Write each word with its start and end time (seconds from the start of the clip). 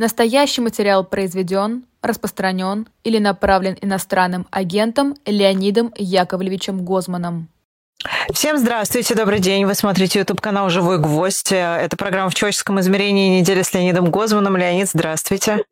Настоящий 0.00 0.62
материал 0.62 1.04
произведен, 1.04 1.84
распространен 2.00 2.88
или 3.04 3.18
направлен 3.18 3.76
иностранным 3.82 4.46
агентом 4.50 5.14
Леонидом 5.26 5.92
Яковлевичем 5.94 6.86
Гозманом. 6.86 7.48
Всем 8.32 8.56
здравствуйте, 8.56 9.14
добрый 9.14 9.40
день. 9.40 9.66
Вы 9.66 9.74
смотрите 9.74 10.20
YouTube 10.20 10.40
канал 10.40 10.70
«Живой 10.70 10.96
гвоздь». 10.96 11.52
Это 11.52 11.98
программа 11.98 12.30
«В 12.30 12.34
человеческом 12.34 12.80
измерении. 12.80 13.40
Неделя 13.40 13.62
с 13.62 13.74
Леонидом 13.74 14.10
Гозманом». 14.10 14.56
Леонид, 14.56 14.88
здравствуйте. 14.88 15.64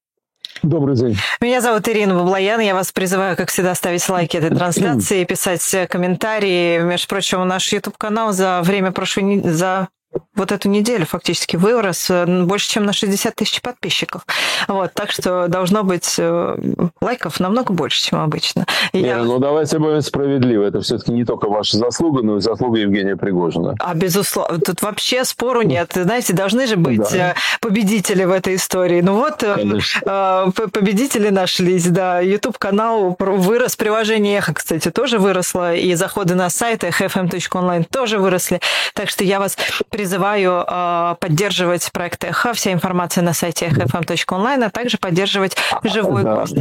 Добрый 0.62 0.95
день. 0.95 1.16
Меня 1.40 1.62
зовут 1.62 1.88
Ирина 1.88 2.14
Баблоян. 2.14 2.60
Я 2.60 2.74
вас 2.74 2.92
призываю, 2.92 3.34
как 3.34 3.48
всегда, 3.48 3.74
ставить 3.74 4.06
лайки 4.10 4.36
этой 4.36 4.50
трансляции, 4.50 5.24
писать 5.24 5.88
комментарии. 5.88 6.82
Между 6.82 7.08
прочим, 7.08 7.48
наш 7.48 7.72
YouTube-канал 7.72 8.32
за 8.32 8.60
время 8.62 8.92
прошлой... 8.92 9.40
за 9.40 9.88
вот 10.35 10.53
эту 10.53 10.69
неделю 10.69 11.07
фактически 11.07 11.57
вырос 11.57 12.11
э, 12.11 12.45
больше, 12.45 12.68
чем 12.68 12.85
на 12.85 12.93
60 12.93 13.35
тысяч 13.35 13.62
подписчиков. 13.62 14.27
Вот, 14.67 14.93
так 14.95 15.11
что 15.11 15.48
должно 15.48 15.82
быть 15.82 16.17
э, 16.18 16.57
лайков 17.00 17.40
намного 17.40 17.72
больше, 17.72 18.03
чем 18.03 18.21
обычно. 18.21 18.67
И 18.93 19.00
Ира, 19.00 19.09
я... 19.09 19.23
ну 19.23 19.39
давайте 19.39 19.79
будем 19.79 20.03
справедливы. 20.03 20.64
Это 20.64 20.81
все-таки 20.81 21.12
не 21.12 21.25
только 21.25 21.49
ваша 21.49 21.76
заслуга, 21.76 22.23
но 22.23 22.39
и 22.39 22.40
заслуга 22.40 22.79
Евгения 22.79 23.17
Пригожина. 23.17 23.75
А 23.79 23.95
безусловно, 23.95 24.59
тут 24.59 24.82
вообще 24.82 25.25
спору 25.25 25.62
нет. 25.62 25.93
Знаете, 25.95 26.32
должны 26.32 26.67
же 26.67 26.76
быть 26.76 27.00
да. 27.12 27.31
Э, 27.31 27.35
победители 27.61 28.25
в 28.25 28.32
этой 28.32 28.57
истории. 28.57 29.00
Ну 29.00 29.14
вот, 29.14 29.37
Конечно. 29.39 30.53
победители 30.73 31.31
нашлись, 31.31 31.87
да. 31.87 32.20
YouTube-канал 32.20 33.17
вырос, 33.19 33.77
приложение 33.77 34.39
Эхо, 34.39 34.55
кстати, 34.55 34.91
тоже 34.91 35.19
выросло, 35.19 35.75
и 35.75 35.95
заходы 35.95 36.34
на 36.34 36.50
сайт 36.50 36.84
fm.online 36.84 37.84
тоже 37.84 38.19
выросли. 38.19 38.61
Так 38.95 39.09
что 39.09 39.25
я 39.25 39.39
вас 39.39 39.56
призываю 39.91 40.08
э, 40.17 41.14
поддерживать 41.20 41.91
проект 41.92 42.25
Эхо. 42.25 42.53
Вся 42.53 42.72
информация 42.72 43.22
на 43.22 43.33
сайте 43.33 43.67
эхофм.онлайн, 43.67 44.62
а 44.64 44.70
также 44.70 44.98
поддерживать 44.98 45.56
живой 45.84 46.22
да. 46.22 46.36
гость. 46.36 46.58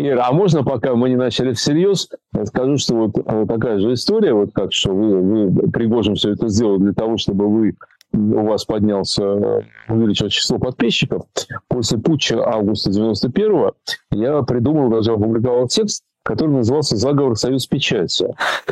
Ира, 0.00 0.28
а 0.28 0.32
можно, 0.32 0.62
пока 0.62 0.94
мы 0.94 1.08
не 1.08 1.16
начали 1.16 1.52
всерьез, 1.52 2.08
скажу, 2.44 2.78
что 2.78 2.94
вот, 2.94 3.12
вот 3.16 3.48
такая 3.48 3.80
же 3.80 3.94
история, 3.94 4.32
вот 4.32 4.50
как 4.52 4.72
что 4.72 4.92
вы, 4.92 5.20
вы 5.20 5.70
Пригожин 5.70 6.14
все 6.14 6.32
это 6.32 6.48
сделал 6.48 6.78
для 6.78 6.92
того, 6.92 7.16
чтобы 7.16 7.48
вы 7.48 7.74
у 8.12 8.46
вас 8.46 8.64
поднялся, 8.64 9.64
увеличилось 9.88 10.32
число 10.32 10.58
подписчиков. 10.58 11.24
После 11.68 11.98
путча 11.98 12.42
августа 12.42 12.90
91-го 12.90 13.74
я 14.12 14.42
придумал, 14.42 14.88
даже 14.88 15.12
опубликовал 15.12 15.68
текст, 15.68 16.04
который 16.28 16.50
назывался 16.50 16.96
«Заговор 16.96 17.36
Союз 17.36 17.66
печати». 17.66 18.28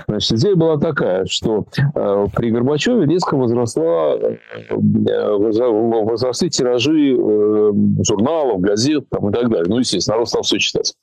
Значит, 0.07 0.33
идея 0.33 0.57
была 0.57 0.77
такая, 0.77 1.25
что 1.25 1.65
э, 1.95 2.27
при 2.35 2.51
Горбачеве 2.51 3.07
резко 3.07 3.35
возросла, 3.35 4.17
э, 4.19 4.37
возросли 4.69 6.51
тиражи 6.51 7.17
э, 7.17 7.73
журналов, 8.05 8.61
газет 8.61 9.09
там, 9.09 9.31
и 9.31 9.33
так 9.33 9.49
далее. 9.49 9.67
Ну, 9.69 9.79
естественно, 9.79 10.17
народ 10.17 10.29
стал 10.29 10.43
все 10.43 10.59
читать. 10.59 10.95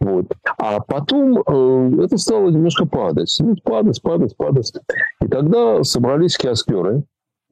Вот. 0.00 0.24
А 0.56 0.80
потом 0.80 1.38
это 2.00 2.16
стало 2.16 2.48
немножко 2.48 2.86
падать. 2.86 3.36
Ну, 3.38 3.54
падать, 3.62 4.00
падать, 4.00 4.36
падать. 4.38 4.72
И 5.20 5.28
тогда 5.28 5.84
собрались 5.84 6.38
киоскеры, 6.38 7.02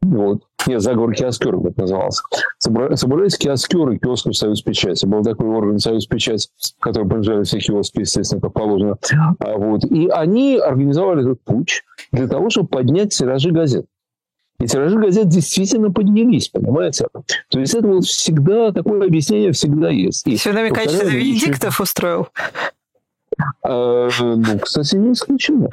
вот. 0.03 0.43
Нет, 0.67 0.83
заговор 0.83 1.15
киоскеров 1.15 1.65
это 1.65 1.81
назывался. 1.81 2.23
Собрались 2.59 3.39
киоскеры 3.39 3.99
киосков 3.99 4.37
Союз 4.37 4.61
Печати. 4.61 5.07
Был 5.07 5.23
такой 5.23 5.47
орган 5.49 5.79
Союз 5.79 6.07
Печать, 6.07 6.49
который 6.81 7.09
принадлежали 7.09 7.45
все 7.45 7.59
киоски, 7.59 8.01
естественно, 8.01 8.41
как 8.41 8.53
положено. 8.53 8.99
А 9.39 9.57
вот. 9.57 9.85
И 9.85 10.09
они 10.09 10.59
организовали 10.59 11.23
этот 11.23 11.41
путь 11.43 11.85
для 12.13 12.29
того, 12.29 12.51
чтобы 12.51 12.69
поднять 12.69 13.15
тиражи 13.15 13.51
газет. 13.51 13.87
И 14.61 14.67
тиражи 14.67 14.99
газет 14.99 15.29
действительно 15.29 15.93
поднялись, 15.93 16.49
понимаете? 16.49 17.07
То 17.49 17.61
есть 17.61 17.75
это 17.75 17.87
вот 17.87 18.05
всегда, 18.05 18.73
такое 18.73 19.07
объяснение 19.07 19.53
всегда 19.53 19.89
есть. 19.89 20.27
И, 20.27 20.37
Все 20.37 20.53
намекает, 20.53 20.91
что 20.91 21.07
Венедиктов 21.07 21.81
устроил? 21.81 22.29
А, 23.63 24.09
ну, 24.19 24.59
кстати, 24.59 24.97
не 24.97 25.13
исключено. 25.13 25.69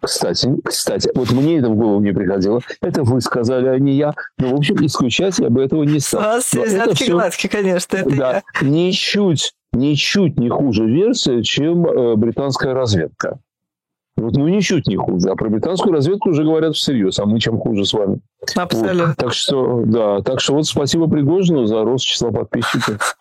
Кстати, 0.00 0.48
кстати, 0.64 1.10
вот 1.14 1.30
мне 1.32 1.58
это 1.58 1.68
в 1.68 1.76
голову 1.76 2.00
не 2.00 2.12
приходило. 2.12 2.60
Это 2.80 3.02
вы 3.02 3.20
сказали, 3.20 3.66
а 3.68 3.78
не 3.78 3.94
я. 3.94 4.14
Но, 4.38 4.48
в 4.48 4.54
общем, 4.54 4.84
исключать 4.84 5.38
я 5.38 5.50
бы 5.50 5.62
этого 5.62 5.84
не 5.84 6.00
стал. 6.00 6.20
У 6.20 6.24
вас 6.24 6.52
взятки 6.52 7.10
гладки, 7.10 7.46
конечно, 7.46 7.96
это 7.96 8.16
да, 8.16 8.42
я. 8.60 8.66
Ничуть, 8.66 9.52
ничуть 9.72 10.38
не 10.38 10.48
хуже 10.48 10.86
версия, 10.86 11.42
чем 11.42 11.86
э, 11.86 12.16
британская 12.16 12.72
разведка. 12.72 13.38
Вот, 14.20 14.36
ну, 14.36 14.48
ничуть 14.48 14.86
не 14.86 14.96
хуже. 14.96 15.28
А 15.30 15.36
про 15.36 15.48
британскую 15.48 15.92
разведку 15.92 16.30
уже 16.30 16.44
говорят 16.44 16.76
всерьез, 16.76 17.18
а 17.18 17.26
мы 17.26 17.40
чем 17.40 17.58
хуже 17.58 17.84
с 17.84 17.92
вами. 17.92 18.20
Абсолютно. 18.54 19.06
Вот. 19.08 19.16
Так 19.16 19.32
что, 19.32 19.82
да, 19.84 20.20
так 20.22 20.40
что 20.40 20.54
вот 20.54 20.66
спасибо 20.66 21.08
Пригожину 21.08 21.66
за 21.66 21.82
рост 21.82 22.04
числа 22.04 22.30
подписчиков. 22.30 23.16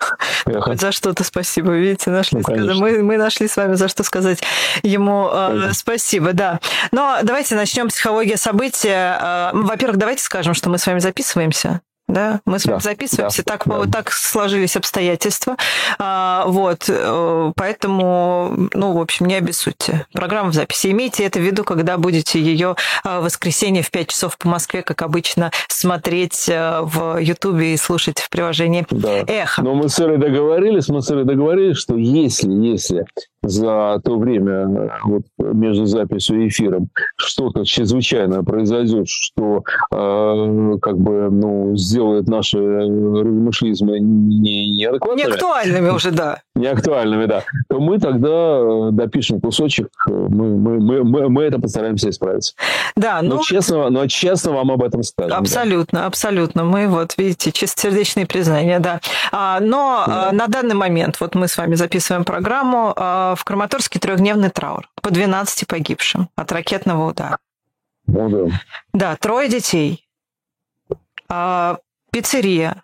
Хоть 0.45 0.79
за 0.81 0.91
что-то 0.91 1.23
спасибо, 1.23 1.71
видите, 1.71 2.09
нашли. 2.09 2.41
Ну, 2.47 2.79
мы, 2.79 3.01
мы 3.01 3.17
нашли 3.17 3.47
с 3.47 3.57
вами 3.57 3.73
за 3.73 3.87
что 3.87 4.03
сказать 4.03 4.41
ему 4.83 5.29
э, 5.31 5.71
спасибо, 5.73 6.33
да. 6.33 6.59
Но 6.91 7.17
давайте 7.23 7.55
начнем 7.55 7.87
психология 7.87 8.37
события. 8.37 9.51
Э, 9.53 9.57
во-первых, 9.57 9.97
давайте 9.97 10.23
скажем, 10.23 10.53
что 10.53 10.69
мы 10.69 10.77
с 10.77 10.87
вами 10.87 10.99
записываемся 10.99 11.81
да, 12.09 12.41
мы 12.45 12.59
с 12.59 12.65
вами 12.65 12.77
да, 12.77 12.83
записываемся, 12.83 13.43
да, 13.45 13.57
так, 13.57 13.67
да. 13.67 13.91
так 13.91 14.11
сложились 14.11 14.75
обстоятельства, 14.75 15.55
а, 15.97 16.45
вот, 16.47 16.85
э, 16.87 17.51
поэтому, 17.55 18.69
ну, 18.73 18.93
в 18.93 18.99
общем, 18.99 19.27
не 19.27 19.35
обессудьте. 19.35 20.05
Программа 20.11 20.49
в 20.49 20.53
записи. 20.53 20.91
Имейте 20.91 21.23
это 21.23 21.39
в 21.39 21.43
виду, 21.43 21.63
когда 21.63 21.97
будете 21.97 22.41
ее 22.41 22.75
а, 23.03 23.21
в 23.21 23.25
воскресенье 23.25 23.83
в 23.83 23.91
5 23.91 24.07
часов 24.07 24.37
по 24.37 24.47
Москве, 24.47 24.81
как 24.81 25.01
обычно, 25.03 25.51
смотреть 25.67 26.49
э, 26.49 26.81
в 26.81 27.17
Ютубе 27.19 27.73
и 27.73 27.77
слушать 27.77 28.19
в 28.19 28.29
приложении 28.29 28.85
да. 28.89 29.23
Эхо. 29.27 29.61
Но 29.61 29.75
мы 29.75 29.87
с 29.87 29.99
Ирой 29.99 30.17
договорились, 30.17 30.89
мы 30.89 31.01
с 31.01 31.11
Ирой 31.11 31.25
договорились, 31.25 31.77
что 31.77 31.95
если, 31.95 32.51
если 32.51 33.05
за 33.41 34.01
то 34.03 34.17
время 34.17 34.91
вот, 35.05 35.23
между 35.37 35.85
записью 35.85 36.43
и 36.43 36.47
эфиром 36.49 36.89
что-то 37.15 37.63
чрезвычайное 37.63 38.43
произойдет, 38.43 39.07
что 39.07 39.63
э, 39.91 40.77
как 40.81 40.97
бы 40.97 41.29
ну, 41.31 41.75
сделает 41.77 41.98
наши 41.99 42.57
размышлизмы 42.57 43.99
не, 43.99 44.71
неадекватными. 44.77 45.27
Неактуальными 45.27 45.89
уже, 45.89 46.11
да. 46.11 46.41
Неактуальными, 46.55 47.25
да. 47.25 47.43
То 47.69 47.79
мы 47.79 47.99
тогда 47.99 48.91
допишем 48.91 49.41
кусочек, 49.41 49.89
мы, 50.07 50.57
мы, 50.57 50.79
мы, 50.79 51.03
мы, 51.03 51.29
мы 51.29 51.43
это 51.43 51.59
постараемся 51.59 52.09
исправить. 52.09 52.55
Да, 52.95 53.21
но... 53.21 53.35
но, 53.35 53.41
честно, 53.41 53.89
но 53.89 54.07
честно 54.07 54.51
вам 54.51 54.71
об 54.71 54.83
этом 54.83 55.03
скажем. 55.03 55.37
Абсолютно, 55.37 55.99
да. 55.99 56.05
абсолютно. 56.05 56.63
Мы 56.63 56.87
вот, 56.87 57.15
видите, 57.17 57.51
чистосердечные 57.51 58.25
признания, 58.25 58.79
да. 58.79 58.99
А, 59.31 59.59
но 59.59 60.03
да. 60.07 60.31
на 60.31 60.47
данный 60.47 60.75
момент, 60.75 61.19
вот 61.19 61.35
мы 61.35 61.47
с 61.47 61.57
вами 61.57 61.75
записываем 61.75 62.23
программу, 62.23 62.93
в 62.99 63.43
Краматорске 63.43 63.99
трехдневный 63.99 64.49
траур 64.49 64.89
по 65.01 65.11
12 65.11 65.67
погибшим 65.67 66.29
от 66.35 66.51
ракетного 66.51 67.09
удара. 67.09 67.37
Ну, 68.07 68.29
да. 68.29 68.61
да, 68.93 69.15
трое 69.17 69.49
детей, 69.49 70.07
а, 71.27 71.77
пиццерия. 72.11 72.83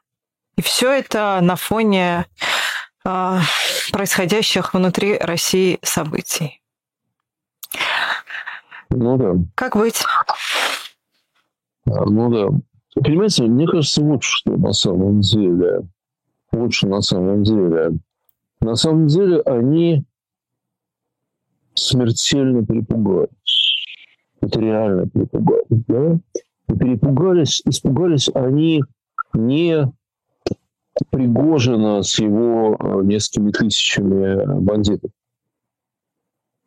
И 0.57 0.61
все 0.61 0.91
это 0.91 1.39
на 1.41 1.55
фоне 1.55 2.25
а, 3.03 3.41
происходящих 3.91 4.73
внутри 4.73 5.17
России 5.17 5.79
событий. 5.81 6.61
Ну 8.89 9.17
да. 9.17 9.33
Как 9.55 9.75
быть? 9.75 10.03
А, 11.85 12.05
ну 12.05 12.29
да. 12.31 12.57
Понимаете, 13.01 13.43
мне 13.43 13.67
кажется, 13.67 14.01
вот 14.01 14.23
что 14.23 14.51
на 14.51 14.71
самом 14.71 15.21
деле. 15.21 15.87
Вот 16.51 16.73
что 16.73 16.87
на 16.87 17.01
самом 17.01 17.43
деле. 17.43 17.91
На 18.61 18.75
самом 18.75 19.07
деле 19.07 19.41
они 19.41 20.05
смертельно 21.73 22.65
перепугались. 22.65 23.85
Это 24.41 24.59
реально 24.59 25.07
перепугались, 25.09 25.65
да? 25.69 26.19
И 26.69 26.73
перепугались, 26.77 27.61
испугались 27.65 28.29
они 28.33 28.83
не 29.35 29.91
Пригожина 31.09 32.03
с 32.03 32.19
его 32.19 32.77
э, 32.79 33.01
несколькими 33.03 33.51
тысячами 33.51 34.59
бандитов. 34.61 35.11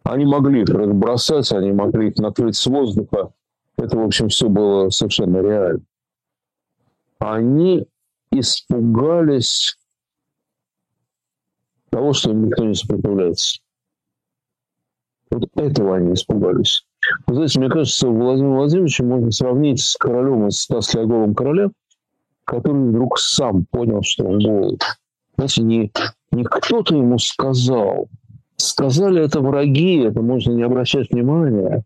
Они 0.02 0.26
могли 0.26 0.62
их 0.62 0.68
разбросать, 0.68 1.50
они 1.52 1.72
могли 1.72 2.08
их 2.08 2.16
накрыть 2.16 2.56
с 2.56 2.66
воздуха. 2.66 3.32
Это, 3.78 3.96
в 3.96 4.04
общем, 4.04 4.28
все 4.28 4.48
было 4.48 4.90
совершенно 4.90 5.38
реально. 5.38 5.80
Они 7.18 7.86
испугались 8.30 9.78
того, 11.88 12.12
что 12.12 12.30
им 12.30 12.46
никто 12.46 12.64
не 12.64 12.74
сопротивляется. 12.74 13.60
Вот 15.30 15.48
этого 15.54 15.96
они 15.96 16.12
испугались. 16.12 16.86
Вы 17.26 17.34
знаете, 17.34 17.60
мне 17.60 17.70
кажется, 17.70 18.08
Владимир 18.08 18.56
Владимирович 18.56 19.00
можно 19.00 19.30
сравнить 19.30 19.80
с 19.80 19.96
королем 19.96 20.48
из 20.48 20.58
«Ста 20.58 20.82
слеговым 20.82 21.34
королем», 21.34 21.72
который 22.48 22.88
вдруг 22.88 23.18
сам 23.18 23.66
понял, 23.66 24.02
что 24.02 24.24
он 24.24 24.38
голод. 24.38 24.82
Знаете, 25.36 25.62
не, 25.62 25.92
не 26.32 26.44
кто-то 26.44 26.96
ему 26.96 27.18
сказал. 27.18 28.08
Сказали 28.56 29.22
это 29.22 29.40
враги, 29.40 29.98
это 29.98 30.22
можно 30.22 30.52
не 30.52 30.62
обращать 30.62 31.10
внимания 31.10 31.84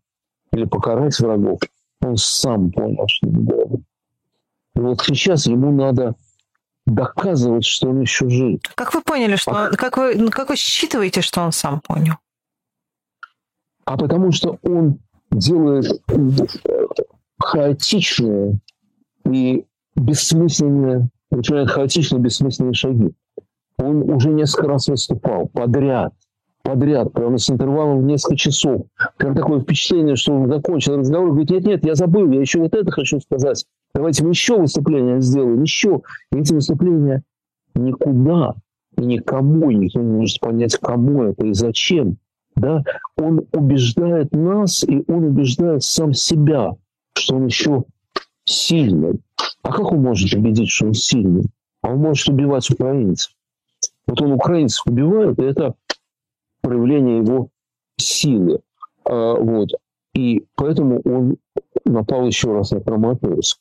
или 0.52 0.64
покарать 0.64 1.18
врагов. 1.18 1.58
Он 2.00 2.16
сам 2.16 2.70
понял, 2.70 3.04
что 3.08 3.26
он 3.26 3.44
голоден. 3.44 3.84
И 4.76 4.78
вот 4.78 5.00
сейчас 5.02 5.46
ему 5.46 5.72
надо 5.72 6.14
доказывать, 6.86 7.64
что 7.64 7.90
он 7.90 8.00
еще 8.00 8.28
жив. 8.28 8.60
Как 8.76 8.94
вы 8.94 9.02
поняли, 9.02 9.34
что 9.36 9.50
а... 9.50 9.70
как 9.70 9.96
вы 9.96 10.14
ну, 10.14 10.30
как 10.30 10.48
вы 10.48 10.56
считываете, 10.56 11.22
что 11.22 11.42
он 11.42 11.52
сам 11.52 11.80
понял? 11.80 12.14
А 13.84 13.98
потому 13.98 14.30
что 14.30 14.58
он 14.62 15.00
делает 15.32 15.86
хаотичные 17.38 18.60
и 19.26 19.66
бессмысленные, 20.02 21.08
начинает 21.30 21.70
хаотичные 21.70 22.20
бессмысленные 22.20 22.74
шаги. 22.74 23.12
Он 23.78 24.10
уже 24.10 24.30
несколько 24.30 24.68
раз 24.68 24.88
выступал 24.88 25.48
подряд, 25.48 26.12
подряд, 26.62 27.12
прямо 27.12 27.38
с 27.38 27.50
интервалом 27.50 28.00
в 28.00 28.04
несколько 28.04 28.36
часов. 28.36 28.82
Прям 29.16 29.34
такое 29.34 29.60
впечатление, 29.60 30.16
что 30.16 30.34
он 30.34 30.48
закончил 30.48 30.96
разговор, 30.96 31.30
говорит, 31.30 31.50
нет-нет, 31.50 31.84
я 31.84 31.94
забыл, 31.94 32.30
я 32.30 32.40
еще 32.40 32.60
вот 32.60 32.74
это 32.74 32.90
хочу 32.90 33.20
сказать. 33.20 33.64
Давайте 33.94 34.24
мы 34.24 34.30
еще 34.30 34.58
выступление 34.58 35.20
сделаем, 35.20 35.62
еще. 35.62 36.02
И 36.32 36.38
эти 36.38 36.52
выступления 36.52 37.22
никуда 37.74 38.54
и 38.96 39.04
никому, 39.04 39.70
никто 39.70 40.00
не 40.00 40.18
может 40.18 40.40
понять, 40.40 40.76
кому 40.76 41.24
это 41.24 41.46
и 41.46 41.52
зачем. 41.52 42.18
Да? 42.56 42.82
Он 43.16 43.46
убеждает 43.52 44.32
нас, 44.32 44.84
и 44.84 45.02
он 45.08 45.24
убеждает 45.24 45.82
сам 45.82 46.12
себя, 46.12 46.72
что 47.14 47.36
он 47.36 47.46
еще 47.46 47.84
сильный. 48.44 49.20
А 49.62 49.72
как 49.72 49.92
он 49.92 50.02
может 50.02 50.32
убедить, 50.34 50.70
что 50.70 50.86
он 50.86 50.94
сильный? 50.94 51.44
А 51.82 51.90
он 51.90 51.98
может 51.98 52.28
убивать 52.28 52.70
украинцев. 52.70 53.32
Вот 54.06 54.20
он 54.20 54.32
украинцев 54.32 54.86
убивает, 54.86 55.38
и 55.38 55.44
это 55.44 55.74
проявление 56.60 57.18
его 57.18 57.48
силы. 57.98 58.60
А, 59.04 59.34
вот. 59.34 59.70
И 60.14 60.44
поэтому 60.56 61.00
он 61.04 61.36
напал 61.84 62.26
еще 62.26 62.52
раз 62.52 62.70
на 62.70 62.80
Краматорск. 62.80 63.58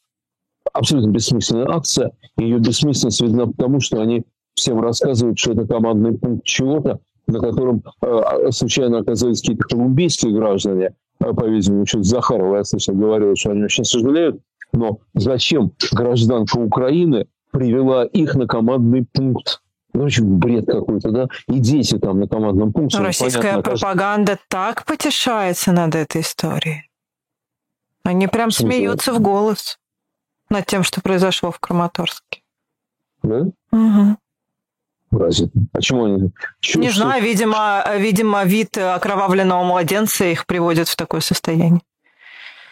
Абсолютно 0.73 1.11
бессмысленная 1.11 1.67
акция. 1.69 2.11
Ее 2.37 2.59
бессмысленность 2.59 3.21
видна 3.21 3.47
потому, 3.47 3.79
что 3.79 4.01
они 4.01 4.23
всем 4.53 4.79
рассказывают, 4.79 5.39
что 5.39 5.53
это 5.53 5.65
командный 5.65 6.17
пункт 6.17 6.43
чего-то, 6.45 6.99
на 7.27 7.39
котором 7.39 7.83
э, 8.01 8.51
случайно 8.51 8.99
оказались 8.99 9.41
какие-то 9.41 9.63
колумбийские 9.63 10.33
граждане, 10.33 10.93
э, 11.19 11.33
по-видимому, 11.33 11.85
что 11.85 12.03
Захарова, 12.03 12.57
я 12.57 12.63
слышал, 12.63 12.95
говорил, 12.95 13.35
что 13.35 13.51
они 13.51 13.63
очень 13.63 13.85
сожалеют, 13.85 14.41
но 14.73 14.99
зачем 15.13 15.71
гражданка 15.91 16.57
Украины 16.57 17.27
привела 17.51 18.05
их 18.05 18.35
на 18.35 18.47
командный 18.47 19.05
пункт? 19.11 19.61
Ну, 19.93 20.03
очень 20.03 20.37
бред 20.37 20.67
какой-то, 20.67 21.11
да? 21.11 21.27
И 21.47 21.59
дети 21.59 21.97
там 21.97 22.19
на 22.21 22.27
командном 22.27 22.71
пункте. 22.71 22.97
Но 22.97 23.05
российская 23.05 23.41
понятно, 23.41 23.63
пропаганда 23.63 24.25
кажется... 24.25 24.45
так 24.47 24.85
потешается 24.85 25.73
над 25.73 25.95
этой 25.95 26.21
историей. 26.21 26.89
Они 28.03 28.27
прям 28.27 28.51
смеются 28.51 29.13
в 29.13 29.19
голос 29.19 29.79
над 30.49 30.65
тем, 30.65 30.83
что 30.83 31.01
произошло 31.01 31.51
в 31.51 31.59
Краматорске. 31.59 32.41
Да? 33.21 33.47
Угу. 33.71 34.17
Разве? 35.11 35.49
Почему 35.73 36.05
они? 36.05 36.31
Чего, 36.61 36.83
Не 36.83 36.89
что? 36.89 37.01
знаю, 37.01 37.23
видимо, 37.23 37.83
видимо, 37.97 38.43
вид 38.45 38.77
окровавленного 38.77 39.63
младенца 39.63 40.25
их 40.25 40.45
приводит 40.45 40.87
в 40.87 40.95
такое 40.95 41.19
состояние. 41.21 41.81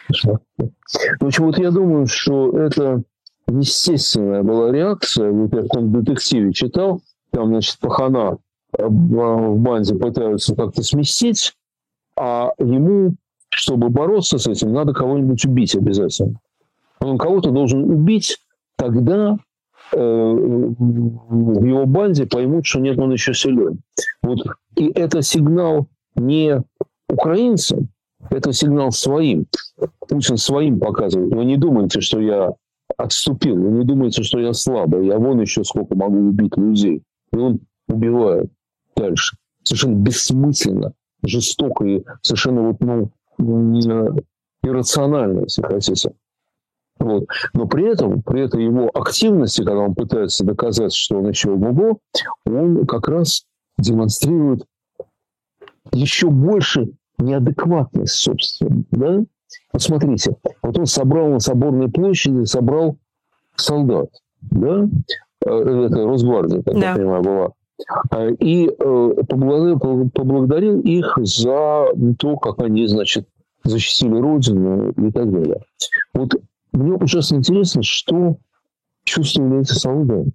В 0.08 1.24
общем, 1.26 1.44
вот 1.44 1.58
я 1.58 1.70
думаю, 1.70 2.06
что 2.06 2.58
это 2.58 3.02
естественная 3.46 4.42
была 4.42 4.72
реакция. 4.72 5.30
Вот 5.30 5.52
я 5.54 5.62
в 5.62 5.68
том 5.68 5.92
детективе 5.92 6.52
читал, 6.52 7.02
там, 7.30 7.48
значит, 7.48 7.78
пахана 7.78 8.38
в 8.72 9.56
банде 9.58 9.94
пытаются 9.94 10.54
как-то 10.54 10.82
сместить, 10.82 11.54
а 12.16 12.52
ему, 12.58 13.14
чтобы 13.50 13.88
бороться 13.88 14.38
с 14.38 14.46
этим, 14.46 14.72
надо 14.72 14.92
кого-нибудь 14.94 15.44
убить 15.44 15.74
обязательно. 15.74 16.40
Он 17.00 17.18
кого-то 17.18 17.50
должен 17.50 17.82
убить, 17.84 18.38
тогда 18.76 19.36
в 19.92 21.64
его 21.64 21.86
банде 21.86 22.26
поймут, 22.26 22.66
что 22.66 22.80
нет, 22.80 22.98
он 22.98 23.12
еще 23.12 23.34
силен. 23.34 23.80
Вот. 24.22 24.38
И 24.76 24.90
это 24.94 25.22
сигнал 25.22 25.88
не 26.16 26.62
украинцам, 27.08 27.88
это 28.30 28.52
сигнал 28.52 28.92
своим. 28.92 29.46
Путин 30.08 30.36
своим 30.36 30.78
показывает. 30.78 31.32
Вы 31.34 31.44
не 31.44 31.56
думайте, 31.56 32.00
что 32.00 32.20
я 32.20 32.54
отступил. 32.96 33.56
Вы 33.56 33.70
не 33.70 33.84
думайте, 33.84 34.22
что 34.22 34.38
я 34.38 34.52
слабый. 34.52 35.06
Я 35.06 35.18
вон 35.18 35.40
еще 35.40 35.64
сколько 35.64 35.94
могу 35.94 36.18
убить 36.18 36.56
людей. 36.56 37.02
И 37.32 37.36
он 37.36 37.60
убивает 37.88 38.50
дальше. 38.96 39.36
Совершенно 39.62 39.96
бессмысленно, 39.96 40.92
жестоко 41.22 41.84
и 41.84 42.02
совершенно 42.22 42.62
вот, 42.62 42.80
ну, 42.80 43.10
иррационально, 44.62 45.40
если 45.40 45.62
хотите. 45.62 46.12
Вот. 47.00 47.24
Но 47.54 47.66
при 47.66 47.90
этом, 47.90 48.22
при 48.22 48.42
этой 48.42 48.62
его 48.62 48.90
активности, 48.92 49.64
когда 49.64 49.80
он 49.80 49.94
пытается 49.94 50.44
доказать, 50.44 50.92
что 50.92 51.18
он 51.18 51.28
еще 51.28 51.50
ого 51.50 51.98
он 52.44 52.86
как 52.86 53.08
раз 53.08 53.46
демонстрирует 53.78 54.64
еще 55.92 56.28
больше 56.28 56.90
неадекватность, 57.18 58.14
собственно. 58.14 58.84
Да? 58.90 59.20
Посмотрите, 59.72 60.36
вот 60.62 60.78
он 60.78 60.86
собрал 60.86 61.28
на 61.28 61.40
Соборной 61.40 61.90
площади, 61.90 62.44
собрал 62.44 62.96
солдат, 63.56 64.10
да, 64.42 64.88
э, 65.44 65.50
это 65.50 66.04
Росгвардия, 66.04 66.62
как 66.62 66.74
да. 66.74 66.90
я 66.90 66.94
понимаю, 66.94 67.22
была. 67.22 67.52
А, 68.10 68.28
и 68.28 68.68
э, 68.68 69.14
поблагодарил, 69.28 70.10
поблагодарил 70.10 70.80
их 70.80 71.18
за 71.22 71.86
то, 72.18 72.36
как 72.36 72.60
они, 72.60 72.86
значит, 72.86 73.26
защитили 73.64 74.16
Родину 74.16 74.90
и 74.90 75.10
так 75.10 75.30
далее. 75.32 75.62
Вот 76.14 76.34
мне 76.72 76.92
ужасно 76.94 77.36
интересно, 77.36 77.82
что 77.82 78.36
чувствовали 79.04 79.60
эти 79.60 79.72
солдаты. 79.72 80.32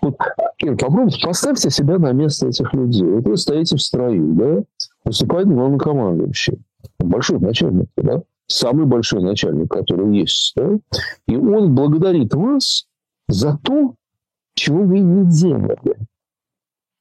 Вот, 0.00 0.16
Ир, 0.58 0.76
попробуйте, 0.76 1.24
поставьте 1.24 1.70
себя 1.70 1.98
на 1.98 2.12
место 2.12 2.48
этих 2.48 2.72
людей. 2.72 3.04
Вот 3.04 3.26
вы 3.26 3.36
стоите 3.36 3.76
в 3.76 3.82
строю, 3.82 4.34
да, 4.34 4.62
выступает 5.04 5.46
главнокомандующий, 5.46 6.58
большой 6.98 7.38
начальник, 7.38 7.88
да, 7.96 8.22
самый 8.46 8.86
большой 8.86 9.22
начальник, 9.22 9.70
который 9.70 10.18
есть, 10.18 10.54
да, 10.56 10.78
и 11.28 11.36
он 11.36 11.74
благодарит 11.74 12.34
вас 12.34 12.86
за 13.28 13.58
то, 13.62 13.94
чего 14.54 14.82
вы 14.82 15.00
не 15.00 15.30
делали. 15.30 15.96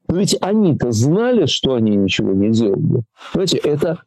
Но 0.08 0.18
ведь 0.18 0.38
они-то 0.42 0.92
знали, 0.92 1.46
что 1.48 1.74
они 1.74 1.96
ничего 1.96 2.34
не 2.34 2.52
делали. 2.52 3.04
Знаете, 3.34 3.58
это 3.58 4.04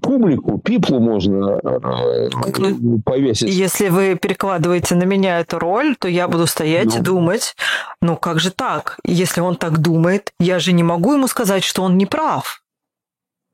публику, 0.00 0.58
пиплу 0.58 1.00
можно 1.00 1.60
э, 1.62 2.28
ну, 2.58 3.00
повесить. 3.00 3.48
Если 3.48 3.88
вы 3.88 4.16
перекладываете 4.16 4.94
на 4.94 5.04
меня 5.04 5.40
эту 5.40 5.58
роль, 5.58 5.96
то 5.96 6.08
я 6.08 6.28
буду 6.28 6.46
стоять 6.46 6.94
ну. 6.94 7.00
и 7.00 7.00
думать, 7.00 7.56
ну 8.00 8.16
как 8.16 8.40
же 8.40 8.50
так? 8.50 8.98
Если 9.04 9.40
он 9.40 9.56
так 9.56 9.78
думает, 9.78 10.32
я 10.38 10.58
же 10.58 10.72
не 10.72 10.82
могу 10.82 11.14
ему 11.14 11.26
сказать, 11.26 11.64
что 11.64 11.82
он 11.82 11.96
не 11.98 12.06
прав. 12.06 12.62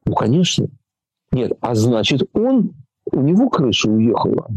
Ну, 0.05 0.15
конечно. 0.15 0.69
Нет, 1.33 1.53
а 1.61 1.75
значит, 1.75 2.23
он, 2.33 2.73
у 3.11 3.21
него 3.21 3.49
крыша 3.49 3.91
уехала. 3.91 4.49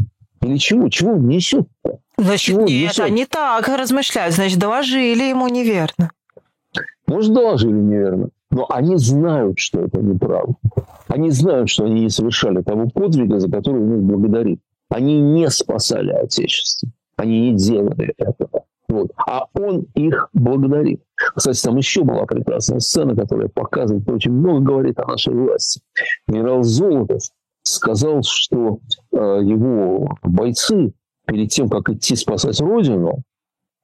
Или 0.42 0.56
чего? 0.56 0.88
Чего 0.88 1.12
он 1.12 1.26
несет? 1.26 1.68
Значит, 2.16 2.40
чего 2.40 2.60
нет, 2.62 2.90
несет? 2.90 3.04
они 3.04 3.26
так 3.26 3.68
размышляют. 3.68 4.34
Значит, 4.34 4.58
доложили 4.58 5.24
ему 5.24 5.48
неверно. 5.48 6.10
Может, 7.06 7.32
доложили 7.34 7.72
неверно. 7.72 8.30
Но 8.50 8.66
они 8.68 8.96
знают, 8.96 9.58
что 9.58 9.80
это 9.80 10.00
неправда. 10.00 10.54
Они 11.08 11.30
знают, 11.30 11.68
что 11.68 11.84
они 11.84 12.02
не 12.02 12.10
совершали 12.10 12.62
того 12.62 12.88
подвига, 12.88 13.38
за 13.38 13.50
который 13.50 13.80
он 13.80 13.96
их 13.96 14.02
благодарит. 14.02 14.60
Они 14.88 15.20
не 15.20 15.48
спасали 15.50 16.10
Отечество. 16.10 16.88
Они 17.16 17.50
не 17.50 17.56
делали 17.56 18.12
этого. 18.16 18.64
Вот. 18.88 19.12
А 19.16 19.46
он 19.54 19.86
их 19.94 20.28
благодарит. 20.32 21.02
Кстати, 21.14 21.62
там 21.62 21.76
еще 21.76 22.02
была 22.02 22.26
прекрасная 22.26 22.80
сцена, 22.80 23.14
которая 23.14 23.48
показывает, 23.48 24.08
очень 24.08 24.32
много 24.32 24.60
говорит 24.60 24.98
о 24.98 25.06
нашей 25.06 25.32
власти. 25.32 25.80
Генерал 26.26 26.64
Золотов 26.64 27.22
сказал, 27.62 28.22
что 28.24 28.80
э, 29.12 29.16
его 29.44 30.16
бойцы 30.22 30.92
перед 31.26 31.50
тем, 31.50 31.68
как 31.68 31.88
идти 31.90 32.16
спасать 32.16 32.60
Родину, 32.60 33.22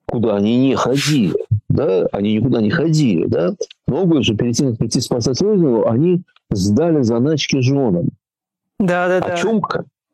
куда 0.09 0.37
они 0.37 0.57
не 0.57 0.75
ходили, 0.75 1.37
да, 1.69 2.07
они 2.13 2.35
никуда 2.35 2.61
не 2.61 2.71
ходили, 2.71 3.27
да, 3.27 3.55
много 3.87 4.23
же 4.23 4.37
перед 4.37 4.55
тем, 4.55 4.77
как 4.77 4.87
идти 4.87 5.01
спасать 5.01 5.41
Родину, 5.41 5.87
они 5.87 6.23
сдали 6.51 7.03
заначки 7.03 7.61
женам. 7.61 8.09
Да, 8.79 9.09
да, 9.09 9.21
да. 9.21 9.35
О 9.35 9.37
чем, 9.37 9.63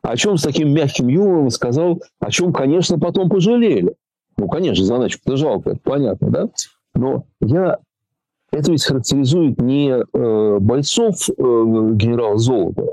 о 0.03 0.17
чем 0.17 0.37
с 0.39 0.43
таким 0.43 0.73
мягким 0.73 1.09
юмором 1.09 1.51
сказал, 1.51 2.03
о 2.21 2.31
чем, 2.31 2.53
конечно, 2.53 2.99
потом 2.99 3.29
пожалели. 3.29 3.95
Ну, 4.37 4.49
конечно, 4.49 4.85
заначку-то 4.85 5.37
жалко, 5.37 5.71
это 5.71 5.81
понятно, 5.83 6.31
да? 6.31 6.49
Но 6.95 7.25
я... 7.41 7.79
Это 8.51 8.71
ведь 8.71 8.85
характеризует 8.85 9.61
не 9.63 9.91
э, 9.91 10.59
бойцов 10.61 11.29
э, 11.29 11.33
генерала 11.33 12.37
Золота. 12.37 12.93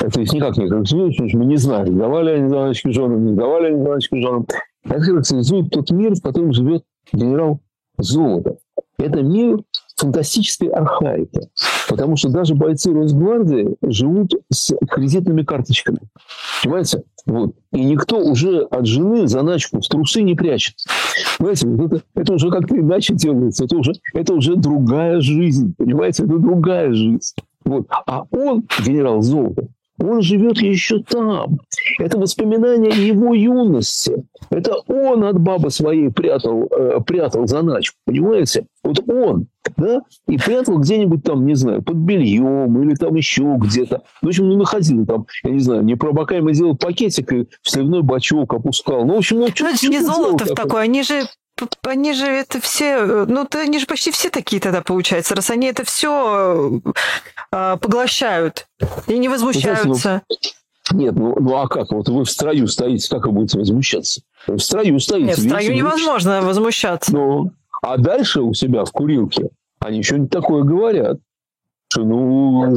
Это 0.00 0.20
ведь 0.20 0.32
никак 0.32 0.56
не 0.56 0.68
характеризует, 0.68 1.12
потому 1.12 1.28
что 1.28 1.38
мы 1.38 1.44
не 1.44 1.56
знаем, 1.56 1.96
давали 1.96 2.30
они 2.32 2.48
заначки 2.48 2.88
женам, 2.88 3.26
не 3.26 3.34
давали 3.34 3.72
они 3.72 3.82
заначки 3.82 4.20
женам. 4.20 4.46
Характеризует 4.88 5.70
тот 5.70 5.90
мир, 5.90 6.14
в 6.14 6.22
котором 6.22 6.52
живет 6.52 6.84
генерал 7.12 7.60
Золото. 7.98 8.58
Это 8.98 9.22
мир, 9.22 9.60
фантастической 9.96 10.68
архаики. 10.68 11.48
Потому 11.88 12.16
что 12.16 12.28
даже 12.28 12.54
бойцы 12.54 12.92
Росгвардии 12.92 13.76
живут 13.82 14.34
с 14.52 14.74
кредитными 14.88 15.42
карточками. 15.42 15.98
Понимаете? 16.62 17.02
Вот. 17.26 17.54
И 17.72 17.84
никто 17.84 18.18
уже 18.18 18.62
от 18.62 18.86
жены 18.86 19.26
заначку 19.26 19.80
в 19.80 19.86
трусы 19.86 20.22
не 20.22 20.34
прячет. 20.34 20.74
Понимаете, 21.38 21.68
вот 21.68 21.92
это, 21.92 22.04
это 22.14 22.32
уже 22.34 22.50
как-то 22.50 22.76
иначе 22.76 23.14
делается. 23.14 23.64
Это 23.64 23.76
уже, 23.76 23.92
это 24.14 24.34
уже 24.34 24.56
другая 24.56 25.20
жизнь. 25.20 25.74
Понимаете, 25.76 26.24
это 26.24 26.38
другая 26.38 26.92
жизнь. 26.92 27.34
Вот. 27.64 27.86
А 28.06 28.24
он, 28.30 28.64
генерал 28.84 29.20
Золотов, 29.22 29.68
он 29.98 30.22
живет 30.22 30.58
еще 30.58 31.02
там. 31.02 31.58
Это 31.98 32.18
воспоминания 32.18 32.90
его 32.90 33.34
юности. 33.34 34.24
Это 34.50 34.76
он 34.86 35.24
от 35.24 35.40
бабы 35.40 35.70
своей 35.70 36.10
прятал, 36.10 36.68
э, 36.70 37.00
прятал 37.06 37.46
заначку, 37.46 37.96
понимаете? 38.06 38.66
Вот 38.82 39.00
он, 39.08 39.46
да, 39.76 40.02
и 40.28 40.38
прятал 40.38 40.78
где-нибудь 40.78 41.22
там, 41.24 41.46
не 41.46 41.54
знаю, 41.54 41.82
под 41.82 41.96
бельем 41.96 42.82
или 42.82 42.94
там 42.94 43.14
еще 43.16 43.56
где-то. 43.58 44.02
В 44.22 44.28
общем, 44.28 44.48
ну, 44.48 44.56
находил 44.56 45.04
там, 45.04 45.26
я 45.44 45.50
не 45.50 45.60
знаю, 45.60 45.84
непробокаемо 45.84 46.52
делал 46.52 46.76
пакетик 46.76 47.32
и 47.32 47.46
в 47.62 47.70
сливной 47.70 48.02
бачок 48.02 48.54
опускал. 48.54 49.04
Ну, 49.04 49.14
в 49.14 49.18
общем, 49.18 49.40
ну, 49.40 49.48
что 49.48 49.64
ну, 49.64 49.70
это 49.70 49.86
не 49.88 50.00
Золотов 50.00 50.48
такой, 50.54 50.84
они 50.84 51.02
же 51.02 51.22
они 51.82 52.12
же 52.12 52.26
это 52.26 52.60
все, 52.60 53.04
ну, 53.26 53.46
они 53.52 53.78
же 53.78 53.86
почти 53.86 54.10
все 54.10 54.30
такие 54.30 54.60
тогда 54.60 54.82
получается, 54.82 55.34
раз 55.34 55.50
они 55.50 55.66
это 55.66 55.84
все 55.84 56.80
э, 57.52 57.76
поглощают 57.80 58.66
и 59.06 59.18
не 59.18 59.28
возмущаются. 59.28 60.22
Нет, 60.90 61.14
ну, 61.16 61.36
ну 61.38 61.56
а 61.56 61.68
как? 61.68 61.90
Вот 61.90 62.08
вы 62.08 62.24
в 62.24 62.30
строю 62.30 62.66
стоите, 62.66 63.08
как 63.10 63.26
вы 63.26 63.32
будете 63.32 63.58
возмущаться? 63.58 64.22
В 64.46 64.58
строю 64.58 64.98
стоите. 65.00 65.26
Нет, 65.26 65.38
в 65.38 65.42
строю 65.42 65.74
невозможно 65.74 66.40
возмущаться. 66.42 67.12
Ну, 67.12 67.52
а 67.82 67.98
дальше 67.98 68.40
у 68.40 68.54
себя 68.54 68.84
в 68.84 68.92
курилке 68.92 69.50
они 69.80 70.02
что-нибудь 70.02 70.30
такое 70.30 70.62
говорят, 70.62 71.18
что 71.88 72.02
ну, 72.02 72.76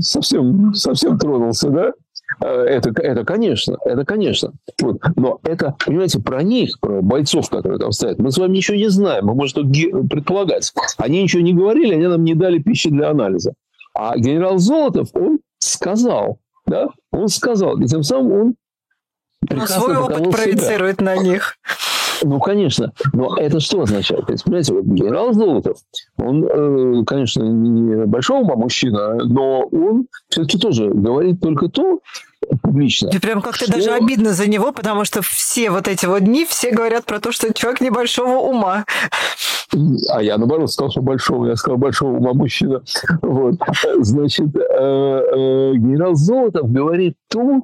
совсем, 0.00 0.74
совсем 0.74 1.18
тронулся, 1.18 1.70
да? 1.70 1.92
Э, 2.40 2.46
это, 2.46 2.90
это 3.00 3.24
конечно, 3.24 3.76
это 3.84 4.04
конечно. 4.04 4.52
Вот. 4.80 4.98
Но 5.16 5.40
это, 5.42 5.76
понимаете, 5.84 6.20
про 6.20 6.42
них, 6.42 6.78
про 6.80 7.02
бойцов, 7.02 7.48
которые 7.50 7.78
там 7.78 7.92
стоят, 7.92 8.18
мы 8.18 8.30
с 8.30 8.38
вами 8.38 8.56
ничего 8.56 8.76
не 8.76 8.88
знаем. 8.88 9.26
Мы 9.26 9.34
можем 9.34 9.64
только 9.64 10.06
предполагать. 10.08 10.72
Они 10.96 11.22
ничего 11.22 11.42
не 11.42 11.54
говорили, 11.54 11.94
они 11.94 12.06
нам 12.06 12.24
не 12.24 12.34
дали 12.34 12.58
пищи 12.58 12.90
для 12.90 13.10
анализа. 13.10 13.54
А 13.94 14.16
генерал 14.16 14.58
Золотов, 14.58 15.08
он 15.14 15.38
сказал, 15.58 16.38
да, 16.66 16.88
он 17.12 17.28
сказал, 17.28 17.80
и 17.80 17.86
тем 17.86 18.02
самым 18.02 18.32
он 18.32 18.54
прекрасно 19.40 19.80
свой 19.80 19.96
опыт 19.96 20.30
проецирует 20.30 20.96
себя. 20.96 21.04
на 21.04 21.16
них. 21.16 21.56
Ну, 22.22 22.40
конечно. 22.40 22.92
Но 23.12 23.36
это 23.36 23.60
что 23.60 23.82
означает? 23.82 24.26
То 24.26 24.32
есть, 24.32 24.44
понимаете, 24.44 24.74
вот 24.74 24.84
генерал 24.84 25.32
Золотов, 25.32 25.78
он, 26.16 26.44
э, 26.44 27.04
конечно, 27.04 27.42
не 27.42 28.06
большого 28.06 28.40
ума 28.40 28.56
мужчина, 28.56 29.14
но 29.24 29.62
он 29.70 30.06
все-таки 30.28 30.58
тоже 30.58 30.90
говорит 30.90 31.40
только 31.40 31.68
то, 31.68 32.00
публично. 32.62 33.08
И 33.08 33.18
прям 33.18 33.42
как-то 33.42 33.64
что... 33.64 33.72
даже 33.72 33.90
обидно 33.90 34.32
за 34.32 34.48
него, 34.48 34.72
потому 34.72 35.04
что 35.04 35.22
все 35.22 35.70
вот 35.70 35.88
эти 35.88 36.06
вот 36.06 36.20
дни, 36.20 36.44
все 36.44 36.70
говорят 36.70 37.04
про 37.04 37.20
то, 37.20 37.32
что 37.32 37.52
человек 37.52 37.80
небольшого 37.80 38.38
ума. 38.38 38.84
А 40.10 40.22
я, 40.22 40.38
наоборот, 40.38 40.70
сказал, 40.70 40.90
что 40.90 41.02
большого. 41.02 41.46
Я 41.46 41.56
сказал, 41.56 41.78
большого 41.78 42.16
ума 42.16 42.32
мужчина. 42.32 42.82
Вот. 43.22 43.56
Значит, 43.98 44.54
э, 44.54 44.60
э, 44.60 45.72
генерал 45.74 46.14
Золотов 46.14 46.70
говорит 46.70 47.16
то, 47.28 47.62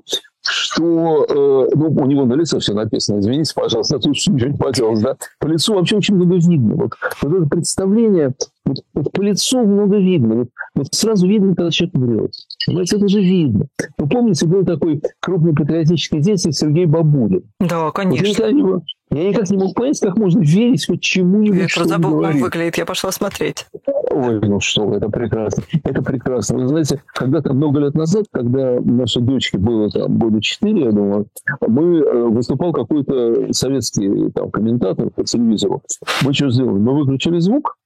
что 0.51 1.25
э, 1.29 1.69
ну, 1.75 1.89
у 1.89 2.07
него 2.07 2.25
на 2.25 2.35
лице 2.35 2.59
все 2.59 2.75
написано, 2.75 3.21
извините, 3.21 3.53
пожалуйста, 3.55 3.99
тут 3.99 4.13
ничего 4.13 4.37
не 4.37 4.57
поделалось, 4.57 5.01
да, 5.01 5.17
по 5.39 5.47
лицу 5.47 5.75
вообще 5.75 5.97
очень 5.97 6.17
много 6.17 6.37
видно. 6.37 6.75
Вот, 6.75 6.93
вот 7.23 7.35
это 7.35 7.49
представление, 7.49 8.35
вот, 8.65 8.79
вот 8.95 9.13
по 9.13 9.21
лицу 9.23 9.65
много 9.65 9.99
видно. 9.99 10.35
Вот, 10.35 10.49
вот 10.75 10.87
сразу 10.93 11.27
видно, 11.27 11.55
когда 11.55 11.71
человек 11.71 11.95
врет. 11.97 12.33
Понимаете, 12.67 12.97
это 12.97 13.09
же 13.09 13.21
видно. 13.21 13.67
Вы 13.99 14.09
помните, 14.09 14.47
был 14.47 14.65
такой 14.65 15.03
крупный 15.21 15.55
патриотический 15.55 16.21
деятель 16.21 16.53
Сергей 16.53 16.87
Бабулин. 16.87 17.43
Да, 17.61 17.91
конечно. 17.91 18.45
Вот 18.63 18.83
я 19.11 19.29
никак 19.29 19.51
не 19.51 19.57
мог 19.57 19.75
понять, 19.75 19.99
как 20.01 20.17
можно 20.17 20.41
верить 20.41 20.87
хоть 20.87 21.01
чему-нибудь, 21.01 21.77
Я 21.77 21.85
забыл, 21.85 22.21
как 22.21 22.35
выглядит, 22.37 22.79
я 22.79 22.87
пошла 22.87 23.11
смотреть. 23.11 23.67
Ой, 24.13 24.41
ну 24.41 24.59
что 24.59 24.93
это 24.95 25.09
прекрасно. 25.09 25.63
Это 25.85 26.03
прекрасно. 26.03 26.59
Вы 26.59 26.67
знаете, 26.67 27.01
когда-то 27.15 27.53
много 27.55 27.79
лет 27.79 27.95
назад, 27.95 28.27
когда 28.33 28.81
нашей 28.81 29.23
дочке 29.23 29.57
было 29.57 29.89
там 29.89 30.19
года 30.19 30.41
4, 30.41 30.83
я 30.83 30.91
думаю, 30.91 31.29
мы 31.67 31.99
э, 31.99 32.25
выступал 32.25 32.73
какой-то 32.73 33.53
советский 33.53 34.31
там, 34.33 34.51
комментатор 34.51 35.11
по 35.11 35.23
телевизору. 35.23 35.83
Мы 36.25 36.35
что 36.35 36.51
сделали? 36.51 36.79
Мы 36.79 36.99
выключили 36.99 37.39
звук 37.39 37.77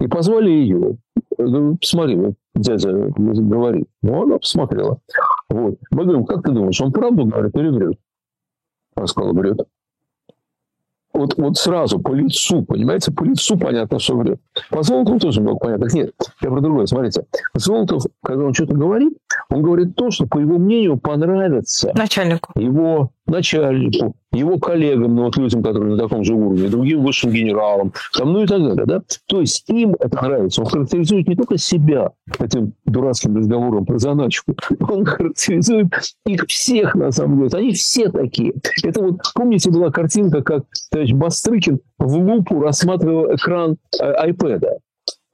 и 0.00 0.06
позвали 0.06 0.50
ее. 0.50 0.98
Ну, 1.38 1.76
посмотри, 1.76 2.14
вот 2.14 2.34
дядя 2.54 2.92
говорит. 3.16 3.86
Ну, 4.02 4.22
она 4.22 4.38
посмотрела. 4.38 5.00
Вот. 5.48 5.78
Мы 5.90 6.04
говорим, 6.04 6.24
как 6.24 6.44
ты 6.44 6.52
думаешь, 6.52 6.80
он 6.80 6.92
правду 6.92 7.24
говорит 7.24 7.56
или 7.56 7.68
врет? 7.68 7.98
Она 8.94 9.06
сказала, 9.08 9.32
врет 9.32 9.66
вот, 11.12 11.34
вот 11.36 11.56
сразу 11.56 11.98
по 11.98 12.12
лицу, 12.12 12.62
понимаете, 12.62 13.12
по 13.12 13.24
лицу 13.24 13.58
понятно, 13.58 13.98
что 13.98 14.16
врет. 14.16 14.40
По 14.70 14.82
Золотову 14.82 15.18
тоже 15.18 15.40
много 15.40 15.58
понятно. 15.58 15.88
Нет, 15.92 16.12
я 16.40 16.50
про 16.50 16.60
другое, 16.60 16.86
смотрите. 16.86 17.26
Золотов, 17.54 18.04
когда 18.22 18.44
он 18.44 18.54
что-то 18.54 18.74
говорит, 18.74 19.16
он 19.50 19.62
говорит 19.62 19.94
то, 19.94 20.10
что, 20.10 20.26
по 20.26 20.38
его 20.38 20.58
мнению, 20.58 20.98
понравится 20.98 21.92
начальнику. 21.94 22.52
его 22.58 23.10
начальнику, 23.26 24.14
его 24.32 24.58
коллегам, 24.58 25.14
ну, 25.14 25.24
вот 25.24 25.36
людям, 25.36 25.62
которые 25.62 25.92
на 25.92 25.98
таком 25.98 26.24
же 26.24 26.34
уровне, 26.34 26.68
другим 26.68 27.02
высшим 27.02 27.30
генералам, 27.30 27.92
там, 28.16 28.32
ну 28.32 28.42
и 28.42 28.46
так 28.46 28.62
далее. 28.62 28.84
Да? 28.86 29.02
То 29.26 29.40
есть 29.40 29.68
им 29.68 29.94
это 29.98 30.22
нравится. 30.22 30.62
Он 30.62 30.68
характеризует 30.68 31.28
не 31.28 31.36
только 31.36 31.58
себя 31.58 32.10
этим 32.38 32.74
дурацким 32.84 33.36
разговором 33.36 33.84
про 33.86 33.98
заначку, 33.98 34.54
он 34.80 35.04
характеризует 35.04 35.88
их 36.26 36.44
всех, 36.48 36.94
на 36.94 37.10
самом 37.12 37.48
деле. 37.48 37.62
Они 37.62 37.72
все 37.72 38.10
такие. 38.10 38.54
Это 38.82 39.02
вот, 39.02 39.20
помните, 39.34 39.70
была 39.70 39.90
картинка, 39.90 40.42
как 40.42 40.64
товарищ 40.90 41.12
Бастрыкин 41.12 41.80
в 41.98 42.16
лупу 42.16 42.60
рассматривал 42.60 43.34
экран 43.34 43.76
iPad. 44.00 44.64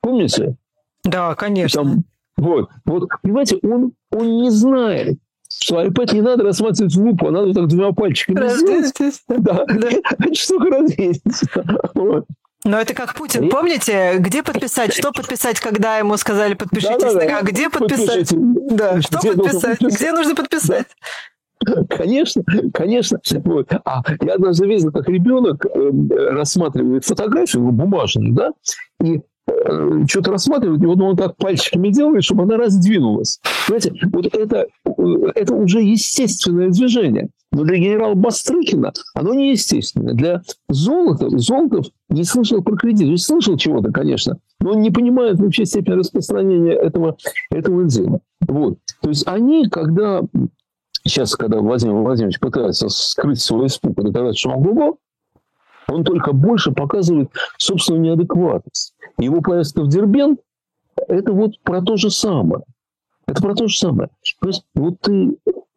Помните? 0.02 0.56
Да, 1.04 1.34
конечно. 1.34 1.82
Там, 1.82 2.04
вот, 2.36 2.68
вот, 2.84 3.08
понимаете, 3.22 3.58
он, 3.62 3.92
он 4.12 4.42
не 4.42 4.50
знает, 4.50 5.18
что 5.60 5.82
iPad 5.82 6.14
не 6.14 6.22
надо 6.22 6.44
рассматривать 6.44 6.94
в 6.94 7.00
лупу, 7.00 7.28
а 7.28 7.30
надо 7.30 7.46
вот 7.46 7.54
так 7.54 7.66
двумя 7.66 7.92
пальчиками 7.92 8.38
Развесить. 8.38 9.22
Да, 9.28 9.64
да. 9.66 10.34
штука 10.34 10.70
развесить. 10.70 11.22
Вот. 11.94 12.26
Но 12.64 12.80
это 12.80 12.92
как 12.92 13.14
Путин. 13.14 13.44
И... 13.44 13.48
Помните, 13.48 14.16
где 14.18 14.42
подписать, 14.42 14.92
что 14.92 15.12
подписать, 15.12 15.60
когда 15.60 15.98
ему 15.98 16.16
сказали 16.16 16.54
подпишитесь? 16.54 17.00
Да, 17.00 17.14
да, 17.14 17.26
да. 17.26 17.38
А 17.38 17.42
где 17.42 17.70
подписать? 17.70 18.30
Подпишите. 18.30 18.36
Да, 18.70 19.00
что 19.00 19.18
где 19.18 19.32
подписать? 19.32 19.80
Где 19.80 20.12
нужно 20.12 20.34
подписать? 20.34 20.86
Конечно, 21.88 22.42
конечно. 22.72 23.20
Вот. 23.44 23.72
А 23.84 24.02
я 24.22 24.34
однажды 24.34 24.66
видел, 24.66 24.92
как 24.92 25.08
ребенок 25.08 25.66
э, 25.66 25.90
рассматривает 26.30 27.04
фотографию 27.04 27.62
ну, 27.62 27.72
бумажную, 27.72 28.32
да, 28.32 28.52
и 29.02 29.20
Э, 29.48 30.04
что-то 30.08 30.32
рассматривать, 30.32 30.82
и 30.82 30.86
вот 30.86 31.00
он 31.00 31.16
так 31.16 31.36
пальчиками 31.36 31.88
делает, 31.88 32.24
чтобы 32.24 32.42
она 32.42 32.56
раздвинулась. 32.56 33.40
Понимаете, 33.66 33.92
вот 34.12 34.26
это, 34.34 34.66
это 35.34 35.54
уже 35.54 35.80
естественное 35.80 36.70
движение. 36.70 37.28
Но 37.50 37.64
для 37.64 37.78
генерала 37.78 38.14
Бастрыкина 38.14 38.92
оно 39.14 39.32
не 39.32 39.52
естественное. 39.52 40.14
Для 40.14 40.42
Золотов, 40.68 41.30
Золотов 41.40 41.86
не 42.08 42.24
слышал 42.24 42.62
про 42.62 42.76
кредит. 42.76 43.08
Есть 43.08 43.24
слышал 43.24 43.56
чего-то, 43.56 43.90
конечно, 43.90 44.38
но 44.60 44.72
он 44.72 44.82
не 44.82 44.90
понимает 44.90 45.38
вообще 45.38 45.64
степень 45.64 45.94
распространения 45.94 46.72
этого, 46.72 47.16
этого 47.50 47.84
дела. 47.84 48.20
Вот. 48.46 48.78
То 49.00 49.08
есть 49.08 49.26
они, 49.26 49.68
когда 49.68 50.22
сейчас, 51.04 51.34
когда 51.36 51.60
Владимир 51.60 51.94
Владимирович 51.94 52.38
пытается 52.38 52.88
скрыть 52.88 53.40
свой 53.40 53.66
испуг 53.66 53.98
и 53.98 54.02
доказать, 54.02 54.44
глубок, 54.44 54.98
он 55.88 56.04
только 56.04 56.32
больше 56.32 56.72
показывает 56.72 57.30
собственную 57.56 58.02
неадекватность. 58.02 58.94
Его 59.18 59.40
поездка 59.40 59.82
в 59.82 59.88
Дербент– 59.88 60.40
это 61.08 61.32
вот 61.32 61.58
про 61.62 61.80
то 61.80 61.96
же 61.96 62.10
самое. 62.10 62.62
Это 63.28 63.42
про 63.42 63.54
то 63.54 63.68
же 63.68 63.78
самое. 63.78 64.08
То 64.40 64.48
есть 64.48 64.64
вот 64.74 65.00
ты, 65.02 65.36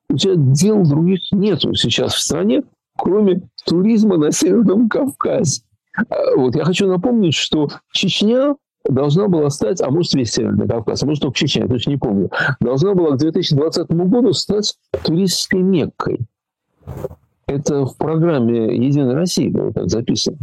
у 0.10 0.18
тебя 0.18 0.34
дел 0.36 0.84
других 0.84 1.20
нету 1.32 1.76
сейчас 1.76 2.14
в 2.14 2.22
стране, 2.22 2.64
кроме 2.98 3.42
туризма 3.66 4.18
на 4.18 4.32
Северном 4.32 4.88
Кавказе. 4.88 5.62
А, 6.10 6.38
вот 6.38 6.56
я 6.56 6.64
хочу 6.64 6.88
напомнить, 6.88 7.36
что 7.36 7.68
Чечня 7.92 8.56
должна 8.86 9.28
была 9.28 9.50
стать, 9.50 9.82
а 9.82 9.92
может 9.92 10.14
весь 10.14 10.32
Северный 10.32 10.68
Кавказ, 10.68 11.04
а 11.04 11.06
может 11.06 11.22
только 11.22 11.38
Чечня, 11.38 11.64
я 11.64 11.68
точно 11.68 11.92
не 11.92 11.98
помню, 11.98 12.32
должна 12.62 12.96
была 12.96 13.12
к 13.12 13.20
2020 13.20 13.90
году 13.90 14.32
стать 14.32 14.78
туристской 15.04 15.62
Меккой. 15.62 16.20
Это 17.48 17.86
в 17.86 17.98
программе 17.98 18.78
«Единой 18.78 19.14
России» 19.14 19.50
было 19.50 19.74
так 19.74 19.90
записано. 19.90 20.38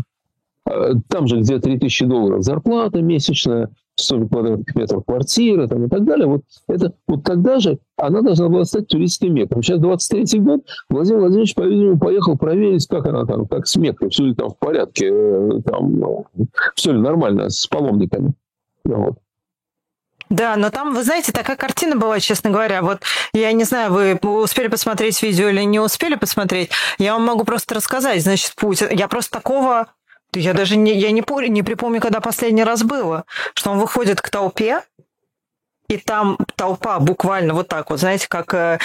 А, 0.69 0.93
там 1.09 1.27
же 1.27 1.41
где 1.41 1.59
3000 1.59 2.05
долларов 2.05 2.43
зарплата 2.43 3.01
месячная, 3.01 3.71
100 3.97 4.29
квадратных 4.29 4.75
метров 4.77 5.05
квартира 5.05 5.67
там, 5.67 5.87
и 5.87 5.89
так 5.89 6.05
далее. 6.05 6.27
Вот, 6.27 6.43
это, 6.69 6.93
вот 7.07 7.25
тогда 7.25 7.59
же 7.59 7.79
она 7.97 8.23
должна 8.23 8.49
была 8.49 8.65
стать 8.65 8.87
туристской 8.87 9.29
Меккой. 9.29 9.63
Сейчас 9.63 9.81
23 9.81 10.41
год, 10.41 10.61
Владимир 10.89 11.21
Владимирович, 11.21 11.55
по-видимому, 11.55 11.99
поехал 11.99 12.37
проверить, 12.37 12.87
как 12.87 13.07
она 13.07 13.25
там, 13.25 13.47
как 13.47 13.67
с 13.67 13.77
Меккой, 13.77 14.11
все 14.11 14.27
ли 14.27 14.35
там 14.35 14.51
в 14.51 14.59
порядке, 14.59 15.11
э, 15.11 15.61
там, 15.65 16.25
все 16.77 16.93
ли 16.93 17.01
нормально 17.01 17.51
с 17.51 17.67
паломниками. 17.67 18.35
Вот. 18.85 19.19
Да, 20.31 20.57
но 20.57 20.71
там, 20.71 20.95
вы 20.95 21.03
знаете, 21.05 21.33
такая 21.33 21.57
картина 21.57 21.97
была, 21.97 22.21
честно 22.21 22.51
говоря. 22.51 22.83
Вот 22.83 23.01
я 23.33 23.51
не 23.53 23.65
знаю, 23.65 23.93
вы 23.93 24.15
успели 24.15 24.69
посмотреть 24.69 25.23
видео 25.23 25.49
или 25.49 25.63
не 25.63 25.81
успели 25.81 26.17
посмотреть. 26.17 26.71
Я 26.99 27.15
вам 27.15 27.25
могу 27.25 27.45
просто 27.45 27.75
рассказать. 27.75 28.23
Значит, 28.23 28.55
Путин... 28.55 28.89
Я 28.91 29.09
просто 29.09 29.31
такого... 29.31 29.87
Я 30.35 30.55
даже 30.55 30.77
не, 30.77 30.93
я 30.95 31.11
не, 31.11 31.23
не 31.49 31.63
припомню, 31.63 32.01
когда 32.01 32.21
последний 32.21 32.65
раз 32.65 32.83
было, 32.83 33.25
что 33.55 33.71
он 33.71 33.79
выходит 33.79 34.21
к 34.21 34.29
толпе, 34.29 34.83
и 35.89 35.97
там 35.97 36.37
толпа 36.55 36.99
буквально 36.99 37.55
вот 37.55 37.69
так 37.69 37.89
вот, 37.89 37.99
знаете, 37.99 38.29
как, 38.29 38.53
э, 38.53 38.79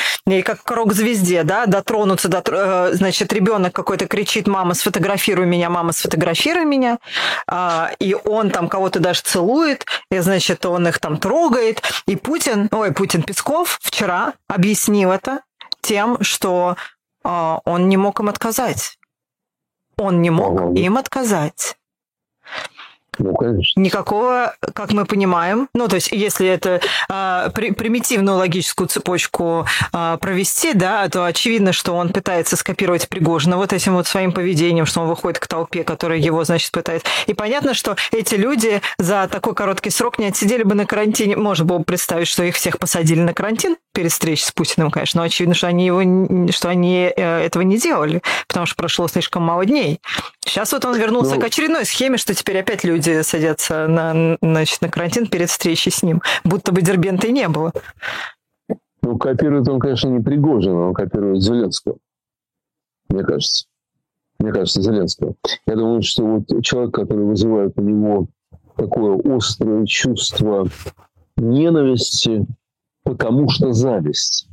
как 0.44 0.64
к 0.64 0.72
рок-звезде, 0.72 1.44
да, 1.44 1.66
дотронуться, 1.66 2.30
дотр... 2.30 2.54
Э, 2.56 2.94
значит, 2.94 3.34
ребенок 3.34 3.74
какой-то 3.74 4.08
кричит, 4.08 4.48
мама, 4.48 4.74
сфотографируй 4.74 5.46
меня, 5.46 5.70
мама, 5.70 5.92
сфотографируй 5.92 6.64
меня, 6.64 7.00
а, 7.46 7.92
и 8.00 8.16
он 8.16 8.52
там 8.52 8.70
кого-то 8.70 9.02
даже 9.02 9.22
целует, 9.22 9.86
и, 10.12 10.20
значит, 10.20 10.66
он 10.66 10.88
их 10.88 11.00
там 11.00 11.18
трогает, 11.18 11.82
и 12.08 12.16
Путин, 12.16 12.70
ой, 12.72 12.94
Путин 12.94 13.24
Песков 13.24 13.80
вчера 13.82 14.34
объяснил 14.48 15.12
это 15.12 15.42
тем, 15.82 16.18
что 16.22 16.78
а, 17.26 17.60
он 17.66 17.90
не 17.90 17.98
мог 17.98 18.22
им 18.22 18.30
отказать. 18.30 18.98
Он 19.98 20.22
не 20.22 20.30
мог 20.30 20.76
им 20.76 20.98
отказать. 20.98 21.78
Ну, 23.20 23.34
конечно. 23.36 23.79
Никакого, 23.79 24.55
как 24.74 24.91
мы 24.91 25.05
понимаем, 25.05 25.70
ну, 25.74 25.88
то 25.88 25.96
есть, 25.96 26.12
если 26.12 26.48
это 26.48 26.82
э, 27.10 27.50
при, 27.53 27.72
примитивную 27.72 28.38
логическую 28.38 28.88
цепочку 28.88 29.65
э, 29.91 30.17
провести, 30.20 30.74
да, 30.74 31.08
то 31.10 31.25
очевидно, 31.25 31.74
что 31.74 31.93
он 31.93 32.10
пытается 32.10 32.55
скопировать 32.55 33.08
Пригожина 33.10 33.58
вот 33.58 33.74
этим 33.74 33.93
вот 33.93 34.08
своим 34.08 34.32
поведением, 34.32 34.86
что 34.86 35.01
он 35.01 35.08
выходит 35.08 35.39
к 35.39 35.48
толпе, 35.48 35.84
которая 35.84 36.17
его, 36.17 36.43
значит, 36.43 36.72
пытает. 36.72 37.03
И 37.27 37.34
понятно, 37.34 37.74
что 37.74 37.96
эти 38.12 38.36
люди 38.36 38.82
за 38.98 39.27
такой 39.32 39.53
короткий 39.53 39.89
срок 39.89 40.17
не 40.17 40.27
отсидели 40.27 40.63
бы 40.63 40.75
на 40.75 40.86
карантине. 40.86 41.36
Можно 41.36 41.65
было 41.65 41.77
бы 41.79 41.84
представить, 41.84 42.27
что 42.27 42.43
их 42.43 42.55
всех 42.55 42.79
посадили 42.79 43.22
на 43.22 43.34
карантин 43.34 43.77
перед 43.93 44.12
встречей 44.12 44.46
с 44.46 44.51
Путиным, 44.51 44.89
конечно, 44.89 45.22
но 45.22 45.25
очевидно, 45.25 45.53
что 45.53 45.67
они, 45.67 45.86
его, 45.86 46.51
что 46.51 46.70
они 46.70 47.12
э, 47.15 47.46
этого 47.46 47.62
не 47.62 47.77
делали, 47.77 48.24
потому 48.48 48.65
что 48.65 48.75
прошло 48.75 49.08
слишком 49.08 49.43
мало 49.43 49.65
дней. 49.65 50.00
Сейчас 50.46 50.72
вот 50.74 50.84
он 50.86 50.98
вернулся 50.98 51.36
ну, 51.36 51.41
к 51.41 51.43
очередной 51.43 51.86
схеме, 51.86 52.17
что 52.17 52.34
теперь 52.34 52.60
опять 52.60 52.84
люди 52.84 53.03
люди 53.06 53.22
садятся 53.22 53.88
на, 53.88 54.38
значит, 54.42 54.82
на 54.82 54.90
карантин 54.90 55.28
перед 55.28 55.50
встречей 55.50 55.92
с 55.92 56.04
ним, 56.04 56.22
будто 56.44 56.72
бы 56.72 56.82
Дербента 56.82 57.28
и 57.28 57.32
не 57.32 57.48
было. 57.48 57.72
Ну, 59.02 59.18
копирует 59.18 59.68
он, 59.68 59.80
конечно, 59.80 60.08
не 60.10 60.24
Пригожина, 60.24 60.88
он 60.88 60.94
копирует 60.94 61.42
Зеленского, 61.42 61.98
мне 63.10 63.24
кажется. 63.24 63.66
Мне 64.40 64.52
кажется, 64.52 64.82
Зеленского. 64.82 65.36
Я 65.68 65.76
думаю, 65.76 66.02
что 66.02 66.26
вот 66.26 66.64
человек, 66.64 66.94
который 66.94 67.26
вызывает 67.26 67.78
у 67.78 67.82
него 67.82 68.28
такое 68.76 69.22
острое 69.38 69.86
чувство 69.86 70.68
ненависти, 71.38 72.46
потому 73.04 73.48
что 73.50 73.72
зависть. 73.74 74.50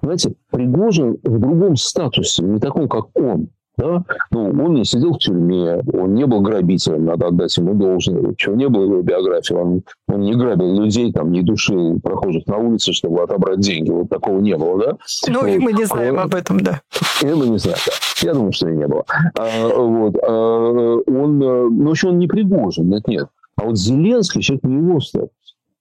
Знаете, 0.00 0.34
Пригожин 0.50 1.18
в 1.22 1.38
другом 1.38 1.76
статусе, 1.76 2.42
не 2.42 2.60
таком, 2.60 2.88
как 2.88 3.06
он– 3.16 3.48
да? 3.76 4.04
Ну, 4.30 4.50
он 4.50 4.74
не 4.74 4.84
сидел 4.84 5.14
в 5.14 5.18
тюрьме, 5.18 5.82
он 5.92 6.14
не 6.14 6.26
был 6.26 6.40
грабителем, 6.40 7.06
надо 7.06 7.28
отдать 7.28 7.56
ему 7.56 7.74
должное. 7.74 8.34
Чего 8.36 8.54
не 8.54 8.68
было 8.68 8.84
его 8.84 9.02
биографии, 9.02 9.54
он, 9.54 9.82
он 10.08 10.20
не 10.20 10.34
грабил 10.34 10.74
людей, 10.82 11.12
там, 11.12 11.32
не 11.32 11.42
душил 11.42 11.98
прохожих 12.00 12.46
на 12.46 12.58
улице, 12.58 12.92
чтобы 12.92 13.22
отобрать 13.22 13.60
деньги. 13.60 13.90
Вот 13.90 14.08
такого 14.08 14.40
не 14.40 14.56
было, 14.56 14.78
да? 14.78 14.96
Ну, 15.28 15.40
вот. 15.40 15.48
и 15.48 15.58
мы 15.58 15.72
не 15.72 15.84
знаем 15.84 16.18
об 16.18 16.34
этом, 16.34 16.60
да. 16.60 16.82
И 17.22 17.26
мы 17.26 17.48
не 17.48 17.58
знаем, 17.58 17.78
да. 17.86 17.92
Я 18.26 18.34
думаю, 18.34 18.52
что 18.52 18.68
и 18.68 18.76
не 18.76 18.86
было. 18.86 19.04
А, 19.38 19.68
вот. 19.68 20.16
А, 20.22 20.98
он, 21.06 21.38
ну, 21.38 21.90
еще 21.90 22.08
он 22.08 22.18
не 22.18 22.28
Пригожин, 22.28 22.88
нет, 22.88 23.06
нет. 23.08 23.28
А 23.56 23.64
вот 23.64 23.78
Зеленский 23.78 24.42
человек 24.42 24.64
не 24.64 24.76
его 24.76 25.00
статус. 25.00 25.30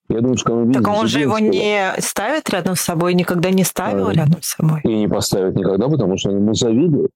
Я 0.10 0.20
думаю, 0.20 0.38
что 0.38 0.54
он 0.54 0.74
Так 0.74 0.88
он 0.88 1.08
же 1.08 1.22
его 1.22 1.40
не 1.40 1.94
ставит 2.00 2.50
рядом 2.50 2.76
с 2.76 2.82
собой, 2.82 3.14
никогда 3.14 3.50
не 3.50 3.64
ставил 3.64 4.08
а, 4.08 4.14
рядом 4.14 4.42
с 4.42 4.56
собой. 4.56 4.82
И 4.84 4.94
не 4.94 5.08
поставит 5.08 5.56
никогда, 5.56 5.88
потому 5.88 6.18
что 6.18 6.30
он 6.30 6.38
ему 6.38 6.54
завидует. 6.54 7.12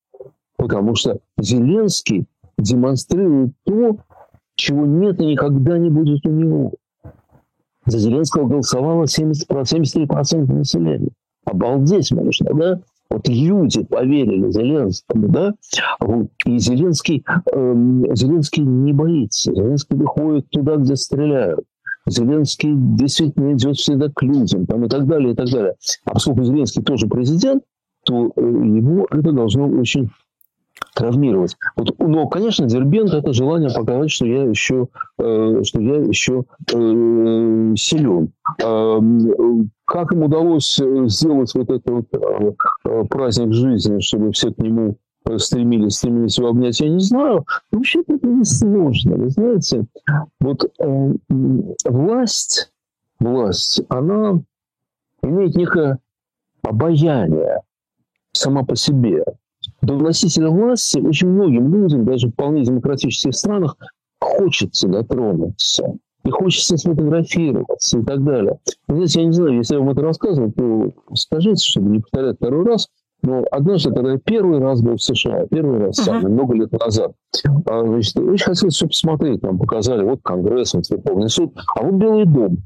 Потому 0.67 0.95
что 0.95 1.19
Зеленский 1.37 2.25
демонстрирует 2.57 3.51
то, 3.65 3.97
чего 4.55 4.85
нет 4.85 5.19
и 5.19 5.25
никогда 5.25 5.77
не 5.77 5.91
будет 5.91 6.25
у 6.25 6.31
него. 6.31 6.73
За 7.85 7.99
Зеленского 7.99 8.47
голосовало 8.47 9.05
70, 9.05 9.47
73% 9.47 10.51
населения. 10.51 11.09
Обалдеть 11.45 12.11
можно, 12.11 12.51
да? 12.55 12.81
Вот 13.11 13.27
люди 13.27 13.83
поверили 13.83 14.49
Зеленскому, 14.49 15.29
да? 15.29 15.53
И 16.45 16.57
Зеленский, 16.57 17.23
э, 17.53 17.75
Зеленский 18.15 18.63
не 18.63 18.91
боится. 18.91 19.53
Зеленский 19.53 19.95
выходит 19.95 20.49
туда, 20.49 20.77
где 20.77 20.95
стреляют. 20.95 21.63
Зеленский 22.07 22.73
действительно 22.73 23.53
идет 23.53 23.75
всегда 23.77 24.09
к 24.09 24.23
людям, 24.23 24.65
там, 24.65 24.85
и 24.85 24.89
так 24.89 25.05
далее, 25.05 25.33
и 25.33 25.35
так 25.35 25.47
далее. 25.49 25.75
А 26.05 26.13
поскольку 26.13 26.43
Зеленский 26.43 26.81
тоже 26.81 27.07
президент, 27.07 27.63
то 28.05 28.31
э, 28.35 28.41
его 28.41 29.07
это 29.11 29.31
должно 29.31 29.67
очень 29.67 30.09
травмировать. 30.93 31.55
Вот, 31.75 31.97
но, 31.99 32.27
конечно, 32.27 32.65
Дербент 32.65 33.13
это 33.13 33.33
желание 33.33 33.69
показать, 33.73 34.11
что 34.11 34.25
я 34.25 34.43
еще, 34.43 34.87
э, 35.19 35.61
что 35.63 35.81
я 35.81 35.95
еще 35.97 36.45
э, 36.73 37.73
силен. 37.77 38.31
Э, 38.63 38.99
как 39.85 40.13
им 40.13 40.23
удалось 40.23 40.79
э, 40.79 41.07
сделать 41.07 41.53
вот 41.53 41.69
этот 41.69 41.89
вот, 41.89 42.05
э, 42.13 42.53
э, 42.85 43.03
праздник 43.09 43.53
жизни, 43.53 43.99
чтобы 43.99 44.31
все 44.31 44.51
к 44.51 44.57
нему 44.57 44.97
стремились, 45.37 45.95
стремились 45.95 46.37
его 46.37 46.49
обнять, 46.49 46.79
я 46.79 46.89
не 46.89 46.99
знаю. 46.99 47.45
Вообще 47.71 48.01
это 48.07 48.27
не 48.27 48.43
сложно. 48.43 49.15
Вы 49.15 49.29
знаете, 49.29 49.85
вот 50.39 50.63
э, 50.79 51.13
власть, 51.85 52.71
власть, 53.19 53.81
она 53.89 54.41
имеет 55.23 55.55
некое 55.55 55.99
обаяние 56.61 57.61
сама 58.31 58.63
по 58.63 58.75
себе 58.75 59.23
до 59.85 59.95
носителя 59.95 60.49
власти 60.49 60.99
очень 60.99 61.29
многим 61.29 61.73
людям, 61.73 62.05
даже 62.05 62.29
вполне 62.29 62.63
демократических 62.63 63.35
странах, 63.35 63.77
хочется 64.19 64.87
дотронуться. 64.87 65.95
И 66.23 66.29
хочется 66.31 66.75
сфотографироваться 66.75 67.99
и 67.99 68.03
так 68.03 68.23
далее. 68.23 68.57
Вы 68.87 68.95
знаете, 68.95 69.19
я 69.21 69.25
не 69.27 69.31
знаю, 69.31 69.57
если 69.57 69.75
я 69.75 69.79
вам 69.79 69.91
это 69.91 70.01
рассказывал, 70.01 70.51
то 70.51 70.91
скажите, 71.13 71.63
чтобы 71.63 71.91
не 71.91 71.99
повторять 71.99 72.37
второй 72.37 72.65
раз. 72.65 72.87
Но 73.21 73.43
однажды, 73.51 73.93
когда 73.93 74.13
я 74.13 74.17
первый 74.17 74.59
раз 74.59 74.81
был 74.81 74.95
в 74.95 75.01
США, 75.01 75.45
первый 75.47 75.79
раз 75.79 75.97
сам, 75.97 76.25
uh-huh. 76.25 76.29
много 76.29 76.55
лет 76.55 76.71
назад, 76.71 77.13
а, 77.65 77.85
значит, 77.85 78.17
очень 78.17 78.45
хотелось 78.45 78.75
все 78.75 78.87
посмотреть. 78.87 79.41
Нам 79.41 79.57
показали, 79.57 80.03
вот 80.03 80.19
Конгресс, 80.23 80.73
вот 80.73 80.89
Верховный 80.89 81.29
суд, 81.29 81.53
а 81.75 81.83
вот 81.83 81.93
Белый 81.93 82.25
дом. 82.25 82.57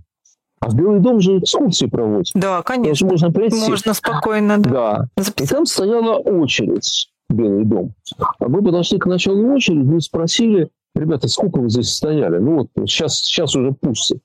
А 0.60 0.70
в 0.70 0.76
Белый 0.76 1.00
дом 1.00 1.22
же 1.22 1.40
экскурсии 1.40 1.86
проводят. 1.86 2.32
Да, 2.34 2.62
конечно. 2.62 3.08
Можно 3.08 3.32
прийти. 3.32 3.56
Можно 3.56 3.94
спокойно, 3.94 4.58
да. 4.58 5.08
Да. 5.16 5.24
И 5.38 5.48
там 5.48 5.66
стояла 5.66 6.18
очередь 6.18 7.10
Белый 7.30 7.66
дом. 7.66 7.94
А 8.18 8.48
мы 8.48 8.62
подошли 8.62 8.98
к 8.98 9.06
началу 9.06 9.54
очереди, 9.54 9.80
мы 9.80 10.02
спросили, 10.02 10.70
ребята, 10.96 11.28
сколько 11.28 11.60
вы 11.60 11.70
здесь 11.70 11.90
стояли? 11.94 12.38
Ну 12.38 12.58
вот 12.58 12.68
сейчас, 12.88 13.20
сейчас 13.20 13.56
уже 13.56 13.72
пусто. 13.72 14.18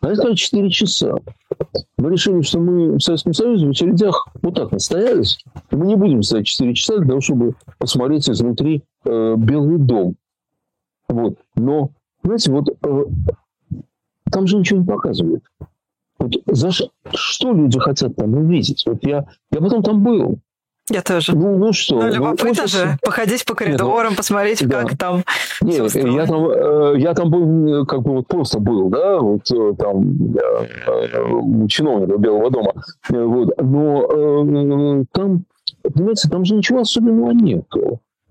Они 0.00 0.14
сказали 0.14 0.34
4 0.34 0.70
часа. 0.70 1.14
Мы 1.98 2.10
решили, 2.10 2.40
что 2.42 2.58
мы 2.58 2.96
в 2.96 3.00
Советском 3.00 3.32
Союзе 3.32 3.66
в 3.66 3.70
очередях 3.70 4.28
вот 4.42 4.54
так 4.54 4.72
настоялись. 4.72 5.38
Мы 5.70 5.86
не 5.86 5.96
будем 5.96 6.22
стоять 6.22 6.46
4 6.46 6.74
часа 6.74 6.98
для 6.98 7.08
того, 7.08 7.20
чтобы 7.20 7.54
посмотреть 7.78 8.28
изнутри 8.28 8.82
э, 9.04 9.34
Белый 9.36 9.78
дом. 9.78 10.16
Вот. 11.08 11.38
Но, 11.54 11.90
знаете, 12.22 12.50
вот 12.50 12.68
э, 12.68 13.04
там 14.30 14.46
же 14.46 14.56
ничего 14.56 14.80
не 14.80 14.86
показывают. 14.86 15.44
Вот 16.18 16.32
за 16.46 16.70
что 16.70 17.52
люди 17.52 17.78
хотят 17.78 18.16
там 18.16 18.34
увидеть? 18.34 18.84
Вот 18.86 18.98
я, 19.02 19.26
я 19.50 19.60
потом 19.60 19.82
там 19.82 20.02
был. 20.02 20.38
Я 20.90 21.02
тоже. 21.02 21.36
Ну, 21.36 21.58
ну 21.58 21.72
что? 21.72 21.96
Ну, 21.96 22.08
любопытно 22.08 22.62
ну, 22.62 22.68
же 22.68 22.98
походить 23.02 23.44
по 23.44 23.54
коридорам, 23.54 24.04
Нет, 24.04 24.10
ну, 24.10 24.16
посмотреть, 24.16 24.66
да. 24.66 24.82
как 24.82 24.96
там 24.96 25.22
Нет, 25.60 25.94
я 25.94 26.26
там, 26.26 26.48
э, 26.48 26.94
я 26.98 27.14
там 27.14 27.30
был, 27.30 27.84
как 27.84 28.02
бы 28.02 28.12
вот 28.16 28.26
просто 28.26 28.58
был, 28.58 28.88
да, 28.88 29.18
вот 29.18 29.50
э, 29.50 29.74
там 29.78 30.34
э, 30.34 31.68
чиновника 31.68 32.16
Белого 32.16 32.50
дома. 32.50 32.72
Вот. 33.10 33.50
Но 33.60 35.04
там, 35.12 35.44
понимаете, 35.82 36.28
там 36.30 36.44
же 36.44 36.54
ничего 36.54 36.80
особенного 36.80 37.32
нет. 37.32 37.66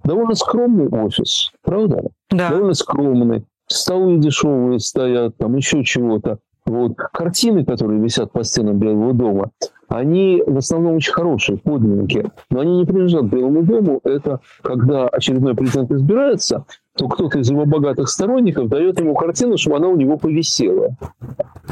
Довольно 0.03 0.33
скромный 0.33 0.87
офис, 0.87 1.51
правда? 1.63 2.09
Да. 2.31 2.49
Довольно 2.49 2.73
скромный. 2.73 3.45
Столы 3.67 4.17
дешевые 4.17 4.79
стоят, 4.79 5.37
там 5.37 5.55
еще 5.57 5.83
чего-то. 5.83 6.39
Вот. 6.67 6.95
Картины, 6.97 7.63
которые 7.65 8.01
висят 8.01 8.33
по 8.33 8.43
стенам 8.43 8.77
Белого 8.77 9.13
дома, 9.13 9.51
они 9.87 10.43
в 10.45 10.57
основном 10.57 10.97
очень 10.97 11.13
хорошие, 11.13 11.57
подлинники, 11.57 12.29
но 12.49 12.59
они 12.59 12.79
не 12.79 12.85
принадлежат 12.85 13.23
Белому 13.23 13.63
дому. 13.63 14.01
Это 14.03 14.41
когда 14.61 15.07
очередной 15.07 15.55
президент 15.55 15.89
избирается, 15.91 16.65
то 16.97 17.07
кто-то 17.07 17.39
из 17.39 17.49
его 17.49 17.65
богатых 17.65 18.09
сторонников 18.09 18.67
дает 18.67 18.99
ему 18.99 19.15
картину, 19.15 19.57
чтобы 19.57 19.77
она 19.77 19.87
у 19.87 19.95
него 19.95 20.17
повисела. 20.17 20.97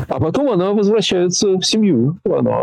А 0.08 0.20
потом 0.22 0.50
она 0.50 0.72
возвращается 0.72 1.58
в 1.58 1.64
семью. 1.64 2.18
Она, 2.24 2.62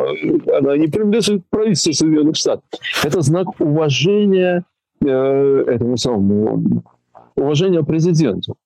она 0.57 0.79
не 0.79 0.87
принадлежит 0.87 1.43
правительству 1.51 1.93
Соединенных 1.93 2.37
Штатов. 2.37 2.65
Это 3.05 3.21
знак 3.21 3.49
уважения 3.61 4.65
э, 5.05 5.65
этому 5.67 5.99
самому 5.99 6.83
уважения 7.37 7.83
президенту. 7.83 8.57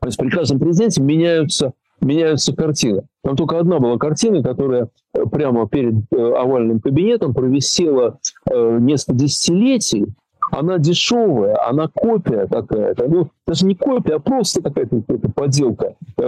То 0.00 0.06
есть 0.06 0.16
при 0.16 0.30
каждом 0.30 0.58
президенте 0.58 1.02
меняются 1.02 1.74
меняются 2.00 2.54
картины. 2.54 3.02
Там 3.22 3.36
только 3.36 3.58
одна 3.58 3.78
была 3.78 3.98
картина, 3.98 4.42
которая 4.42 4.88
прямо 5.30 5.68
перед 5.68 5.94
овальным 6.12 6.80
кабинетом 6.80 7.34
провисела 7.34 8.18
несколько 8.46 9.18
десятилетий, 9.18 10.06
она 10.50 10.78
дешевая, 10.78 11.56
она 11.68 11.88
копия 11.88 12.46
какая-то. 12.46 13.08
Ну, 13.08 13.28
даже 13.46 13.66
не 13.66 13.74
копия, 13.74 14.14
а 14.14 14.18
просто 14.18 14.62
какая-то, 14.62 15.02
какая 15.06 15.32
поделка. 15.32 15.94
Э, 16.16 16.22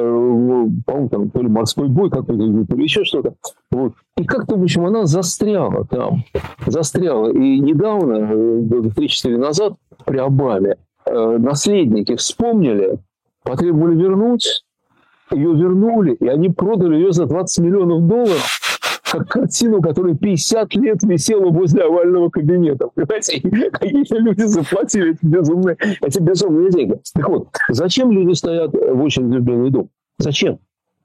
по-моему, 0.86 1.08
там 1.08 1.30
то 1.30 1.40
ли 1.40 1.48
морской 1.48 1.88
бой 1.88 2.10
какой-то, 2.10 2.66
то 2.66 2.76
ли 2.76 2.82
еще 2.82 3.04
что-то. 3.04 3.34
Вот. 3.70 3.94
И 4.16 4.24
как-то, 4.24 4.56
в 4.56 4.62
общем, 4.62 4.86
она 4.86 5.06
застряла 5.06 5.86
там. 5.86 6.24
Застряла. 6.66 7.32
И 7.32 7.60
недавно, 7.60 8.60
года 8.62 8.88
3-4 8.88 9.36
назад, 9.38 9.74
при 10.04 10.18
Обаме, 10.18 10.76
э, 11.06 11.38
наследники 11.38 12.14
вспомнили, 12.16 12.98
потребовали 13.42 13.96
вернуть, 13.96 14.64
ее 15.32 15.54
вернули, 15.54 16.14
и 16.14 16.26
они 16.28 16.48
продали 16.48 16.96
ее 16.96 17.12
за 17.12 17.26
20 17.26 17.64
миллионов 17.64 18.06
долларов 18.06 18.60
как 19.10 19.28
картину, 19.28 19.82
которая 19.82 20.14
50 20.14 20.74
лет 20.76 21.02
висела 21.02 21.50
возле 21.50 21.82
овального 21.84 22.30
кабинета. 22.30 22.88
Понимаете, 22.94 23.40
какие 23.72 24.18
люди 24.18 24.42
заплатили 24.42 25.14
эти 25.14 25.26
безумные, 25.26 25.76
эти 26.00 26.20
безумные 26.20 26.70
деньги. 26.70 27.00
Так 27.14 27.28
вот, 27.28 27.48
зачем 27.68 28.12
люди 28.12 28.34
стоят 28.34 28.72
в 28.72 29.02
очереди 29.02 29.38
в 29.38 29.42
Белый 29.42 29.70
дом? 29.70 29.90
Зачем? 30.18 30.58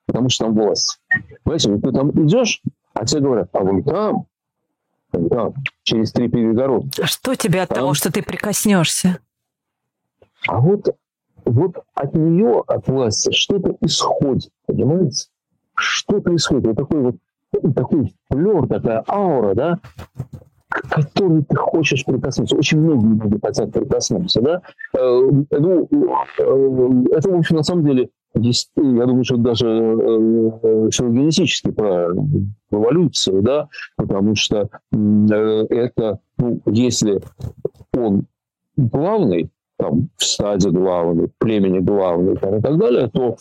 Потому 0.05 0.29
что 0.29 0.45
там 0.45 0.53
власть. 0.53 0.99
Понимаете, 1.43 1.77
ты 1.77 1.91
там 1.91 2.11
идешь, 2.11 2.61
а 2.93 3.05
тебе 3.05 3.21
говорят, 3.21 3.49
а 3.53 3.59
вон 3.59 3.83
там, 3.83 4.27
вон 5.11 5.29
там, 5.29 5.53
через 5.83 6.11
три 6.11 6.27
перегородки. 6.27 7.01
А 7.01 7.07
что 7.07 7.33
тебе 7.33 7.61
от 7.61 7.69
там... 7.69 7.79
того, 7.79 7.93
что 7.95 8.11
ты 8.11 8.21
прикоснешься? 8.21 9.19
А 10.47 10.59
вот, 10.59 10.95
вот 11.45 11.83
от 11.93 12.13
нее, 12.13 12.63
от 12.67 12.87
власти, 12.87 13.31
что-то 13.31 13.75
исходит, 13.81 14.51
понимаете? 14.65 15.27
Что-то 15.75 16.35
исходит. 16.35 16.67
Вот 16.67 16.75
такой 16.75 17.01
вот 17.01 17.15
такой 17.73 18.13
флер, 18.29 18.67
такая 18.67 19.03
аура, 19.07 19.53
да, 19.53 19.79
к 20.69 20.89
которой 20.89 21.43
ты 21.43 21.55
хочешь 21.55 22.05
прикоснуться. 22.05 22.55
Очень 22.55 22.81
многие 22.81 23.23
люди 23.23 23.39
хотят 23.41 23.71
прикоснуться, 23.71 24.41
да. 24.41 24.61
Э, 24.97 25.29
ну, 25.51 25.87
э, 26.37 27.15
это, 27.15 27.29
в 27.29 27.35
общем, 27.35 27.55
на 27.57 27.63
самом 27.63 27.85
деле, 27.85 28.09
есть, 28.33 28.71
я 28.75 29.05
думаю, 29.05 29.23
что 29.23 29.37
даже 29.37 29.67
э, 29.67 30.89
генетически 30.91 31.71
правильно, 31.71 32.23
в 32.69 32.75
эволюцию, 32.75 33.41
да, 33.41 33.69
потому 33.95 34.35
что 34.35 34.69
это, 34.91 36.19
ну, 36.37 36.61
если 36.65 37.21
он 37.93 38.25
главный, 38.75 39.49
там, 39.77 40.09
в 40.17 40.23
стаде 40.23 40.69
главный, 40.69 41.29
племени 41.37 41.79
главный 41.79 42.37
там, 42.37 42.57
и 42.57 42.61
так 42.61 42.77
далее, 42.77 43.09
то 43.09 43.35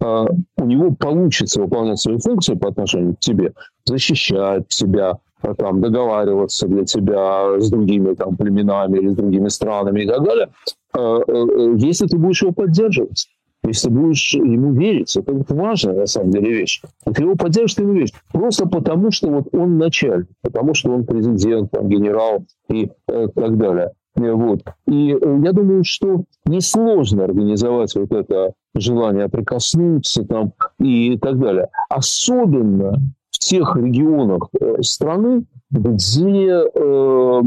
э, 0.00 0.26
у 0.58 0.64
него 0.64 0.94
получится 0.94 1.60
выполнять 1.60 1.98
свои 1.98 2.18
функции 2.18 2.54
по 2.54 2.68
отношению 2.68 3.16
к 3.16 3.20
тебе, 3.20 3.52
защищать 3.84 4.68
тебя, 4.68 5.18
а, 5.42 5.54
там, 5.54 5.80
договариваться 5.80 6.68
для 6.68 6.84
тебя 6.84 7.58
с 7.58 7.70
другими 7.70 8.14
там, 8.14 8.36
племенами 8.36 8.98
или 8.98 9.08
с 9.08 9.16
другими 9.16 9.48
странами 9.48 10.02
и 10.02 10.06
так 10.06 10.22
далее, 10.22 10.48
э, 10.96 11.20
э, 11.26 11.74
если 11.78 12.06
ты 12.06 12.18
будешь 12.18 12.42
его 12.42 12.52
поддерживать. 12.52 13.28
Если 13.62 13.90
будешь 13.90 14.32
ему 14.34 14.72
верить, 14.72 15.14
это 15.14 15.34
вот 15.34 15.50
важная 15.50 15.94
на 15.94 16.06
самом 16.06 16.30
деле 16.30 16.50
вещь. 16.50 16.80
Ты 17.04 17.22
его 17.22 17.34
поддержишь, 17.34 17.74
ты 17.74 17.82
ему 17.82 17.92
веришь. 17.92 18.12
Просто 18.32 18.66
потому, 18.66 19.10
что 19.10 19.28
вот 19.28 19.48
он 19.52 19.76
начальник, 19.76 20.28
потому 20.40 20.72
что 20.72 20.90
он 20.90 21.04
президент, 21.04 21.70
там, 21.70 21.86
генерал 21.88 22.44
и 22.70 22.90
э, 23.06 23.28
так 23.34 23.58
далее. 23.58 23.92
Э, 24.16 24.32
вот. 24.32 24.60
И 24.86 25.12
э, 25.12 25.40
я 25.44 25.52
думаю, 25.52 25.84
что 25.84 26.24
несложно 26.44 27.24
организовать 27.24 27.94
вот 27.94 28.12
это 28.12 28.52
желание 28.74 29.28
прикоснуться 29.28 30.24
там 30.24 30.52
и 30.78 31.18
так 31.18 31.38
далее. 31.38 31.68
Особенно 31.88 33.00
в 33.30 33.38
тех 33.38 33.76
регионах 33.76 34.48
э, 34.60 34.82
страны, 34.82 35.44
где 35.70 36.62
э, 36.62 37.42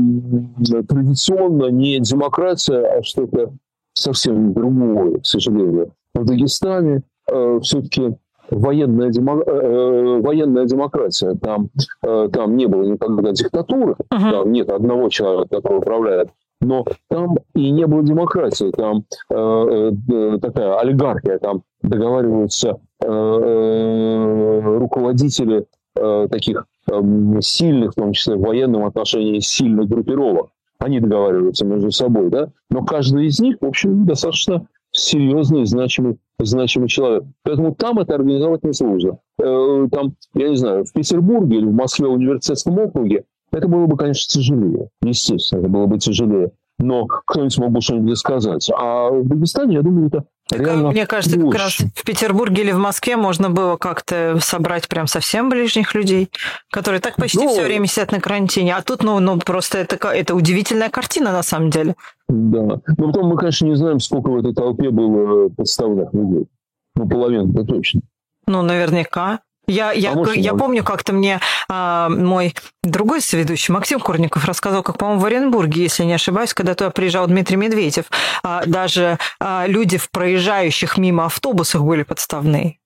традиционно 0.88 1.68
не 1.68 2.00
демократия, 2.00 2.86
а 2.86 3.04
что-то 3.04 3.54
совсем 3.94 4.54
другое, 4.54 5.20
к 5.20 5.26
сожалению. 5.26 5.92
В 6.16 6.26
Дагестане 6.26 7.04
э, 7.32 7.60
все-таки 7.62 8.16
военная, 8.50 9.10
демо, 9.10 9.42
э, 9.42 10.22
военная 10.22 10.66
демократия. 10.66 11.36
Там, 11.36 11.70
э, 12.04 12.30
там 12.32 12.56
не 12.56 12.68
было 12.68 12.84
никогда 12.84 13.32
диктатуры, 13.32 13.94
uh-huh. 13.94 14.32
там 14.32 14.52
нет 14.52 14.70
одного 14.70 15.10
человека, 15.10 15.58
который 15.58 15.80
управляет 15.80 16.30
но 16.64 16.86
там 17.10 17.38
и 17.54 17.72
не 17.72 17.86
было 17.86 18.04
демократии, 18.04 18.72
там 18.72 19.06
э, 19.30 19.92
э, 20.10 20.38
такая 20.42 20.78
олигархия, 20.78 21.38
там 21.40 21.64
договариваются 21.82 22.80
э, 23.02 23.08
э, 23.08 24.78
руководители 24.80 25.66
э, 25.96 26.28
таких 26.32 26.66
э, 26.90 27.02
сильных, 27.42 27.92
в 27.92 27.96
том 27.96 28.14
числе 28.14 28.36
в 28.36 28.42
военном 28.42 28.86
отношении 28.86 29.40
сильных 29.40 29.88
группировок, 29.88 30.50
они 30.80 31.00
договариваются 31.00 31.66
между 31.66 31.92
собой, 31.92 32.30
да, 32.30 32.50
но 32.70 32.84
каждый 32.84 33.28
из 33.28 33.40
них, 33.40 33.58
в 33.62 33.66
общем, 33.66 34.06
достаточно 34.06 34.68
серьезный, 34.92 35.66
значимый, 35.66 36.18
значимый 36.40 36.88
человек. 36.88 37.24
Поэтому 37.44 37.74
там 37.74 38.00
это 38.00 38.16
организовать 38.16 38.64
несложно. 38.64 39.18
Э, 39.40 39.88
там, 39.92 40.16
я 40.36 40.50
не 40.50 40.56
знаю, 40.56 40.86
в 40.86 40.94
Петербурге 40.94 41.58
или 41.58 41.66
в 41.66 41.74
Москве 41.74 42.08
в 42.08 42.14
университетском 42.14 42.78
округе 42.80 43.26
это 43.54 43.68
было 43.68 43.86
бы, 43.86 43.96
конечно, 43.98 44.26
тяжелее. 44.28 44.90
Естественно, 45.02 45.60
это 45.60 45.70
было 45.70 45.86
бы 45.86 46.00
тяжелее. 46.00 46.52
Но 46.80 47.06
кто-нибудь 47.06 47.58
мог 47.60 47.72
бы 47.72 47.82
что-нибудь 47.82 48.18
сказать. 48.18 48.70
А 48.76 49.10
в 49.10 49.28
Дагестане, 49.28 49.76
я 49.76 49.82
думаю, 49.84 50.08
это 50.08 50.26
реально 50.52 50.90
Мне 50.90 51.06
кажется, 51.06 51.40
лучше. 51.40 51.52
как 51.52 51.62
раз 51.62 51.78
в 51.96 52.04
Петербурге 52.04 52.64
или 52.64 52.72
в 52.72 52.78
Москве 52.78 53.16
можно 53.16 53.50
было 53.52 53.78
как-то 53.78 54.38
собрать 54.42 54.90
прям 54.90 55.06
совсем 55.06 55.50
ближних 55.50 55.94
людей, 55.94 56.30
которые 56.72 57.00
так 57.00 57.16
почти 57.16 57.46
ну, 57.46 57.50
все 57.50 57.64
время 57.64 57.86
сидят 57.86 58.12
на 58.12 58.20
карантине. 58.20 58.76
А 58.76 58.82
тут, 58.82 59.04
ну, 59.04 59.20
ну 59.20 59.40
просто 59.40 59.78
это, 59.78 59.96
это 60.08 60.34
удивительная 60.34 60.90
картина 60.90 61.32
на 61.32 61.44
самом 61.44 61.70
деле. 61.70 61.96
Да. 62.28 62.82
Но 62.98 63.08
потом 63.08 63.28
мы, 63.28 63.38
конечно, 63.38 63.66
не 63.68 63.76
знаем, 63.76 64.00
сколько 64.00 64.30
в 64.30 64.38
этой 64.38 64.54
толпе 64.54 64.90
было 64.90 65.50
подставных 65.50 66.12
людей. 66.14 66.48
Ну, 66.96 67.08
половина, 67.08 67.66
точно. 67.66 68.02
Ну, 68.48 68.62
наверняка. 68.64 69.42
Я, 69.66 69.94
я, 69.94 70.14
я 70.36 70.54
помню, 70.56 70.84
как-то 70.84 71.14
мне 71.14 71.40
а, 71.70 72.10
мой 72.10 72.54
другой 72.84 73.22
соведущий 73.22 73.74
Максим 73.74 74.00
Курников 74.00 74.44
рассказал, 74.46 74.84
как, 74.84 74.98
по-моему, 74.98 75.22
в 75.22 75.26
Оренбурге, 75.26 75.84
если 75.84 76.04
не 76.04 76.14
ошибаюсь, 76.14 76.54
когда 76.54 76.76
туда 76.76 76.90
приезжал 76.90 77.28
Дмитрий 77.28 77.56
Медведев, 77.56 78.06
а, 78.44 78.66
даже 78.66 79.18
а, 79.40 79.66
люди 79.68 79.98
в 79.98 80.12
проезжающих 80.12 80.98
мимо 80.98 81.26
автобусах 81.26 81.84
были 81.84 82.04
подставные. 82.04 82.80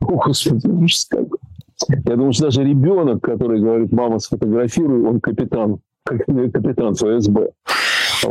О, 0.00 0.16
Господи, 0.16 0.66
Я 2.04 2.16
думаю, 2.16 2.32
что 2.32 2.44
даже 2.44 2.64
ребенок, 2.64 3.22
который 3.22 3.60
говорит, 3.60 3.92
мама, 3.92 4.18
сфотографируй, 4.18 5.04
он 5.06 5.20
капитан, 5.20 5.78
капитан 6.04 6.94
ФСБ. 6.94 7.50
А 8.24 8.28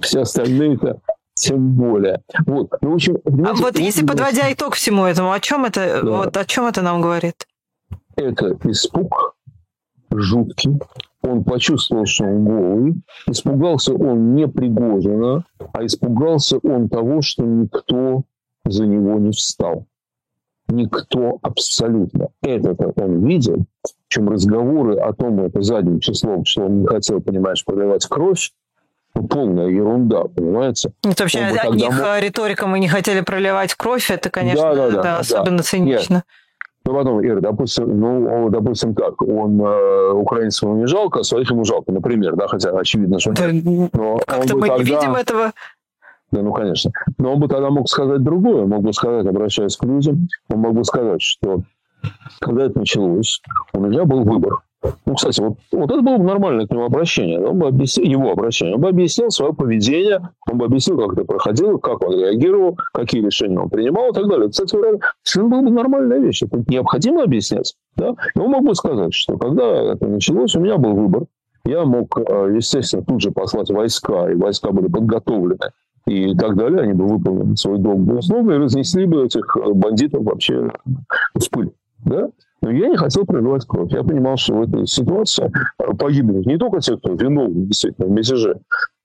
все 0.00 0.22
остальные-то 0.22 1.00
тем 1.36 1.74
более. 1.74 2.22
Вот. 2.46 2.70
Ну, 2.80 2.90
в 2.90 2.94
общем, 2.94 3.18
а 3.46 3.54
вот 3.54 3.78
если 3.78 4.04
подводя 4.04 4.52
итог 4.52 4.74
всему 4.74 5.04
этому, 5.04 5.32
о 5.32 5.40
чем 5.40 5.64
это, 5.64 6.00
да. 6.02 6.10
вот, 6.10 6.36
о 6.36 6.44
чем 6.44 6.66
это 6.66 6.82
нам 6.82 7.00
говорит? 7.00 7.46
Это 8.16 8.56
испуг 8.64 9.36
жуткий. 10.10 10.80
Он 11.22 11.44
почувствовал, 11.44 12.06
что 12.06 12.24
он 12.24 12.44
голый. 12.44 12.94
Испугался 13.26 13.92
он 13.94 14.34
не 14.34 14.48
Пригожина, 14.48 15.44
а 15.72 15.84
испугался 15.84 16.58
он 16.58 16.88
того, 16.88 17.20
что 17.20 17.44
никто 17.44 18.22
за 18.64 18.86
него 18.86 19.18
не 19.18 19.32
встал. 19.32 19.86
Никто 20.68 21.38
абсолютно. 21.42 22.28
Это-то 22.42 22.92
он 22.96 23.26
видел. 23.26 23.66
Причем 24.08 24.28
разговоры 24.30 24.96
о 24.96 25.12
том, 25.12 25.40
это 25.40 25.62
задним 25.62 26.00
числом, 26.00 26.44
что 26.44 26.62
он 26.62 26.80
не 26.80 26.86
хотел, 26.86 27.20
понимаешь, 27.20 27.64
проливать 27.64 28.06
кровь, 28.06 28.52
полная 29.22 29.68
ерунда, 29.68 30.24
понимаете? 30.24 30.92
Это 31.04 31.24
вообще 31.24 31.40
от 31.40 31.74
них 31.74 31.90
мог... 31.90 32.00
Э, 32.00 32.20
риторика 32.20 32.66
мы 32.66 32.78
не 32.78 32.88
хотели 32.88 33.20
проливать 33.20 33.74
кровь, 33.74 34.10
это, 34.10 34.30
конечно, 34.30 34.62
да, 34.62 34.74
да, 34.74 34.90
да, 34.90 35.02
да, 35.02 35.18
особенно 35.18 35.58
да. 35.58 35.62
цинично. 35.62 36.14
Нет. 36.14 36.24
Ну, 36.86 36.94
потом, 36.94 37.26
Ира, 37.26 37.40
допустим, 37.40 37.98
ну, 37.98 38.48
допустим, 38.48 38.94
так, 38.94 39.20
он 39.20 39.60
э, 39.60 40.10
украинцев 40.12 40.68
не 40.70 40.86
жалко, 40.86 41.20
а 41.20 41.24
своих 41.24 41.50
ему 41.50 41.64
жалко, 41.64 41.90
например, 41.90 42.36
да, 42.36 42.46
хотя 42.46 42.70
очевидно, 42.70 43.18
что 43.18 43.32
да, 43.32 43.48
Но 43.92 44.18
как-то 44.24 44.56
мы 44.56 44.68
тогда... 44.68 44.76
не 44.76 44.84
видим 44.84 45.16
этого. 45.16 45.52
Да, 46.30 46.42
ну, 46.42 46.52
конечно. 46.52 46.92
Но 47.18 47.32
он 47.32 47.40
бы 47.40 47.48
тогда 47.48 47.70
мог 47.70 47.88
сказать 47.88 48.22
другое, 48.22 48.66
мог 48.66 48.82
бы 48.82 48.92
сказать, 48.92 49.26
обращаясь 49.26 49.76
к 49.76 49.84
людям, 49.84 50.28
он 50.48 50.60
мог 50.60 50.74
бы 50.74 50.84
сказать, 50.84 51.22
что 51.22 51.62
когда 52.40 52.66
это 52.66 52.78
началось, 52.78 53.40
у 53.72 53.80
меня 53.80 54.04
был 54.04 54.22
выбор. 54.22 54.60
Ну, 55.04 55.14
кстати, 55.14 55.40
вот, 55.40 55.58
вот 55.72 55.90
это 55.90 56.00
было 56.00 56.18
бы 56.18 56.24
нормальное 56.24 56.66
к 56.66 56.70
нему 56.70 56.84
обращение. 56.84 57.40
Он 57.40 57.58
бы 57.58 57.68
объяснил, 57.68 58.06
его 58.06 58.32
обращение. 58.32 58.74
Он 58.74 58.80
бы 58.80 58.88
объяснил 58.88 59.30
свое 59.30 59.52
поведение, 59.52 60.30
он 60.50 60.58
бы 60.58 60.66
объяснил, 60.66 60.98
как 60.98 61.12
это 61.12 61.24
проходило, 61.24 61.78
как 61.78 62.02
он 62.02 62.18
реагировал, 62.18 62.78
какие 62.92 63.24
решения 63.24 63.58
он 63.58 63.70
принимал 63.70 64.10
и 64.10 64.14
так 64.14 64.28
далее. 64.28 64.50
Кстати 64.50 64.74
говоря, 64.74 64.98
это 64.98 65.44
была 65.44 65.62
бы 65.62 65.70
нормальная 65.70 66.18
вещь. 66.18 66.42
Это 66.42 66.62
необходимо 66.68 67.22
объяснять. 67.22 67.74
Да? 67.96 68.14
И 68.34 68.38
он 68.38 68.50
мог 68.50 68.64
бы 68.64 68.74
сказать, 68.74 69.14
что 69.14 69.36
когда 69.38 69.64
это 69.92 70.06
началось, 70.06 70.54
у 70.56 70.60
меня 70.60 70.76
был 70.76 70.94
выбор. 70.94 71.24
Я 71.64 71.84
мог, 71.84 72.16
э, 72.18 72.54
естественно, 72.54 73.02
тут 73.04 73.20
же 73.20 73.32
послать 73.32 73.70
войска, 73.70 74.30
и 74.30 74.34
войска 74.34 74.70
были 74.70 74.86
подготовлены 74.86 75.58
и 76.06 76.34
так 76.36 76.56
далее, 76.56 76.82
они 76.82 76.92
бы 76.92 77.06
выполнили 77.06 77.56
свой 77.56 77.78
долг 77.78 77.98
безусловно 77.98 78.52
и 78.52 78.58
разнесли 78.58 79.06
бы 79.06 79.24
этих 79.24 79.56
бандитов 79.74 80.22
вообще 80.22 80.70
в 81.34 81.50
пыль. 81.50 81.72
Да? 82.04 82.30
Но 82.62 82.70
я 82.70 82.88
не 82.88 82.96
хотел 82.96 83.24
проливать 83.24 83.66
кровь. 83.66 83.92
Я 83.92 84.02
понимал, 84.02 84.36
что 84.36 84.54
в 84.54 84.62
этой 84.62 84.86
ситуации 84.86 85.52
погибнут 85.98 86.46
не 86.46 86.56
только 86.56 86.80
те, 86.80 86.96
кто 86.96 87.12
виновен 87.12 87.66
действительно 87.66 88.08
в 88.08 88.10
мятеже, 88.10 88.60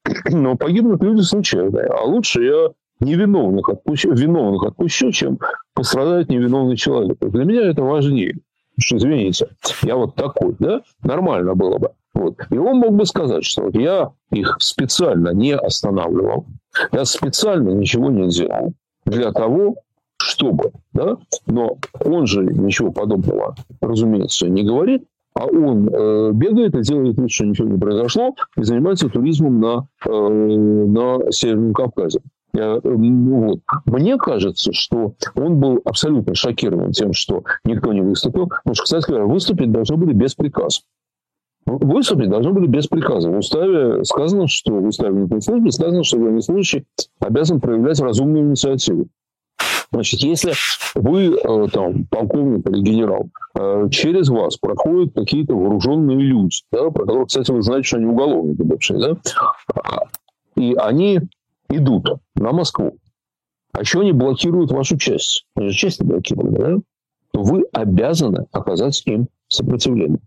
но 0.32 0.56
погибнут 0.56 1.04
люди 1.04 1.22
случайно. 1.22 1.82
А 1.90 2.04
лучше 2.04 2.44
я 2.44 2.70
невиновных 3.00 3.68
отпущу, 3.70 4.14
виновных 4.14 4.64
отпущу, 4.64 5.12
чем 5.12 5.40
пострадает 5.74 6.30
невиновный 6.30 6.78
человек. 6.78 7.18
Для 7.20 7.44
меня 7.44 7.70
это 7.70 7.82
важнее. 7.82 8.38
Что, 8.80 8.98
извините, 8.98 9.50
я 9.84 9.96
вот 9.96 10.16
такой, 10.16 10.56
да? 10.60 10.82
Нормально 11.04 11.56
было 11.56 11.78
бы. 11.78 11.92
Вот. 12.14 12.38
И 12.50 12.58
он 12.58 12.78
мог 12.78 12.94
бы 12.94 13.06
сказать, 13.06 13.44
что 13.44 13.64
вот 13.64 13.76
я 13.76 14.12
их 14.32 14.58
специально 14.60 15.30
не 15.30 15.56
останавливал, 15.56 16.46
я 16.92 17.06
специально 17.06 17.70
ничего 17.70 18.10
не 18.10 18.30
делал 18.30 18.74
для 19.06 19.32
того, 19.32 19.76
чтобы, 20.22 20.72
да, 20.94 21.18
но 21.46 21.78
он 22.04 22.28
же 22.28 22.44
ничего 22.44 22.92
подобного, 22.92 23.56
разумеется, 23.82 24.48
не 24.48 24.64
говорит, 24.64 25.04
а 25.34 25.46
он 25.46 25.88
э, 25.88 26.32
бегает 26.34 26.76
и 26.76 26.82
делает 26.82 27.18
вид, 27.18 27.32
что 27.32 27.46
ничего 27.46 27.70
не 27.70 27.80
произошло, 27.80 28.36
и 28.58 28.64
занимается 28.64 29.10
туризмом 29.10 29.60
на, 29.60 29.88
э, 30.06 30.10
на 30.10 31.32
Северном 31.32 31.74
Кавказе. 31.74 32.20
Я, 32.54 32.80
вот. 32.84 33.60
Мне 33.86 34.18
кажется, 34.18 34.74
что 34.74 35.14
он 35.36 35.60
был 35.60 35.82
абсолютно 35.86 36.36
шокирован 36.36 36.92
тем, 36.92 37.14
что 37.14 37.44
никто 37.64 37.94
не 37.94 38.02
выступил. 38.02 38.48
Потому 38.48 38.76
что, 38.76 38.84
кстати 38.84 39.08
говоря, 39.08 39.26
выступить 39.26 39.72
должны 39.72 39.96
были 39.96 40.14
без 40.14 40.36
приказа. 40.36 40.82
Выступить 41.66 42.30
должны 42.30 42.52
были 42.52 42.68
без 42.68 42.88
приказа. 42.88 43.30
В 43.30 43.38
уставе 43.38 44.04
сказано, 44.04 44.48
что 44.48 44.74
в 44.74 44.88
уставе 44.88 45.28
службы 45.42 45.72
сказано, 45.72 46.04
что 46.04 46.18
военнослужащий 46.18 46.86
обязан 47.20 47.62
проявлять 47.62 48.00
разумную 48.02 48.46
инициативу. 48.46 49.08
Значит, 49.92 50.22
если 50.22 50.54
вы, 50.96 51.36
э, 51.36 51.68
там, 51.72 52.06
полковник 52.06 52.68
или 52.70 52.82
генерал, 52.82 53.30
э, 53.60 53.90
через 53.92 54.30
вас 54.30 54.56
проходят 54.56 55.14
какие-то 55.14 55.54
вооруженные 55.54 56.18
люди, 56.18 56.62
да, 56.72 56.90
про 56.90 57.06
которых, 57.06 57.28
кстати, 57.28 57.52
вы 57.52 57.62
знаете, 57.62 57.88
что 57.88 57.98
они 57.98 58.06
уголовники 58.06 58.62
бывшие, 58.62 59.00
да, 59.00 59.18
и 60.56 60.74
они 60.76 61.20
идут 61.70 62.08
на 62.36 62.52
Москву, 62.54 62.98
а 63.74 63.82
еще 63.82 64.02
они 64.02 64.14
блокируют 64.14 64.72
вашу 64.72 64.98
часть, 64.98 65.46
они 65.56 65.70
же 65.70 65.78
часть 65.78 66.02
блокировали, 66.02 66.56
да, 66.56 66.76
то 67.34 67.44
вы 67.44 67.66
обязаны 67.74 68.46
оказать 68.52 69.02
им 69.06 69.28
сопротивление. 69.50 70.20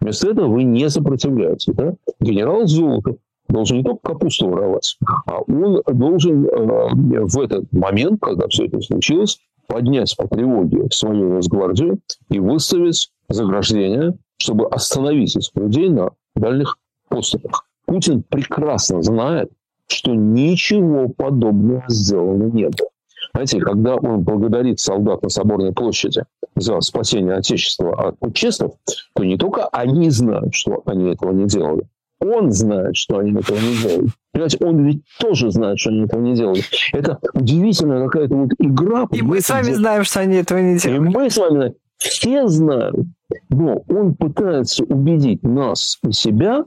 Вместо 0.00 0.30
этого 0.30 0.48
вы 0.48 0.64
не 0.64 0.88
сопротивляетесь. 0.90 1.72
Да? 1.74 1.94
Генерал 2.20 2.66
Золотов 2.66 3.16
должен 3.52 3.78
не 3.78 3.84
только 3.84 4.12
капусту 4.12 4.48
воровать, 4.48 4.96
а 5.26 5.40
он 5.40 5.82
должен 5.86 6.46
э, 6.46 7.24
в 7.24 7.40
этот 7.40 7.72
момент, 7.72 8.20
когда 8.20 8.48
все 8.48 8.66
это 8.66 8.80
случилось, 8.80 9.38
поднять 9.66 10.14
по 10.16 10.26
тревоге 10.28 10.88
свою 10.90 11.36
Росгвардию 11.36 12.00
и 12.30 12.38
выставить 12.38 13.10
заграждение, 13.28 14.14
чтобы 14.38 14.66
остановить 14.66 15.36
этих 15.36 15.50
людей 15.54 15.88
на 15.88 16.10
дальних 16.34 16.78
поступах. 17.08 17.66
Путин 17.86 18.22
прекрасно 18.22 19.02
знает, 19.02 19.50
что 19.86 20.14
ничего 20.14 21.08
подобного 21.08 21.84
сделано 21.88 22.44
не 22.44 22.64
было. 22.64 22.88
Знаете, 23.34 23.60
когда 23.60 23.96
он 23.96 24.22
благодарит 24.22 24.80
солдат 24.80 25.22
на 25.22 25.28
Соборной 25.28 25.72
площади 25.72 26.24
за 26.54 26.80
спасение 26.80 27.34
Отечества 27.34 28.08
от 28.08 28.18
путчестов, 28.18 28.72
то 29.14 29.24
не 29.24 29.36
только 29.38 29.68
они 29.68 30.10
знают, 30.10 30.54
что 30.54 30.82
они 30.86 31.12
этого 31.12 31.32
не 31.32 31.46
делали, 31.46 31.86
он 32.22 32.52
знает, 32.52 32.96
что 32.96 33.18
они 33.18 33.32
этого 33.38 33.58
не 33.58 33.76
делали. 33.82 34.08
Понимаете, 34.32 34.58
он 34.64 34.84
ведь 34.84 35.02
тоже 35.18 35.50
знает, 35.50 35.78
что 35.78 35.90
они 35.90 36.04
этого 36.04 36.20
не 36.20 36.34
делали. 36.34 36.62
Это 36.92 37.18
удивительная 37.34 38.06
какая-то 38.06 38.34
вот 38.34 38.50
игра. 38.58 39.06
И 39.10 39.22
мы 39.22 39.40
с 39.40 39.50
вами 39.50 39.64
где... 39.64 39.74
знаем, 39.74 40.04
что 40.04 40.20
они 40.20 40.36
этого 40.36 40.58
не 40.58 40.78
делали. 40.78 40.96
И 40.96 41.00
мы 41.00 41.30
с 41.30 41.36
вами 41.36 41.54
знаем. 41.54 41.74
Все 41.98 42.48
знают. 42.48 43.06
Но 43.48 43.82
он 43.88 44.14
пытается 44.14 44.84
убедить 44.84 45.42
нас 45.42 45.98
и 46.02 46.12
себя, 46.12 46.64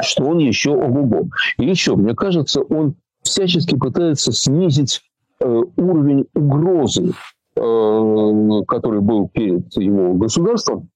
что 0.00 0.24
он 0.24 0.38
еще 0.38 0.70
ого-го. 0.70 1.28
И 1.58 1.66
еще, 1.66 1.96
мне 1.96 2.14
кажется, 2.14 2.60
он 2.60 2.94
всячески 3.22 3.76
пытается 3.76 4.32
снизить 4.32 5.02
э, 5.40 5.62
уровень 5.76 6.26
угрозы, 6.34 7.12
э, 7.56 8.62
который 8.66 9.00
был 9.00 9.28
перед 9.28 9.74
его 9.76 10.14
государством. 10.14 10.88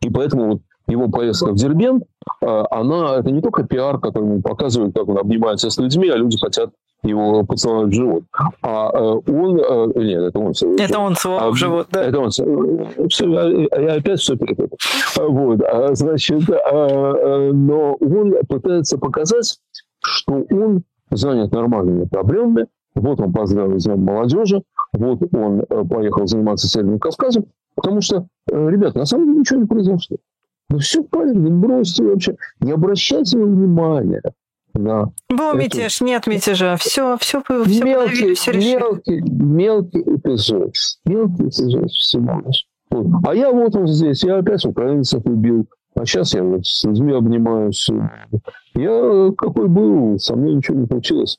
И 0.00 0.10
поэтому 0.10 0.52
вот 0.52 0.62
его 0.88 1.08
поездка 1.08 1.52
в 1.52 1.54
Дербент, 1.54 2.04
э, 2.42 2.64
она, 2.70 3.16
это 3.16 3.30
не 3.30 3.40
только 3.40 3.64
пиар, 3.64 3.98
который 4.00 4.24
ему 4.24 4.42
показывает, 4.42 4.94
как 4.94 5.08
он 5.08 5.18
обнимается 5.18 5.70
с 5.70 5.78
людьми, 5.78 6.08
а 6.08 6.16
люди 6.16 6.38
хотят 6.38 6.70
его 7.02 7.44
поцеловать 7.44 7.88
в 7.88 7.94
живот. 7.94 8.24
А 8.62 8.90
э, 8.92 9.20
он... 9.30 9.60
Э, 9.60 9.92
нет, 9.96 10.22
это 10.22 10.38
он. 10.38 10.52
Это 10.78 10.98
он 10.98 11.14
целовал 11.14 11.48
а, 11.48 11.50
в 11.50 11.54
живот, 11.54 11.88
да. 11.92 12.04
Это 12.04 12.18
он 12.18 12.30
все, 12.30 13.68
я, 13.70 13.94
опять 13.94 14.20
все 14.20 14.36
перепутал. 14.36 14.78
Вот, 15.16 15.60
а, 15.62 15.94
значит, 15.94 16.42
а, 16.50 17.50
но 17.52 17.94
он 17.94 18.34
пытается 18.48 18.98
показать, 18.98 19.58
что 20.02 20.44
он 20.50 20.82
занят 21.10 21.52
нормальными 21.52 22.04
проблемами, 22.04 22.66
вот 22.94 23.20
он 23.20 23.32
поздравил 23.32 23.78
с 23.78 23.84
Днем 23.84 24.02
молодежи, 24.04 24.62
вот 24.92 25.20
он 25.32 25.64
поехал 25.88 26.26
заниматься 26.26 26.66
Северным 26.66 26.98
Кавказом, 26.98 27.46
потому 27.74 28.00
что, 28.00 28.26
ребят, 28.48 28.94
на 28.94 29.04
самом 29.04 29.26
деле 29.26 29.38
ничего 29.38 29.60
не 29.60 29.66
произошло. 29.66 30.16
Ну 30.70 30.78
все 30.78 31.02
правильно, 31.02 31.50
бросьте 31.50 32.04
вообще, 32.04 32.36
не 32.60 32.72
обращайте 32.72 33.38
внимания 33.38 34.22
на... 34.74 35.12
Был 35.30 35.50
эту... 35.50 35.56
мятеж, 35.56 36.00
нет 36.02 36.26
мятежа, 36.26 36.76
все, 36.76 37.16
все, 37.18 37.42
все 37.42 37.84
мелкий, 37.84 38.34
все 38.34 38.52
мелкий, 38.52 39.20
мелкий 39.22 40.00
эпизод, 40.00 40.74
мелкий 41.06 41.44
эпизод 41.44 41.90
всего 41.90 42.42
лишь. 42.46 42.66
Вот. 42.90 43.06
А 43.26 43.34
я 43.34 43.50
вот 43.50 43.74
он 43.76 43.86
здесь, 43.86 44.22
я 44.24 44.38
опять 44.38 44.64
украинцев 44.66 45.24
убил, 45.24 45.66
а 45.94 46.04
сейчас 46.04 46.34
я 46.34 46.42
вот 46.42 46.66
с 46.66 46.84
людьми 46.84 47.14
обнимаюсь. 47.14 47.88
Я 48.74 49.32
какой 49.36 49.68
был, 49.68 50.18
со 50.18 50.36
мной 50.36 50.56
ничего 50.56 50.78
не 50.80 50.86
получилось 50.86 51.38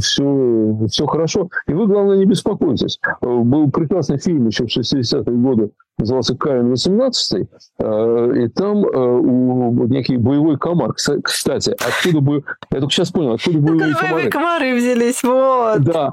все, 0.00 0.86
все 0.88 1.06
хорошо. 1.06 1.48
И 1.66 1.72
вы, 1.72 1.86
главное, 1.86 2.18
не 2.18 2.24
беспокойтесь. 2.24 2.98
Был 3.20 3.70
прекрасный 3.70 4.18
фильм 4.18 4.46
еще 4.46 4.66
в 4.66 4.76
60-е 4.76 5.22
годы, 5.24 5.70
назывался 5.98 6.36
«Каин-18», 6.36 7.46
э, 7.78 8.44
и 8.44 8.48
там 8.48 8.84
э, 8.84 9.86
некий 9.88 10.16
боевой 10.16 10.58
комар. 10.58 10.94
Кстати, 10.94 11.70
откуда 11.70 12.20
бы... 12.20 12.44
Я 12.70 12.80
только 12.80 12.92
сейчас 12.92 13.10
понял, 13.10 13.34
откуда 13.34 13.58
боевые 13.58 13.94
комары. 13.94 14.12
Боевые 14.12 14.30
комары 14.30 14.76
взялись, 14.76 15.22
вот. 15.22 15.82
Да. 15.82 16.12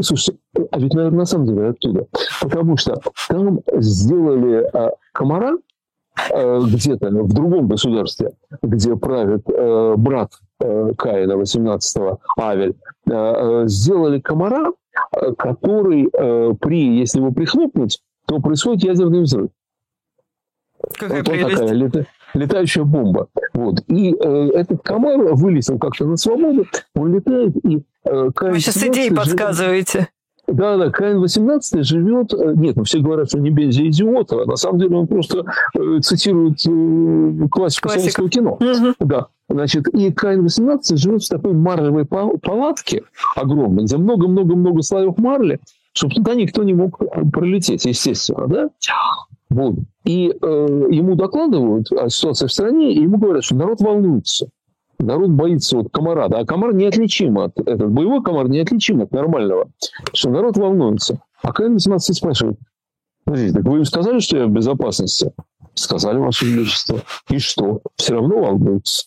Слушайте, 0.00 0.38
а 0.70 0.78
ведь, 0.78 0.92
наверное, 0.92 1.20
на 1.20 1.24
самом 1.24 1.46
деле 1.46 1.68
оттуда. 1.68 2.06
Потому 2.40 2.76
что 2.76 3.00
там 3.28 3.60
сделали 3.78 4.68
э, 4.72 4.90
комара, 5.12 5.56
где-то 6.30 7.10
в 7.10 7.32
другом 7.32 7.68
государстве, 7.68 8.32
где 8.62 8.96
правит 8.96 9.44
брат 9.96 10.30
Э, 10.58 10.92
Каина 10.96 11.32
18-го, 11.32 12.20
Авель, 12.38 12.76
э, 13.06 13.12
э, 13.12 13.64
сделали 13.66 14.20
комара, 14.20 14.72
который 15.36 16.08
при, 16.56 16.98
если 16.98 17.18
его 17.18 17.30
прихлопнуть, 17.30 18.00
то 18.26 18.40
происходит 18.40 18.84
ядерный 18.84 19.20
взрыв. 19.20 19.50
Какая 20.98 21.18
вот 21.18 21.26
прелесть. 21.26 21.58
такая 21.58 21.74
лета, 21.74 22.06
летающая 22.32 22.84
бомба. 22.84 23.28
Вот. 23.52 23.82
И 23.88 24.14
э, 24.14 24.50
этот 24.54 24.82
комар 24.82 25.18
вылетел 25.34 25.78
как-то 25.78 26.06
на 26.06 26.16
свободу, 26.16 26.66
он 26.94 27.14
летает, 27.14 27.54
и 27.64 27.82
э, 28.04 28.30
Вы 28.40 28.60
сейчас 28.60 28.82
идеи 28.82 29.10
подсказываете. 29.10 30.08
Да, 30.46 30.76
да, 30.76 30.90
Каин 30.90 31.20
18 31.20 31.84
живет... 31.84 32.32
Нет, 32.56 32.76
ну 32.76 32.84
все 32.84 33.00
говорят, 33.00 33.28
что 33.28 33.38
не 33.40 33.50
Бензи 33.50 33.88
идиот, 33.88 34.32
а 34.32 34.46
на 34.46 34.56
самом 34.56 34.78
деле 34.78 34.96
он 34.96 35.06
просто 35.08 35.44
э, 35.74 35.98
цитирует 36.00 36.64
э, 36.66 37.48
классику 37.48 37.88
Классик. 37.88 38.00
советского 38.00 38.28
кино. 38.28 38.52
Угу. 38.52 38.94
Да. 39.00 39.26
Значит, 39.48 39.88
и 39.88 40.12
Каин-18 40.12 40.96
живет 40.96 41.24
в 41.24 41.28
такой 41.28 41.52
марлевой 41.52 42.04
палатке 42.04 43.02
огромной, 43.34 43.84
где 43.84 43.96
много-много-много 43.96 44.82
слоев 44.82 45.18
марли, 45.18 45.60
чтобы 45.92 46.14
туда 46.14 46.34
никто 46.34 46.62
не 46.62 46.74
мог 46.74 46.98
пролететь, 47.32 47.84
естественно, 47.84 48.46
да? 48.48 48.70
Вот. 49.48 49.76
И 50.04 50.28
э, 50.30 50.88
ему 50.90 51.14
докладывают 51.14 51.90
о 51.92 52.08
ситуации 52.08 52.46
в 52.46 52.52
стране, 52.52 52.92
и 52.92 53.02
ему 53.02 53.18
говорят, 53.18 53.44
что 53.44 53.54
народ 53.54 53.80
волнуется. 53.80 54.48
Народ 54.98 55.30
боится 55.30 55.76
вот 55.76 55.90
комара, 55.92 56.28
да, 56.28 56.40
а 56.40 56.46
комар 56.46 56.74
неотличим 56.74 57.38
от, 57.38 57.58
этот 57.58 57.90
боевой 57.90 58.22
комар 58.22 58.48
неотличим 58.48 59.02
от 59.02 59.12
нормального, 59.12 59.68
что 60.12 60.30
народ 60.30 60.56
волнуется. 60.56 61.20
А 61.42 61.52
Каин-18 61.52 61.98
спрашивает, 61.98 62.58
подождите, 63.24 63.54
так 63.54 63.64
вы 63.64 63.78
им 63.78 63.84
сказали, 63.84 64.18
что 64.20 64.38
я 64.38 64.46
в 64.46 64.50
безопасности? 64.50 65.32
Сказали, 65.74 66.18
Ваше 66.18 66.46
Величество. 66.46 67.00
И 67.28 67.38
что? 67.38 67.82
Все 67.96 68.14
равно 68.14 68.38
волнуются. 68.38 69.06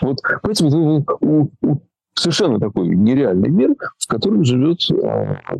Вот, 0.00 0.18
понимаете, 0.42 1.06
у, 1.20 1.50
у 1.62 1.80
совершенно 2.18 2.58
такой 2.58 2.88
нереальный 2.88 3.48
мир, 3.48 3.70
в 3.98 4.06
котором 4.06 4.44
живет, 4.44 4.80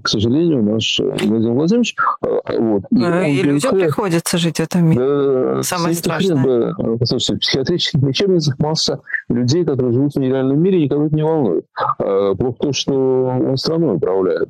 к 0.03 0.09
сожалению, 0.09 0.63
наш 0.63 0.99
Владимир 1.01 1.53
Владимирович. 1.53 1.97
Вот. 2.21 2.83
И, 2.91 3.41
и 3.41 3.43
людям 3.43 3.75
приходится 3.75 4.39
жить 4.39 4.59
в 4.59 4.61
этом 4.61 4.87
мире. 4.87 5.01
Да, 5.01 5.63
Самое 5.63 5.95
страшное. 5.95 6.75
Послушайте, 6.99 7.35
в 7.35 7.39
психиатрических 7.41 8.03
лечебницах 8.03 8.59
масса 8.59 9.01
людей, 9.29 9.65
которые 9.65 9.93
живут 9.93 10.15
в 10.15 10.19
нереальном 10.19 10.61
мире, 10.61 10.85
никого 10.85 11.07
это 11.07 11.15
не 11.15 11.23
волнует. 11.23 11.67
Плохо 11.99 12.57
то, 12.61 12.73
что 12.73 12.93
он 12.93 13.57
страной 13.57 13.97
управляет. 13.97 14.49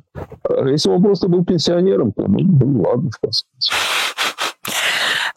Если 0.65 0.89
он 0.89 1.01
просто 1.01 1.27
был 1.27 1.45
пенсионером, 1.45 2.11
то 2.11 2.23
ну, 2.27 2.39
ну 2.39 2.81
ладно, 2.81 3.09
в 3.11 3.19
конце 3.19 3.45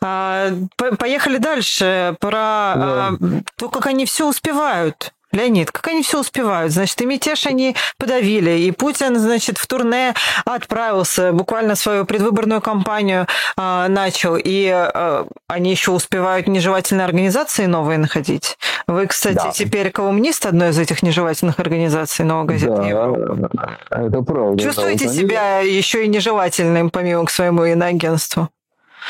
а, 0.00 0.50
Поехали 0.98 1.38
дальше 1.38 2.16
про 2.20 2.74
да. 2.74 3.10
то, 3.56 3.68
как 3.68 3.86
они 3.86 4.04
все 4.04 4.28
успевают. 4.28 5.12
Леонид, 5.32 5.70
как 5.70 5.88
они 5.88 6.02
все 6.02 6.20
успевают? 6.20 6.72
Значит, 6.72 7.00
и 7.00 7.06
мятеж 7.06 7.46
они 7.46 7.74
подавили, 7.96 8.50
и 8.50 8.70
Путин, 8.70 9.18
значит, 9.18 9.56
в 9.56 9.66
турне 9.66 10.14
отправился, 10.44 11.32
буквально 11.32 11.74
свою 11.74 12.04
предвыборную 12.04 12.60
кампанию 12.60 13.26
э, 13.56 13.86
начал, 13.88 14.36
и 14.36 14.70
э, 14.72 15.24
они 15.48 15.70
еще 15.70 15.92
успевают 15.92 16.48
нежелательные 16.48 17.06
организации 17.06 17.64
новые 17.64 17.98
находить. 17.98 18.58
Вы, 18.86 19.06
кстати, 19.06 19.36
да. 19.36 19.50
теперь 19.52 19.90
колумнист 19.90 20.44
одной 20.44 20.70
из 20.70 20.78
этих 20.78 21.02
нежелательных 21.02 21.58
организаций 21.60 22.24
«Новой 22.24 22.46
газеты 22.46 22.76
да, 22.76 22.86
Европы». 22.86 23.48
это 23.90 24.22
правда. 24.22 24.62
Чувствуете 24.62 25.06
да, 25.06 25.10
вот 25.10 25.18
себя 25.18 25.58
они... 25.58 25.70
еще 25.70 26.04
и 26.04 26.08
нежелательным, 26.08 26.90
помимо 26.90 27.24
к 27.24 27.30
своему 27.30 27.64
иноагентству? 27.64 28.48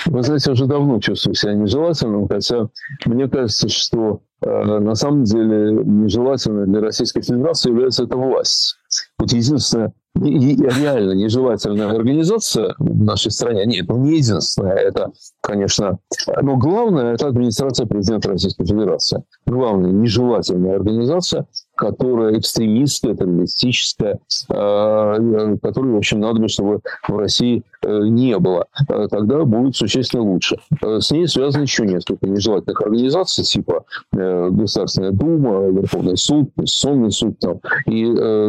Вы 0.07 0.23
знаете, 0.23 0.53
уже 0.53 0.67
давно 0.67 1.01
чувствую 1.01 1.35
себя 1.35 1.55
нежелательным, 1.55 2.29
хотя 2.29 2.69
мне 3.07 3.29
кажется, 3.29 3.69
что 3.69 4.21
на 4.45 4.95
самом 4.95 5.25
деле 5.25 5.73
нежелательной 5.85 6.67
для 6.67 6.81
Российской 6.81 7.23
Федерации 7.23 7.71
является 7.71 8.05
эта 8.05 8.17
власть. 8.17 8.77
Вот 9.19 9.33
единственное, 9.33 9.93
реально 10.15 11.13
нежелательная 11.13 11.91
организация 11.91 12.75
в 12.79 13.03
нашей 13.05 13.31
стране, 13.31 13.65
нет, 13.67 13.87
ну 13.89 13.99
не 13.99 14.19
единственная, 14.19 14.75
это, 14.75 15.13
конечно, 15.41 15.99
но 16.43 16.57
главное, 16.57 17.15
это 17.15 17.29
администрация 17.29 17.87
президента 17.87 18.31
Российской 18.31 18.65
Федерации. 18.65 19.23
Главная 19.47 19.93
нежелательная 19.93 20.77
организация, 20.77 21.47
которая 21.75 22.39
экстремистская, 22.39 23.15
террористическая, 23.15 24.19
э, 24.49 25.57
которой, 25.63 25.93
в 25.93 25.97
общем, 25.97 26.21
надо 26.21 26.41
бы, 26.41 26.49
чтобы 26.49 26.81
в 27.09 27.17
России 27.17 27.63
э, 27.83 27.99
не 28.09 28.39
было. 28.39 28.67
Э, 28.89 29.09
тогда 29.11 29.45
будет 29.45 29.77
существенно 29.77 30.23
лучше. 30.23 30.59
С 30.83 31.11
ней 31.11 31.27
связано 31.27 31.63
еще 31.63 31.87
несколько 31.87 32.27
нежелательных 32.27 32.81
организаций, 32.83 33.45
типа 33.45 33.85
Государственная 34.13 35.13
Дума, 35.13 35.69
Верховный 35.69 36.17
суд, 36.17 36.51
Конституционный 36.57 37.11
суд 37.11 37.39
там, 37.39 37.61
и 37.87 38.05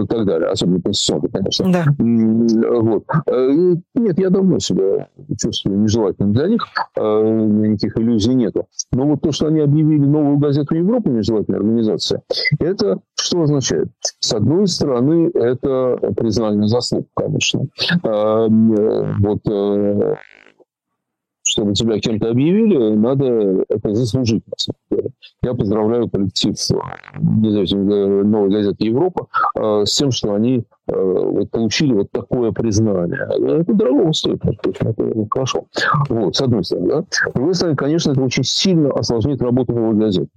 так 0.07 0.25
далее. 0.25 0.49
Особенно 0.49 0.81
Конституционный, 0.81 1.29
конечно. 1.29 1.71
Да. 1.71 1.85
Вот. 2.81 3.05
Нет, 3.95 4.19
я 4.19 4.29
давно 4.29 4.59
себя 4.59 5.07
чувствую 5.39 5.79
нежелательным 5.79 6.33
для 6.33 6.47
них. 6.47 6.67
Никаких 6.97 7.97
иллюзий 7.97 8.33
нету. 8.33 8.67
Но 8.91 9.05
вот 9.05 9.21
то, 9.21 9.31
что 9.31 9.47
они 9.47 9.59
объявили 9.59 10.05
новую 10.05 10.37
газету 10.37 10.75
Европы, 10.75 11.09
нежелательная 11.09 11.59
организация, 11.59 12.21
это 12.59 12.99
что 13.23 13.41
означает? 13.41 13.89
С 14.19 14.33
одной 14.33 14.67
стороны, 14.67 15.31
это 15.33 15.97
признание 16.15 16.67
заслуг, 16.67 17.07
конечно. 17.15 17.67
А, 18.03 18.47
вот 18.49 19.39
э, 19.49 20.15
чтобы 21.53 21.73
тебя 21.73 21.99
кем-то 21.99 22.31
объявили, 22.31 22.95
надо 22.95 23.63
это 23.69 23.93
заслужить. 23.93 24.43
Я 25.43 25.53
поздравляю 25.53 26.09
коллектив 26.09 26.55
независимой 27.19 28.23
новой 28.23 28.49
газеты 28.49 28.85
«Европа» 28.85 29.27
э, 29.55 29.83
с 29.85 29.95
тем, 29.95 30.11
что 30.11 30.33
они 30.33 30.65
э, 30.87 30.93
вот, 30.95 31.51
получили 31.51 31.93
вот 31.93 32.11
такое 32.11 32.51
признание. 32.51 33.27
Это 33.61 33.73
дорого 33.73 34.13
стоит, 34.13 34.43
это 34.43 35.27
хорошо. 35.29 35.65
Вот, 36.09 36.35
с 36.35 36.41
одной 36.41 36.63
стороны. 36.63 36.87
Да? 36.87 37.05
С 37.09 37.33
другой 37.33 37.53
стороны, 37.53 37.75
конечно, 37.75 38.11
это 38.11 38.21
очень 38.21 38.43
сильно 38.43 38.89
осложняет 38.91 39.41
работу 39.41 39.73
новой 39.73 39.95
газеты. 39.95 40.29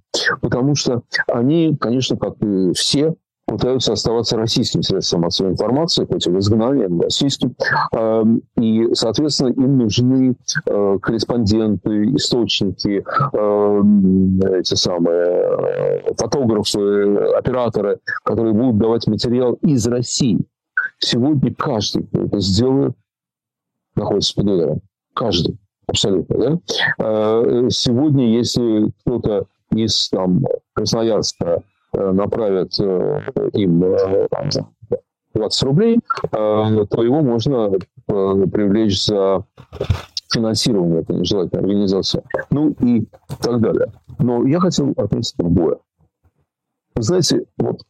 Потому 0.43 0.75
что 0.75 1.03
они, 1.29 1.77
конечно, 1.81 2.17
как 2.19 2.35
и 2.43 2.73
все, 2.75 3.15
пытаются 3.47 3.93
оставаться 3.93 4.37
российским 4.37 4.83
средством 4.83 5.23
массовой 5.23 5.53
информации, 5.53 6.05
хоть 6.05 6.27
и 6.27 6.31
в 6.31 6.39
изгнании, 6.39 7.03
российским. 7.03 7.55
Эм, 7.93 8.43
и, 8.57 8.93
соответственно, 8.95 9.49
им 9.51 9.79
нужны 9.79 10.37
э, 10.67 10.99
корреспонденты, 11.01 12.15
источники, 12.17 13.05
эм, 13.33 14.41
эти 14.41 14.75
самые 14.75 15.27
э, 15.27 16.15
фотографы, 16.15 17.17
операторы, 17.37 18.01
которые 18.25 18.53
будут 18.53 18.79
давать 18.79 19.07
материал 19.07 19.55
из 19.63 19.87
России. 19.87 20.41
Сегодня 20.99 21.55
каждый, 21.55 22.05
кто 22.05 22.23
это 22.23 22.41
сделает, 22.41 22.95
находится 23.95 24.35
под 24.35 24.45
ударом. 24.45 24.81
Каждый. 25.15 25.57
Абсолютно, 25.87 26.37
да? 26.37 26.59
Э, 26.99 27.69
сегодня, 27.71 28.29
если 28.37 28.91
кто-то 29.05 29.47
из 29.71 30.09
там, 30.09 30.45
Красноярска 30.75 31.63
направят 31.97 32.79
э, 32.79 33.21
им 33.55 33.81
20 33.81 35.63
э, 35.63 35.67
рублей, 35.67 36.01
то 36.31 37.03
его 37.03 37.23
можно 37.23 37.71
привлечь 38.01 39.05
за 39.05 39.45
финансирование 40.33 41.01
этой 41.01 41.17
нежелательной 41.17 41.63
организации, 41.63 42.23
ну 42.51 42.75
и 42.81 43.07
так 43.41 43.61
далее. 43.61 43.93
Но 44.19 44.47
я 44.47 44.61
хотел 44.61 44.93
отметить 44.97 45.35
другое. 45.39 45.79
Вы 46.95 47.03
знаете, 47.03 47.45
вот 47.59 47.83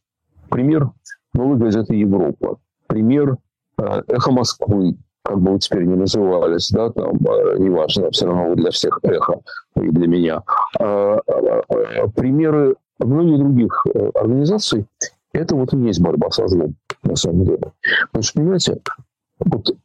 пример 0.51 0.91
новой 1.33 1.57
газеты 1.57 1.95
«Европа», 1.95 2.59
пример 2.87 3.37
«Эхо 3.77 4.33
Москвы», 4.33 4.97
как 5.23 5.41
бы 5.41 5.53
вы 5.53 5.59
теперь 5.59 5.85
не 5.85 5.97
назывались, 5.97 6.71
да, 6.71 6.91
там, 6.91 7.17
неважно, 7.59 8.11
все 8.11 8.27
равно 8.27 8.55
для 8.55 8.71
всех 8.71 9.01
эхо 9.03 9.41
и 9.77 9.89
для 9.89 10.07
меня. 10.07 10.43
Примеры 12.15 12.77
многих 12.99 13.39
других 13.39 13.87
э, 13.95 14.11
организаций, 14.15 14.87
это 15.33 15.55
вот 15.55 15.73
и 15.75 15.79
есть 15.79 16.01
борьба 16.01 16.31
со 16.31 16.47
злом, 16.49 16.77
на 17.03 17.17
самом 17.17 17.45
деле. 17.45 17.73
Потому 18.07 18.23
что, 18.23 18.41
понимаете, 18.41 18.81
вот 19.39 19.77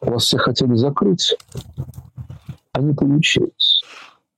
вас 0.00 0.24
все 0.24 0.38
хотели 0.38 0.74
закрыть, 0.74 1.36
а 2.72 2.80
не 2.80 2.94
получилось. 2.94 3.82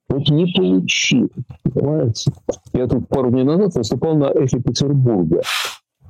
Вот 0.08 0.28
не 0.30 0.50
получилось, 0.52 1.30
понимаете? 1.64 2.32
Я 2.72 2.86
тут 2.86 3.08
пару 3.08 3.30
дней 3.30 3.44
назад 3.44 3.74
выступал 3.74 4.16
на 4.16 4.26
эхе 4.26 4.60
Петербурга. 4.60 5.42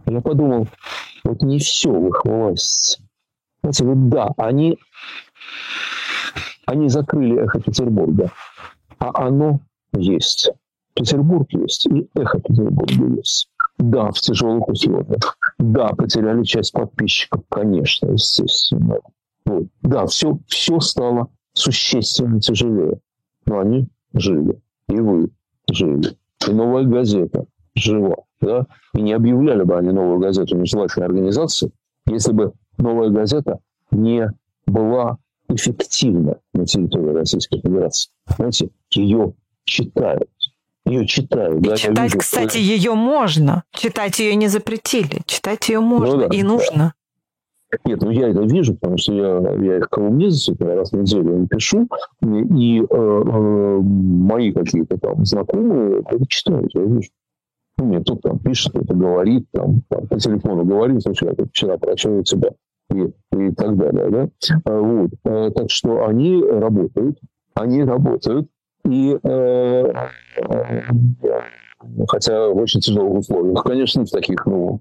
Я 0.06 0.20
подумал, 0.20 0.68
вот 1.24 1.42
не 1.42 1.58
все 1.58 1.90
в 1.90 2.08
их 2.08 2.24
власти. 2.24 3.02
Знаете, 3.62 3.84
вот 3.84 4.08
да, 4.08 4.30
они, 4.36 4.78
они 6.66 6.88
закрыли 6.88 7.42
эхо 7.42 7.60
Петербурга, 7.60 8.30
а 8.98 9.26
оно 9.26 9.60
есть. 9.92 10.52
Петербург 10.98 11.46
есть, 11.52 11.86
и 11.86 12.08
эхо 12.14 12.40
Петербурга 12.40 13.16
есть. 13.16 13.48
Да, 13.78 14.10
в 14.10 14.20
тяжелых 14.20 14.68
условиях. 14.68 15.38
Да, 15.58 15.88
потеряли 15.90 16.42
часть 16.42 16.72
подписчиков, 16.72 17.42
конечно, 17.48 18.08
естественно. 18.08 18.98
Вот. 19.44 19.66
Да, 19.82 20.06
все, 20.06 20.38
все 20.48 20.80
стало 20.80 21.28
существенно 21.52 22.40
тяжелее. 22.40 23.00
Но 23.46 23.60
они 23.60 23.88
жили. 24.12 24.60
И 24.88 24.96
вы 24.96 25.30
жили. 25.70 26.16
И 26.46 26.52
новая 26.52 26.84
газета 26.84 27.46
жива. 27.74 28.16
Да? 28.40 28.66
И 28.94 29.02
не 29.02 29.12
объявляли 29.12 29.62
бы 29.62 29.76
они 29.76 29.90
новую 29.90 30.18
газету 30.18 30.56
нежелательной 30.56 31.06
организации, 31.06 31.70
если 32.06 32.32
бы 32.32 32.52
новая 32.78 33.10
газета 33.10 33.60
не 33.90 34.28
была 34.66 35.18
эффективна 35.48 36.38
на 36.52 36.66
территории 36.66 37.14
Российской 37.14 37.60
Федерации. 37.60 38.10
Знаете, 38.36 38.70
ее 38.90 39.34
читают 39.64 40.28
ее 40.88 41.06
читаю. 41.06 41.60
Да, 41.60 41.76
читать, 41.76 42.04
вижу, 42.04 42.18
кстати, 42.18 42.50
что... 42.50 42.58
ее 42.58 42.94
можно. 42.94 43.64
Читать 43.72 44.18
ее 44.18 44.34
не 44.34 44.48
запретили. 44.48 45.22
Читать 45.26 45.68
ее 45.68 45.80
можно 45.80 46.16
ну, 46.16 46.28
да, 46.28 46.36
и 46.36 46.42
нужно. 46.42 46.76
Да. 46.76 46.92
Нет, 47.84 48.00
ну 48.00 48.10
я 48.10 48.28
это 48.28 48.40
вижу, 48.42 48.74
потому 48.74 48.96
что 48.96 49.12
я, 49.12 49.54
я 49.62 49.76
их 49.76 49.90
колумнизм 49.90 50.56
раз 50.60 50.90
в 50.90 50.96
неделю 50.96 51.34
им 51.34 51.48
пишу, 51.48 51.86
и 52.22 52.80
э, 52.80 52.84
э, 52.90 53.78
мои 53.82 54.52
какие-то 54.52 54.96
там 54.98 55.26
знакомые 55.26 56.00
это 56.00 56.26
читают, 56.28 56.74
я 56.74 56.82
вижу. 56.82 57.10
Ну, 57.76 57.84
мне 57.84 58.00
тут 58.00 58.22
там 58.22 58.38
пишет, 58.38 58.72
кто-то 58.72 58.94
говорит, 58.94 59.46
там, 59.52 59.82
там 59.88 60.06
по 60.08 60.18
телефону 60.18 60.64
говорит, 60.64 61.02
слушай, 61.02 61.28
я 61.36 61.44
вчера 61.44 61.76
прочел 61.76 62.18
у 62.18 62.22
тебя, 62.22 62.50
и, 62.90 63.02
и 63.36 63.52
так 63.52 63.76
далее. 63.76 64.10
Да? 64.10 64.28
А, 64.64 64.80
вот. 64.80 65.10
А, 65.24 65.50
так 65.50 65.70
что 65.70 66.06
они 66.06 66.42
работают, 66.42 67.18
они 67.54 67.84
работают, 67.84 68.48
и 68.90 69.18
э, 69.22 69.92
хотя 72.08 72.48
в 72.48 72.56
очень 72.56 72.80
тяжелых 72.80 73.18
условиях, 73.18 73.62
конечно, 73.62 74.04
в 74.04 74.10
таких, 74.10 74.46
ну, 74.46 74.80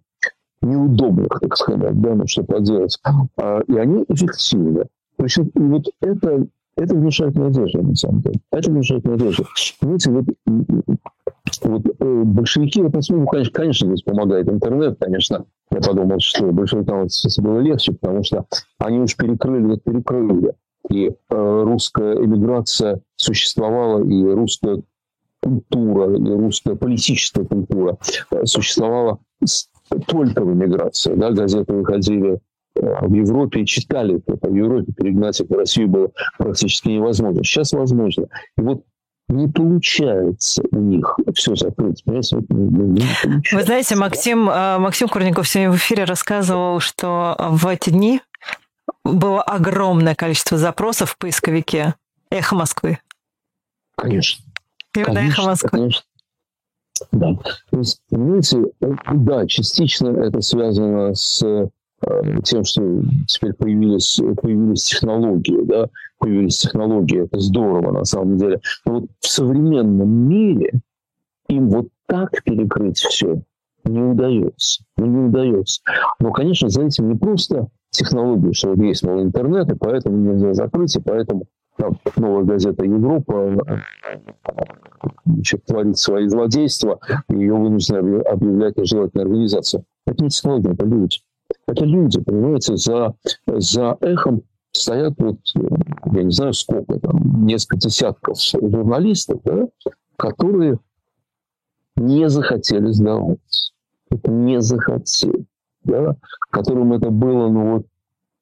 неудобных, 0.61 1.39
так 1.39 1.55
сказать, 1.55 2.01
да, 2.01 2.15
ну 2.15 2.27
что 2.27 2.43
поделать. 2.43 2.97
А, 3.38 3.61
и 3.67 3.77
они 3.77 4.05
эффективны. 4.07 4.86
Причем 5.17 5.47
и 5.47 5.59
вот 5.59 5.86
это, 6.01 6.47
это 6.75 6.95
внушает 6.95 7.36
надежду, 7.36 7.84
на 7.84 7.95
самом 7.95 8.21
деле. 8.21 8.39
Это 8.51 8.71
внушает 8.71 9.03
надежду. 9.05 9.45
Понимаете, 9.79 10.11
вот 10.11 10.25
вот 11.63 11.81
э, 11.99 12.23
большевики 12.23 12.81
в 12.81 12.88
этом 12.88 13.01
ну, 13.09 13.25
конечно, 13.25 13.53
конечно, 13.53 13.88
здесь 13.88 14.03
помогает 14.03 14.49
интернет, 14.49 14.97
конечно. 14.99 15.45
Я 15.71 15.79
подумал, 15.79 16.19
что 16.19 16.51
большевикам 16.51 17.05
это 17.05 17.41
было 17.41 17.59
легче, 17.59 17.93
потому 17.93 18.23
что 18.23 18.45
они 18.79 18.99
уж 18.99 19.15
перекрыли, 19.15 19.65
вот 19.65 19.84
перекрыли. 19.84 20.53
И 20.89 21.07
э, 21.09 21.13
русская 21.29 22.13
эмиграция 22.15 23.01
существовала, 23.15 24.03
и 24.03 24.23
русская 24.23 24.81
культура, 25.41 26.15
и 26.15 26.31
русская 26.31 26.75
политическая 26.75 27.43
культура 27.45 27.97
э, 28.31 28.45
существовала 28.45 29.19
только 30.07 30.43
в 30.43 30.53
эмиграции. 30.53 31.13
Да? 31.15 31.31
Газеты 31.31 31.73
выходили 31.73 32.39
э, 32.75 33.05
в 33.05 33.13
Европе 33.13 33.61
и 33.61 33.65
читали 33.65 34.21
это. 34.25 34.49
В 34.49 34.55
Европе 34.55 34.93
перегнать 34.93 35.39
их 35.41 35.49
в 35.49 35.53
Россию 35.53 35.89
было 35.89 36.09
практически 36.38 36.89
невозможно. 36.89 37.43
Сейчас 37.43 37.73
возможно. 37.73 38.27
И 38.57 38.61
вот 38.61 38.83
не 39.29 39.49
получается 39.49 40.63
у 40.71 40.79
них 40.79 41.19
все 41.35 41.53
закрыть. 41.55 42.01
Вы 42.05 42.21
знаете, 42.23 43.97
Максим, 43.97 44.45
Максим 44.45 45.09
Курников 45.09 45.49
сегодня 45.49 45.73
в 45.73 45.75
эфире 45.75 46.05
рассказывал, 46.05 46.79
что 46.79 47.35
в 47.38 47.67
эти 47.67 47.89
дни 47.89 48.21
было 49.03 49.41
огромное 49.41 50.15
количество 50.15 50.57
запросов 50.57 51.11
в 51.11 51.17
поисковике 51.17 51.95
«Эхо 52.29 52.55
Москвы». 52.55 52.99
Конечно. 53.95 54.43
Именно 54.95 55.19
«Эхо 55.19 55.41
Москвы». 55.43 55.69
Конечно. 55.69 56.03
Да. 57.11 57.35
То 57.69 57.77
есть, 57.77 58.01
понимаете, 58.09 58.63
да, 59.13 59.45
частично 59.45 60.09
это 60.09 60.41
связано 60.41 61.13
с 61.13 61.43
э, 61.43 61.67
тем, 62.43 62.63
что 62.63 63.01
теперь 63.27 63.53
появились, 63.53 64.19
появились 64.41 64.83
технологии, 64.83 65.63
да, 65.63 65.89
появились 66.17 66.57
технологии, 66.57 67.25
это 67.25 67.39
здорово 67.39 67.91
на 67.91 68.03
самом 68.03 68.38
деле. 68.38 68.59
Но 68.85 69.01
вот 69.01 69.09
в 69.19 69.27
современном 69.27 70.09
мире 70.09 70.71
им 71.49 71.69
вот 71.69 71.88
так 72.07 72.43
перекрыть 72.43 72.97
все 72.97 73.41
не 73.83 74.01
удается. 74.01 74.83
Ну, 74.97 75.05
не 75.05 75.27
удается. 75.29 75.81
Но, 76.19 76.31
конечно, 76.31 76.69
за 76.69 76.83
этим 76.83 77.09
не 77.09 77.17
просто 77.17 77.67
технологии, 77.91 78.51
что 78.53 78.73
есть 78.73 79.03
мол, 79.03 79.21
интернет, 79.21 79.71
и 79.71 79.75
поэтому 79.75 80.17
нельзя 80.17 80.53
закрыть, 80.53 80.95
и 80.95 81.01
поэтому 81.01 81.45
там, 81.77 81.97
новая 82.15 82.43
газета 82.43 82.83
«Европа» 82.83 83.83
значит, 85.25 85.65
творит 85.65 85.97
свои 85.97 86.27
злодейства, 86.27 86.99
и 87.29 87.35
ее 87.35 87.53
вынуждены 87.53 88.21
объявлять 88.21 88.77
нежелательной 88.77 89.25
организацией. 89.25 89.83
Это 90.05 90.23
не 90.23 90.29
технология, 90.29 90.71
это 90.71 90.85
люди. 90.85 91.17
Это 91.67 91.85
люди, 91.85 92.21
понимаете, 92.21 92.75
за, 92.75 93.13
за 93.45 93.97
эхом 94.01 94.41
стоят 94.71 95.13
вот, 95.17 95.39
я 96.11 96.23
не 96.23 96.31
знаю 96.31 96.53
сколько, 96.53 96.99
там, 96.99 97.45
несколько 97.45 97.77
десятков 97.77 98.38
журналистов, 98.41 99.41
да, 99.43 99.67
которые 100.17 100.79
не 101.95 102.29
захотели 102.29 102.91
сдаваться. 102.91 103.73
Не 104.23 104.61
захотели. 104.61 105.45
Да, 105.88 106.15
которым 106.51 106.93
это 106.93 107.09
было, 107.09 107.49
ну 107.49 107.75
вот, 107.75 107.85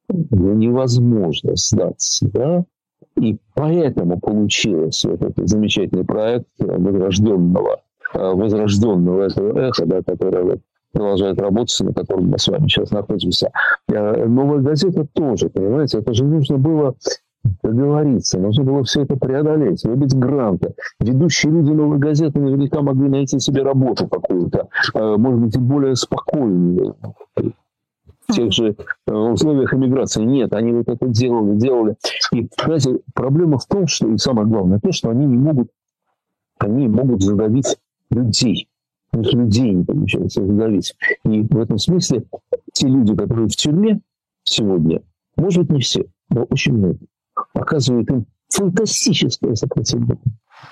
невозможно 0.09 1.55
сдаться, 1.55 2.27
да, 2.29 2.65
и 3.19 3.37
поэтому 3.53 4.19
получилось 4.19 5.05
вот 5.05 5.21
этот 5.21 5.47
замечательный 5.47 6.03
проект 6.03 6.47
возрожденного, 6.57 7.81
э, 8.13 8.19
возрожденного 8.19 9.23
этого 9.23 9.59
эха, 9.59 9.85
да, 9.85 10.01
которое 10.01 10.43
вот 10.43 10.59
продолжает 10.91 11.39
работать, 11.39 11.79
на 11.81 11.93
котором 11.93 12.29
мы 12.29 12.39
с 12.39 12.47
вами 12.47 12.67
сейчас 12.67 12.91
находимся. 12.91 13.51
Э, 13.89 14.25
новая 14.25 14.59
газета 14.59 15.05
тоже, 15.13 15.49
понимаете, 15.49 15.99
это 15.99 16.13
же 16.13 16.25
нужно 16.25 16.57
было 16.57 16.95
договориться, 17.63 18.39
нужно 18.39 18.63
было 18.63 18.83
все 18.83 19.03
это 19.03 19.15
преодолеть, 19.15 19.83
выбить 19.83 20.15
гранты. 20.15 20.73
Ведущие 20.99 21.51
люди 21.51 21.71
новой 21.71 21.97
газеты 21.97 22.39
наверняка 22.39 22.81
могли 22.81 23.09
найти 23.09 23.39
себе 23.39 23.63
работу 23.63 24.07
какую-то, 24.07 24.67
э, 24.93 25.15
может 25.17 25.39
быть, 25.39 25.55
и 25.55 25.59
более 25.59 25.95
спокойную 25.95 26.95
в 28.27 28.33
тех 28.33 28.51
же 28.51 28.75
э, 29.07 29.11
условиях 29.11 29.73
иммиграции. 29.73 30.23
Нет, 30.23 30.53
они 30.53 30.73
вот 30.73 30.87
это 30.87 31.07
делали, 31.07 31.57
делали. 31.57 31.95
И, 32.33 32.47
знаете, 32.63 32.99
проблема 33.13 33.57
в 33.57 33.65
том, 33.65 33.87
что, 33.87 34.07
и 34.07 34.17
самое 34.17 34.47
главное, 34.47 34.79
то, 34.79 34.91
что 34.91 35.09
они 35.09 35.25
не 35.25 35.37
могут, 35.37 35.69
они 36.59 36.87
могут 36.87 37.21
задавить 37.21 37.77
людей. 38.09 38.67
У 39.13 39.19
них 39.19 39.33
людей 39.33 39.71
не 39.71 39.83
получается 39.83 40.45
задавить. 40.45 40.95
И 41.23 41.41
в 41.41 41.57
этом 41.57 41.77
смысле 41.77 42.23
те 42.73 42.87
люди, 42.87 43.15
которые 43.15 43.47
в 43.47 43.55
тюрьме 43.55 44.01
сегодня, 44.43 45.01
может 45.37 45.63
быть, 45.63 45.71
не 45.71 45.81
все, 45.81 46.05
но 46.29 46.43
очень 46.43 46.73
много, 46.73 46.97
оказывают 47.55 48.09
им 48.09 48.25
фантастическое 48.49 49.55
сопротивление. 49.55 50.17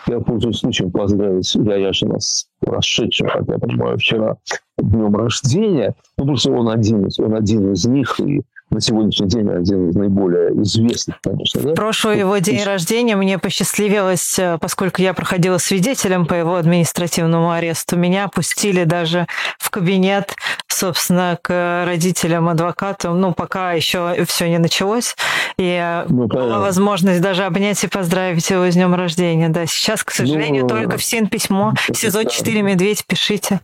Я 0.08 0.20
пользуюсь 0.20 0.60
случаем 0.60 0.92
поздравить 0.92 1.54
Яяшина 1.56 2.20
с 2.20 2.48
прошедшим, 2.60 3.28
как 3.28 3.48
я 3.48 3.58
понимаю, 3.58 3.98
вчера 3.98 4.38
днем 4.78 5.16
рождения. 5.16 5.96
Ну, 6.18 6.36
что 6.36 6.52
он 6.52 6.70
один, 6.70 7.10
он 7.20 7.36
один 7.36 7.72
из 7.74 7.86
них, 7.86 8.20
и 8.20 8.42
на 8.74 8.82
сегодняшний 8.82 9.28
день 9.28 9.50
один 9.50 9.90
из 9.90 9.96
наиболее 9.96 10.50
известных, 10.62 11.20
конечно. 11.22 11.62
Да? 11.62 11.74
Прошлый 11.74 12.20
его 12.20 12.38
день 12.38 12.64
рождения 12.64 13.16
мне 13.16 13.38
посчастливилось, 13.38 14.38
э, 14.40 14.58
поскольку 14.60 15.02
я 15.02 15.14
проходила 15.14 15.58
свидетелем 15.58 16.26
по 16.26 16.34
его 16.34 16.56
административному 16.56 17.52
аресту. 17.52 17.96
Меня 17.96 18.28
пустили 18.28 18.84
даже 18.84 19.28
в 19.60 19.70
кабинет, 19.70 20.36
собственно, 20.68 21.38
к 21.42 21.86
родителям, 21.86 22.50
адвокатам, 22.50 23.20
ну, 23.20 23.34
пока 23.34 23.74
еще 23.74 24.26
все 24.28 24.50
не 24.50 24.58
началось. 24.58 25.16
И 25.58 25.80
э, 25.82 26.06
ну, 26.10 26.28
была 26.28 26.60
возможность 26.60 27.22
даже 27.22 27.44
обнять 27.44 27.84
и 27.84 27.88
поздравить 27.88 28.50
его 28.50 28.70
с 28.70 28.74
днем 28.74 28.96
рождения. 28.96 29.50
Да, 29.50 29.66
сейчас, 29.66 30.04
к 30.04 30.12
сожалению, 30.12 30.64
ну, 30.64 30.70
только 30.70 30.98
в 30.98 31.04
СИН 31.04 31.28
письмо. 31.28 31.74
СИЗО 31.94 32.24
4 32.26 32.62
«Медведь» 32.62 33.06
пишите. 33.06 33.62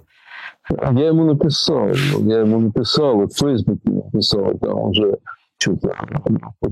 Я 0.70 1.08
ему 1.08 1.24
написал, 1.24 1.90
я 1.90 2.40
ему 2.42 2.60
написал, 2.60 3.16
вот 3.16 3.34
в 3.34 3.38
Фейсбуке 3.40 3.90
написал, 3.90 4.58
там 4.60 4.90
уже 4.90 5.18
что-то 5.58 5.94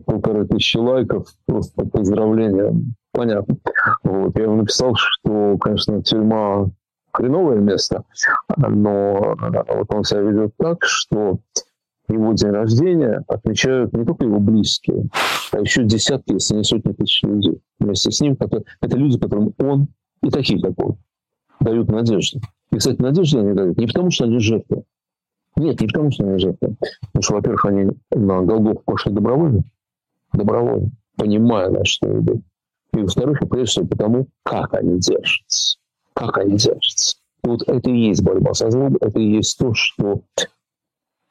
полторы 0.06 0.48
тысячи 0.48 0.78
лайков, 0.78 1.28
просто 1.46 1.86
поздравления, 1.86 2.74
понятно. 3.12 3.58
Вот. 4.04 4.38
Я 4.38 4.44
ему 4.44 4.58
написал, 4.58 4.94
что, 4.96 5.58
конечно, 5.58 6.02
тюрьма 6.04 6.70
хреновое 7.12 7.58
место, 7.58 8.04
но 8.56 9.36
вот 9.68 9.94
он 9.94 10.04
себя 10.04 10.22
ведет 10.22 10.54
так, 10.58 10.84
что 10.84 11.40
его 12.08 12.34
день 12.34 12.52
рождения 12.52 13.24
отмечают 13.28 13.94
не 13.94 14.06
только 14.06 14.26
его 14.26 14.40
близкие, 14.40 15.06
а 15.52 15.60
еще 15.60 15.84
десятки, 15.84 16.34
если 16.34 16.56
не 16.56 16.64
сотни 16.64 16.94
тысяч 16.94 17.24
людей 17.24 17.60
вместе 17.80 18.12
с 18.12 18.22
ним. 18.22 18.38
Это, 18.40 18.64
это 18.80 18.98
люди, 18.98 19.20
которым 19.20 19.54
он 19.60 19.88
и 20.22 20.30
такие, 20.30 20.62
как 20.62 20.74
он, 20.78 20.98
дают 21.60 21.90
надежду. 21.90 22.42
И, 22.72 22.78
кстати, 22.78 23.02
надежду 23.02 23.40
они 23.40 23.54
дают 23.54 23.78
не 23.78 23.88
потому, 23.88 24.12
что 24.12 24.26
они 24.26 24.40
жертвы. 24.40 24.84
Нет, 25.56 25.82
не 25.82 25.88
потому, 25.88 26.12
что 26.12 26.24
они 26.24 26.38
жертвы. 26.38 26.76
Потому 27.02 27.24
что, 27.24 27.34
во-первых, 27.34 27.66
они 27.66 27.92
на 28.12 28.42
Голгофу 28.42 28.82
пошли 28.86 29.12
добровольно. 29.12 29.64
Добровольно. 30.34 30.92
Понимая, 31.16 31.70
на 31.70 31.84
что 31.84 32.20
идут. 32.20 32.42
И, 32.94 32.98
во-вторых, 33.00 33.42
и 33.42 33.46
прежде 33.46 33.72
всего 33.72 33.88
потому, 33.88 34.28
как 34.44 34.74
они 34.74 35.00
держатся. 35.00 35.78
Как 36.14 36.38
они 36.38 36.58
держатся. 36.58 37.18
И 37.44 37.48
вот 37.48 37.68
это 37.68 37.90
и 37.90 38.08
есть 38.10 38.24
борьба 38.24 38.54
со 38.54 38.70
злом, 38.70 38.98
это 39.02 39.20
и 39.20 39.32
есть 39.32 39.58
то, 39.58 39.74
что 39.74 40.22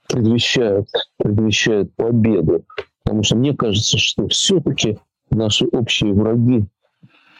предвещает, 0.08 0.88
предвещает 1.18 1.94
победу. 1.94 2.64
Потому 3.04 3.22
что 3.22 3.36
мне 3.36 3.54
кажется, 3.54 3.98
что 3.98 4.26
все-таки 4.28 4.98
наши 5.30 5.66
общие 5.66 6.12
враги 6.12 6.64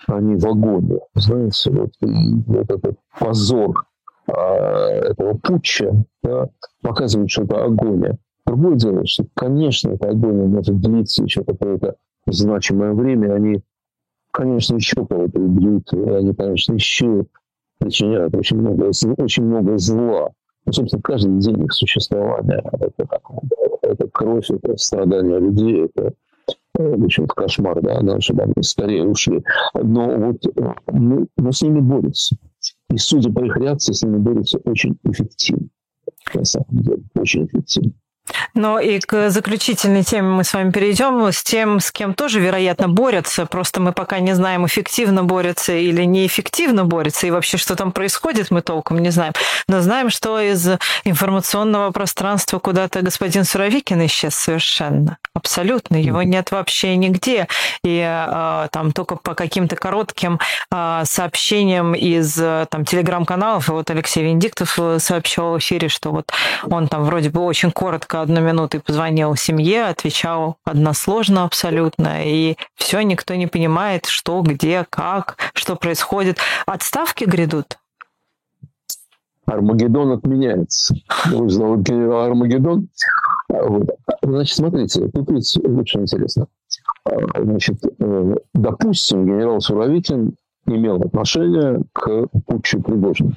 они 0.07 0.37
в 0.37 0.47
агонии. 0.47 1.01
Знаете, 1.15 1.71
вот, 1.71 1.91
вот 2.01 2.71
этот 2.71 2.97
позор 3.19 3.87
а, 4.27 4.89
этого 4.91 5.35
путча 5.39 6.05
да, 6.23 6.49
показывает, 6.83 7.31
что 7.31 7.43
это 7.43 7.65
агония. 7.65 8.19
Другое 8.45 8.77
дело, 8.77 9.07
что, 9.07 9.25
конечно, 9.35 9.91
эта 9.91 10.11
агония 10.11 10.47
может 10.47 10.81
длиться 10.81 11.25
еще 11.25 11.45
какое-то 11.45 11.97
значимое 12.27 12.93
время. 12.93 13.35
Они, 13.35 13.61
конечно, 14.31 14.77
еще 14.77 15.07
кого-то 15.07 15.41
убьют, 15.41 15.93
они, 15.93 16.33
конечно, 16.35 16.75
еще 16.75 17.27
причиняют 17.79 18.35
очень 18.35 18.59
много, 18.59 18.91
очень 19.19 19.45
много 19.45 19.79
зла. 19.79 20.31
Ну, 20.65 20.73
собственно, 20.73 21.03
каждый 21.03 21.39
день 21.39 21.65
их 21.65 21.73
существования 21.73 22.63
это, 22.73 23.21
это 23.83 24.09
кровь, 24.09 24.51
это 24.51 24.77
страдания 24.77 25.39
людей, 25.39 25.85
это 25.85 26.13
в 26.79 27.05
общем-то, 27.05 27.35
кошмар, 27.35 27.81
да, 27.83 28.01
да, 28.01 28.21
чтобы 28.21 28.43
они 28.43 28.55
скорее 28.63 29.05
ушли. 29.05 29.43
Но 29.75 30.09
вот 30.19 30.43
мы, 30.87 31.27
мы 31.37 31.53
с 31.53 31.63
ними 31.63 31.81
борются. 31.81 32.37
И 32.91 32.97
судя 32.99 33.33
по 33.33 33.45
их 33.45 33.57
реакции, 33.57 33.93
с 33.93 34.03
ними 34.03 34.19
борются 34.19 34.59
очень 34.59 34.99
эффективно. 35.05 35.69
На 36.35 36.45
самом 36.45 36.67
деле, 36.71 37.03
очень 37.15 37.47
эффективно. 37.47 37.93
Ну 38.55 38.79
и 38.79 38.99
к 38.99 39.31
заключительной 39.31 40.03
теме 40.03 40.29
мы 40.29 40.45
с 40.45 40.53
вами 40.55 40.71
перейдем, 40.71 41.31
с 41.31 41.43
тем, 41.43 41.81
с 41.81 41.93
кем 41.93 42.15
тоже, 42.15 42.41
вероятно, 42.41 42.89
борются. 42.89 43.47
Просто 43.47 43.81
мы 43.81 43.93
пока 43.93 44.19
не 44.19 44.35
знаем, 44.35 44.67
эффективно 44.67 45.25
борются 45.25 45.73
или 45.73 46.05
неэффективно 46.05 46.85
борются, 46.85 47.27
и 47.27 47.31
вообще, 47.31 47.57
что 47.57 47.77
там 47.77 47.93
происходит, 47.93 48.51
мы 48.51 48.63
толком 48.63 48.99
не 48.99 49.11
знаем. 49.11 49.33
Но 49.69 49.81
знаем, 49.81 50.11
что 50.11 50.41
из 50.41 50.69
информационного 51.05 51.91
пространства 51.91 52.59
куда-то 52.59 53.03
господин 53.03 53.45
Суровикин 53.45 54.05
исчез 54.07 54.35
совершенно. 54.35 55.19
Абсолютно. 55.35 55.97
Его 55.97 56.23
нет 56.23 56.51
вообще 56.51 56.97
нигде. 56.97 57.49
И 57.85 58.01
э, 58.01 58.69
там 58.71 58.93
только 58.93 59.17
по 59.17 59.35
каким-то 59.35 59.77
коротким 59.77 60.41
э, 60.71 61.03
сообщениям 61.05 61.95
из 61.95 62.35
там 62.71 62.85
телеграм-каналов, 62.85 63.69
и 63.69 63.73
вот 63.73 63.91
Алексей 63.91 64.25
Венедиктов 64.25 64.79
сообщал 64.99 65.55
в 65.55 65.59
эфире, 65.59 65.89
что 65.89 66.11
вот 66.11 66.33
он 66.65 66.89
там 66.89 67.05
вроде 67.05 67.31
бы 67.31 67.41
очень 67.41 67.71
коротко 67.71 68.16
только 68.17 68.21
одну 68.23 68.41
минуту 68.41 68.79
и 68.79 68.81
позвонил 68.81 69.37
семье, 69.37 69.85
отвечал 69.85 70.57
односложно 70.65 71.45
абсолютно, 71.45 72.25
и 72.25 72.57
все, 72.75 73.03
никто 73.03 73.35
не 73.35 73.47
понимает, 73.47 74.07
что, 74.07 74.41
где, 74.43 74.87
как, 74.89 75.37
что 75.55 75.77
происходит. 75.77 76.39
Отставки 76.67 77.25
грядут? 77.25 77.79
Армагеддон 79.47 80.13
отменяется. 80.13 80.95
Вы 81.27 81.47
генерал 81.47 82.23
Армагеддон. 82.27 82.89
Вот. 83.49 83.91
Значит, 84.23 84.57
смотрите, 84.57 85.09
тут 85.09 85.31
ведь 85.31 85.57
очень 85.59 86.01
интересно. 86.01 86.47
Значит, 87.37 87.77
э, 88.01 88.35
допустим, 88.55 89.25
генерал 89.25 89.61
Суровикин 89.61 90.35
имел 90.67 90.97
отношение 90.97 91.83
к 91.93 92.27
путчу 92.47 92.83
Пригожина. 92.83 93.35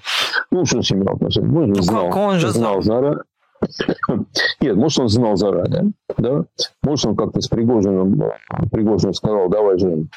Ну, 0.49 0.65
что 0.65 0.81
же 0.81 0.95
имел 0.95 1.13
отношение? 1.13 1.51
Может, 1.51 1.75
ну, 1.75 1.83
знал, 1.83 2.17
он 2.17 2.39
же 2.39 2.49
знал, 2.49 2.81
знал 2.81 3.17
нет, 4.61 4.75
может, 4.75 4.99
он 4.99 5.09
знал 5.09 5.35
заранее, 5.35 5.91
да? 6.17 6.45
Может, 6.83 7.05
он 7.07 7.15
как-то 7.15 7.41
с 7.41 7.47
Пригожиным, 7.47 8.21
Пригожиным 8.71 9.13
сказал, 9.13 9.49
давай, 9.49 9.77
Жень, 9.77 10.09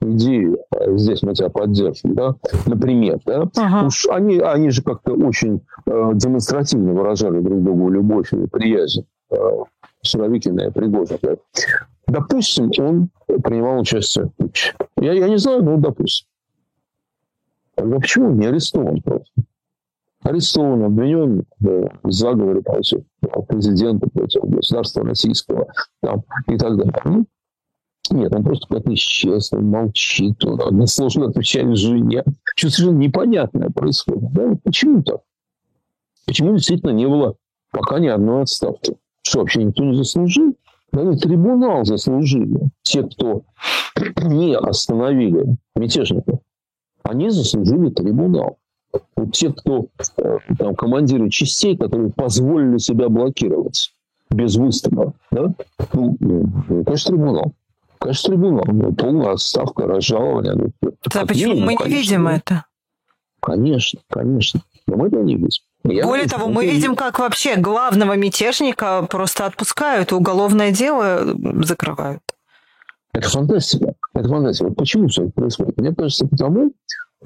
иди, 0.00 0.48
здесь 0.96 1.22
мы 1.22 1.34
тебя 1.34 1.48
поддержим, 1.48 2.14
да, 2.14 2.34
например, 2.66 3.20
да, 3.26 3.48
ага. 3.56 3.86
уж 3.86 4.06
они, 4.08 4.38
они 4.38 4.70
же 4.70 4.82
как-то 4.82 5.12
очень 5.14 5.60
э, 5.86 6.10
демонстративно 6.14 6.92
выражали 6.92 7.40
друг 7.40 7.62
другу 7.62 7.90
любовь 7.90 8.32
и 8.32 8.46
приязнь, 8.46 9.06
э, 9.30 9.36
Суровикина 10.02 10.62
и 10.62 10.70
Пригожин, 10.70 11.18
да. 11.22 11.36
Допустим, 12.06 12.70
он 12.78 13.08
принимал 13.42 13.80
участие 13.80 14.26
в 14.26 14.32
путче. 14.34 14.74
Я, 14.98 15.14
я 15.14 15.28
не 15.28 15.38
знаю, 15.38 15.64
но 15.64 15.76
допустим. 15.78 16.26
Тогда 17.74 17.98
почему 17.98 18.30
не 18.30 18.46
арестован 18.46 19.00
просто? 19.02 19.32
Арестован, 20.24 20.84
обвинен 20.84 21.44
в 21.60 22.10
заговоре 22.10 22.62
против 22.62 23.02
президента, 23.46 24.08
против 24.08 24.42
государства 24.44 25.04
российского 25.04 25.66
там, 26.00 26.24
и 26.48 26.56
так 26.56 26.76
далее. 26.76 26.94
Ну, 27.04 27.26
нет, 28.10 28.34
он 28.34 28.42
просто 28.42 28.66
как-то 28.68 28.92
исчез, 28.94 29.52
он 29.52 29.66
молчит, 29.66 30.42
он 30.44 30.60
односложно 30.60 31.26
отвечает 31.26 31.76
жене. 31.76 32.24
Что 32.56 32.70
совершенно 32.70 32.98
непонятное 32.98 33.70
происходит. 33.70 34.32
Да? 34.32 34.52
Почему 34.62 35.02
так? 35.02 35.20
Почему 36.26 36.54
действительно 36.54 36.92
не 36.92 37.06
было 37.06 37.36
пока 37.70 37.98
ни 37.98 38.08
одной 38.08 38.42
отставки? 38.42 38.96
Что, 39.22 39.40
вообще 39.40 39.64
никто 39.64 39.84
не 39.84 39.94
заслужил? 39.94 40.56
Даже 40.92 41.18
трибунал 41.18 41.84
заслужили. 41.84 42.70
Те, 42.82 43.02
кто 43.02 43.42
не 44.22 44.56
остановили 44.56 45.56
мятежников, 45.74 46.40
они 47.02 47.30
заслужили 47.30 47.90
трибунал 47.90 48.58
вот 49.16 49.32
те, 49.32 49.52
кто 49.52 49.86
э, 50.18 50.38
там, 50.58 50.74
командиры 50.74 51.30
частей, 51.30 51.76
которые 51.76 52.10
позволили 52.12 52.78
себя 52.78 53.08
блокировать 53.08 53.92
без 54.30 54.56
выстрела, 54.56 55.14
да? 55.30 55.54
ну, 55.92 56.16
ну, 56.20 56.84
конечно, 56.84 57.12
трибунал. 57.12 57.52
Конечно, 57.98 58.30
трибунал. 58.30 58.64
Ну, 58.66 58.92
полная 58.92 59.32
отставка, 59.32 59.86
разжалование. 59.86 60.72
Ну, 60.80 60.92
да, 61.12 61.26
почему 61.26 61.52
минимум, 61.52 61.66
мы 61.66 61.72
не 61.72 61.78
конечно, 61.78 62.00
видим 62.00 62.28
это? 62.28 62.64
Конечно, 63.40 64.00
конечно. 64.10 64.62
Но 64.86 64.96
мы 64.96 65.08
это 65.08 65.16
не 65.18 65.36
видим. 65.36 65.62
Я 65.84 66.06
Более 66.06 66.26
того, 66.26 66.48
мы 66.48 66.66
видим, 66.66 66.96
как 66.96 67.18
вообще 67.18 67.56
главного 67.56 68.16
мятежника 68.16 69.06
просто 69.08 69.44
отпускают, 69.44 70.12
уголовное 70.12 70.72
дело 70.72 71.36
закрывают. 71.62 72.22
Это 73.12 73.28
фантастика. 73.28 73.94
Это 74.14 74.28
фантастика. 74.28 74.70
Почему 74.72 75.08
все 75.08 75.24
это 75.24 75.32
происходит? 75.32 75.76
Мне 75.78 75.94
кажется, 75.94 76.26
потому, 76.26 76.72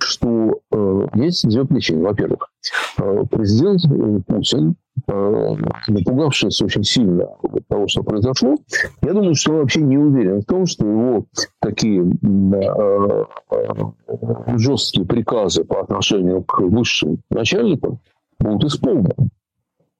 что 0.02 0.60
э, 0.70 1.06
есть 1.14 1.48
две 1.48 1.64
причины. 1.64 2.02
Во-первых, 2.02 2.50
э, 2.98 3.24
президент 3.30 4.26
Путин, 4.26 4.74
э, 5.06 5.56
напугавшись 5.88 6.62
очень 6.62 6.84
сильно 6.84 7.28
того, 7.68 7.86
что 7.88 8.02
произошло, 8.02 8.56
я 9.02 9.12
думаю, 9.12 9.34
что 9.34 9.52
он 9.52 9.58
вообще 9.58 9.80
не 9.80 9.98
уверен 9.98 10.40
в 10.40 10.44
том, 10.44 10.66
что 10.66 10.86
его 10.86 11.26
такие 11.60 12.02
э, 12.02 13.24
э, 13.50 14.58
жесткие 14.58 15.06
приказы 15.06 15.64
по 15.64 15.80
отношению 15.80 16.42
к 16.42 16.60
высшим 16.60 17.20
начальникам 17.30 18.00
будут 18.38 18.64
исполнены. 18.64 19.30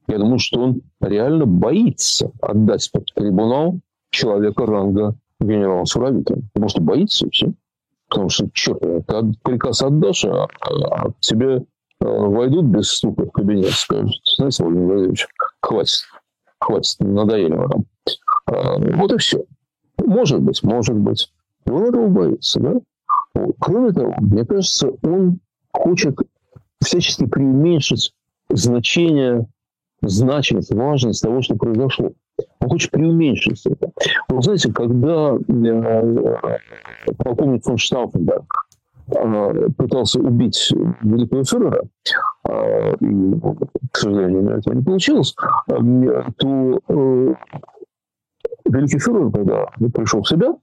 Я 0.08 0.18
думаю, 0.18 0.38
что 0.38 0.60
он 0.60 0.80
реально 1.00 1.44
боится 1.44 2.32
отдать 2.40 2.90
под 2.92 3.04
трибунал 3.14 3.80
человека 4.10 4.64
ранга 4.64 5.14
генерала 5.40 5.84
Суровикина. 5.84 6.42
Потому 6.52 6.68
что 6.68 6.80
боится 6.80 7.26
и 7.26 7.30
все. 7.30 7.52
Потому 8.08 8.28
что, 8.28 8.48
черт, 8.54 8.80
ты 8.80 9.32
приказ 9.42 9.82
отдашь, 9.82 10.24
а, 10.24 10.48
а 10.60 11.10
тебе 11.20 11.56
э, 11.56 11.60
войдут 12.00 12.66
без 12.66 12.90
стука 12.90 13.26
в 13.26 13.30
кабинет, 13.30 13.70
скажут, 13.70 14.10
знаете, 14.36 14.64
Владимир 14.64 14.86
Владимирович, 14.86 15.28
хватит, 15.60 16.00
хватит, 16.58 17.00
надоели 17.00 17.56
там. 17.56 17.84
А, 18.46 18.78
вот 18.96 19.12
и 19.12 19.18
все. 19.18 19.44
Может 19.98 20.40
быть, 20.40 20.62
может 20.62 20.96
быть. 20.96 21.30
И 21.66 21.70
он 21.70 21.84
этого 21.84 22.08
боится, 22.08 22.60
да? 22.60 22.74
Кроме 23.60 23.92
того, 23.92 24.14
мне 24.18 24.44
кажется, 24.44 24.90
он 25.02 25.40
хочет 25.72 26.16
всячески 26.82 27.26
преуменьшить 27.26 28.14
значение, 28.48 29.46
значимость, 30.00 30.72
важность 30.72 31.22
того, 31.22 31.42
что 31.42 31.56
произошло. 31.56 32.12
Он 32.60 32.68
хочет 32.68 32.90
преуменьшить 32.90 33.64
это. 33.66 33.90
Вы 34.28 34.42
знаете, 34.42 34.72
когда 34.72 35.36
э, 35.36 36.58
полковник 37.18 37.64
фон 37.64 37.76
Штауфенберг 37.76 38.66
э, 39.08 39.68
пытался 39.76 40.20
убить 40.20 40.72
великого 41.02 41.44
фюрера, 41.44 41.82
э, 42.48 42.94
и, 43.00 43.34
к 43.92 43.96
сожалению, 43.96 44.50
этого 44.50 44.74
не 44.74 44.82
получилось, 44.82 45.34
то 45.66 46.80
великий 48.64 48.98
фюрер, 48.98 49.30
когда 49.30 49.66
пришел 49.94 50.22
в 50.22 50.28
себя, 50.28 50.54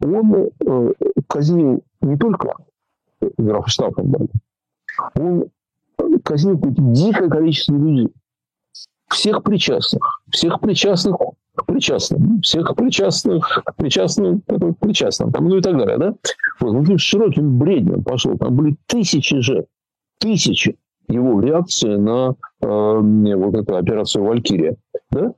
он 0.00 0.50
казнил 1.28 1.82
не 2.00 2.16
только 2.16 2.56
графа 3.38 3.68
Штауфенберга, 3.68 4.28
он 5.14 5.48
казнил 6.22 6.58
дикое 6.60 7.28
количество 7.28 7.74
людей 7.74 8.12
всех 9.08 9.42
причастных, 9.42 10.15
всех 10.36 10.60
причастных 10.60 11.16
к 11.54 11.64
причастным, 11.64 12.42
всех 12.42 12.76
причастных 12.76 13.62
к 13.64 13.74
причастным, 13.76 14.42
к 14.42 14.78
причастным, 14.78 15.32
там, 15.32 15.48
ну 15.48 15.56
и 15.56 15.62
так 15.62 15.78
далее, 15.78 15.96
да? 15.96 16.14
Вот, 16.60 16.72
ну, 16.72 16.98
широким 16.98 17.58
бреднем 17.58 18.04
пошел, 18.04 18.36
там 18.36 18.54
были 18.54 18.76
тысячи 18.86 19.40
же, 19.40 19.66
тысячи 20.18 20.76
его 21.08 21.40
реакции 21.40 21.96
на 21.96 22.34
э, 22.60 22.66
вот 22.66 23.54
эту 23.54 23.76
операцию 23.76 24.24
«Валькирия», 24.24 24.76
да? 25.10 25.32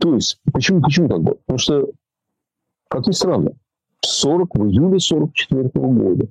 То 0.00 0.14
есть, 0.14 0.40
почему, 0.52 0.82
почему 0.82 1.08
так 1.08 1.20
было? 1.20 1.34
Потому 1.46 1.58
что, 1.58 1.88
как 2.88 3.06
ни 3.06 3.12
странно, 3.12 3.52
40, 4.00 4.56
в 4.56 4.66
июле 4.66 4.98
44 4.98 5.70
года, 5.74 6.26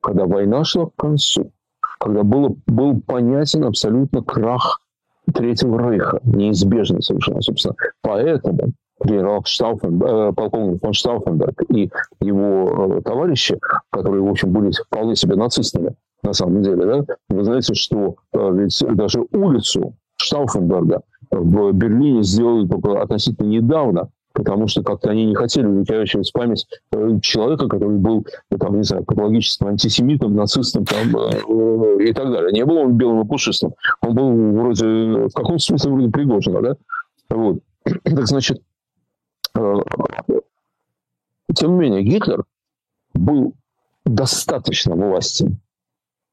когда 0.00 0.26
война 0.26 0.62
шла 0.62 0.86
к 0.86 0.94
концу, 0.94 1.50
когда 1.98 2.22
было, 2.22 2.54
был 2.66 3.00
понятен 3.00 3.64
абсолютно 3.64 4.22
крах 4.22 4.80
Третьего 5.34 5.90
Рейха, 5.90 6.20
неизбежно 6.24 7.00
совершенно, 7.00 7.40
собственно. 7.40 7.74
Поэтому 8.02 8.72
генерал 9.04 9.42
Штауфен, 9.44 10.02
э, 10.02 10.32
полковник 10.32 10.80
фон 10.80 10.92
Штауфенберг 10.92 11.62
и 11.70 11.90
его 12.20 12.98
э, 12.98 13.02
товарищи, 13.02 13.58
которые, 13.90 14.22
в 14.22 14.28
общем, 14.28 14.52
были 14.52 14.70
вполне 14.70 15.14
себе 15.16 15.36
нацистами, 15.36 15.94
на 16.22 16.32
самом 16.32 16.62
деле, 16.62 16.84
да, 16.84 17.14
вы 17.28 17.44
знаете, 17.44 17.74
что 17.74 18.16
э, 18.32 18.50
ведь 18.54 18.82
даже 18.96 19.24
улицу 19.32 19.94
Штауфенберга 20.16 21.02
в 21.30 21.72
Берлине 21.72 22.22
сделали 22.22 22.66
только 22.66 23.00
относительно 23.00 23.46
недавно, 23.46 24.08
потому 24.38 24.68
что 24.68 24.84
как-то 24.84 25.10
они 25.10 25.26
не 25.26 25.34
хотели 25.34 25.66
увековечивать 25.66 26.32
память 26.32 26.64
э, 26.92 27.18
человека, 27.20 27.66
который 27.66 27.98
был, 27.98 28.24
ну, 28.50 28.58
там, 28.58 28.76
не 28.76 28.84
знаю, 28.84 29.04
патологическим 29.04 29.66
антисемитом, 29.66 30.36
нацистом 30.36 30.84
там, 30.84 31.08
э, 31.16 32.04
и 32.04 32.12
так 32.12 32.30
далее. 32.30 32.52
Не 32.52 32.64
был 32.64 32.76
он 32.76 32.96
белым 32.96 33.22
и 33.22 33.28
пушистым. 33.28 33.74
Он 34.00 34.14
был 34.14 34.52
вроде, 34.52 34.86
в 34.86 35.32
каком 35.34 35.58
смысле 35.58 35.90
вроде 35.90 36.10
Пригожина, 36.10 36.62
да? 36.62 36.76
Вот. 37.30 37.58
Так 38.04 38.26
значит, 38.28 38.62
э, 39.56 39.74
тем 41.56 41.72
не 41.72 41.80
менее, 41.80 42.04
Гитлер 42.04 42.44
был 43.14 43.54
достаточно 44.04 44.94
власти, 44.94 45.50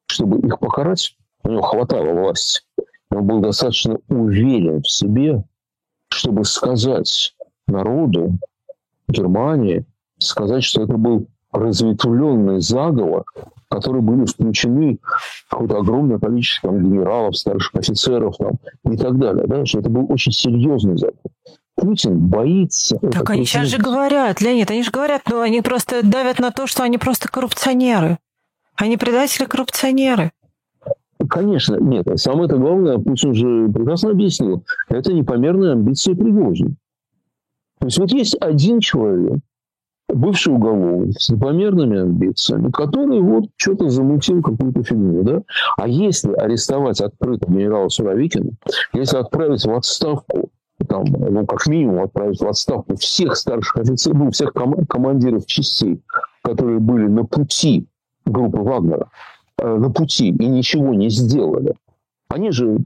чтобы 0.06 0.46
их 0.48 0.60
покарать. 0.60 1.18
У 1.44 1.50
него 1.50 1.64
хватало 1.64 2.14
власти. 2.14 2.62
он 3.10 3.26
был 3.26 3.40
достаточно 3.40 3.98
уверен 4.10 4.84
в 4.84 4.90
себе, 4.92 5.44
чтобы 6.10 6.46
сказать 6.46 7.36
народу 7.76 8.38
Германии, 9.08 9.86
сказать, 10.18 10.64
что 10.64 10.84
это 10.84 10.98
был 10.98 11.28
разветвленный 11.52 12.60
заговор, 12.62 13.24
в 13.36 13.70
который 13.70 14.02
были 14.02 14.26
включены 14.26 15.00
какое-то 15.50 15.78
огромное 15.78 16.20
количество 16.20 16.70
там, 16.70 16.84
генералов, 16.84 17.38
старших 17.38 17.76
офицеров 17.76 18.36
там, 18.38 18.54
и 18.92 18.98
так 18.98 19.18
далее. 19.18 19.46
Да? 19.48 19.66
Что 19.66 19.80
это 19.80 19.90
был 19.90 20.12
очень 20.12 20.32
серьезный 20.32 20.98
заговор. 20.98 21.32
Путин 21.76 22.18
боится. 22.18 22.98
Так 22.98 23.30
они 23.30 23.46
сейчас 23.46 23.68
же 23.68 23.78
говорят, 23.78 24.42
Леонид, 24.42 24.72
они 24.72 24.84
же 24.84 24.92
говорят, 24.92 25.24
но 25.30 25.36
ну, 25.36 25.42
они 25.42 25.62
просто 25.62 26.06
давят 26.06 26.40
на 26.40 26.52
то, 26.52 26.68
что 26.68 26.84
они 26.84 26.98
просто 26.98 27.30
коррупционеры. 27.30 28.18
Они 28.76 28.98
предатели-коррупционеры. 28.98 30.32
Конечно, 31.30 31.76
нет. 31.76 32.08
А 32.08 32.18
самое 32.18 32.46
это 32.46 32.58
главное, 32.58 32.98
Путин 32.98 33.34
же 33.34 33.70
прекрасно 33.74 34.12
объяснил, 34.12 34.64
это 34.90 35.14
непомерные 35.14 35.74
амбиции 35.74 36.14
Пригожина. 36.14 36.76
То 37.80 37.88
есть 37.88 37.98
вот 37.98 38.12
есть 38.12 38.36
один 38.40 38.80
человек, 38.80 39.40
бывший 40.08 40.54
уголовник 40.54 41.20
с 41.20 41.30
непомерными 41.30 42.02
амбициями, 42.02 42.72
который 42.72 43.22
вот 43.22 43.46
что-то 43.56 43.90
замутил 43.90 44.42
какую-то 44.42 44.84
фигню, 44.84 45.24
да? 45.24 45.42
А 45.78 45.88
если 45.88 46.34
арестовать 46.34 47.02
открыто 47.02 47.52
генерала 47.52 47.90
Суровикина, 47.90 48.52
если 48.94 49.18
отправить 49.18 49.66
в 49.66 49.74
отставку 49.74 50.50
там, 50.88 51.06
ну, 51.06 51.46
как 51.46 51.66
минимум 51.68 52.04
отправить 52.04 52.40
в 52.40 52.48
отставку 52.48 52.96
всех 52.98 53.36
старших 53.38 53.78
офицеров, 53.78 54.18
ну, 54.18 54.32
всех 54.32 54.54
ком- 54.54 54.86
командиров 54.88 55.46
частей, 55.46 56.02
которые 56.44 56.80
были 56.80 57.08
на 57.08 57.26
пути 57.26 57.88
группы 58.26 58.60
Вагнера, 58.60 59.10
э, 59.58 59.76
на 59.76 59.90
пути 59.90 60.30
и 60.30 60.48
ничего 60.48 60.94
не 60.94 61.10
сделали. 61.10 61.76
Они 62.28 62.52
же, 62.52 62.80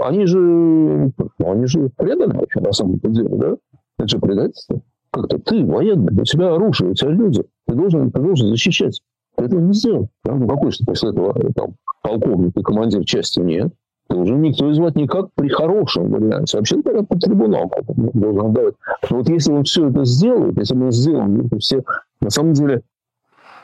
они 0.00 0.26
же, 0.26 0.38
ну, 0.38 1.12
они 1.38 1.66
же 1.66 1.90
вообще 1.96 2.60
на 2.60 2.72
самом 2.72 2.98
деле, 2.98 3.28
да? 3.30 3.56
Это 3.98 4.08
же 4.08 4.18
предательство. 4.18 4.80
Как-то 5.10 5.38
ты 5.38 5.64
военный, 5.64 6.20
у 6.20 6.24
тебя 6.24 6.54
оружие, 6.54 6.90
у 6.90 6.94
тебя 6.94 7.10
люди, 7.10 7.44
ты 7.66 7.74
должен, 7.74 8.10
ты 8.10 8.20
должен 8.20 8.48
защищать. 8.48 9.00
Ты 9.36 9.44
этого 9.44 9.60
не 9.60 9.72
сделал. 9.72 10.08
Да? 10.24 10.34
Ну, 10.34 10.46
какой 10.46 10.70
же 10.70 10.78
после 10.84 11.10
этого 11.10 11.34
там, 11.54 11.76
полковник 12.02 12.56
и 12.56 12.62
командир 12.62 13.04
части? 13.04 13.40
Нет 13.40 13.72
уже 14.14 14.34
никто 14.34 14.66
вас 14.66 14.94
никак 14.94 15.28
при 15.34 15.48
хорошем 15.48 16.10
варианте. 16.10 16.56
Вообще 16.56 16.80
говоря, 16.80 17.02
по 17.02 17.18
трибунал 17.18 17.70
должен 17.96 18.46
отдавать. 18.46 18.74
Но 19.10 19.18
вот 19.18 19.28
если 19.28 19.52
он 19.52 19.64
все 19.64 19.88
это 19.88 20.04
сделает, 20.04 20.56
если 20.56 20.74
бы 20.74 20.86
он 20.86 20.92
сделал 20.92 21.46
это 21.46 21.58
все, 21.58 21.82
на 22.20 22.30
самом 22.30 22.54
деле, 22.54 22.82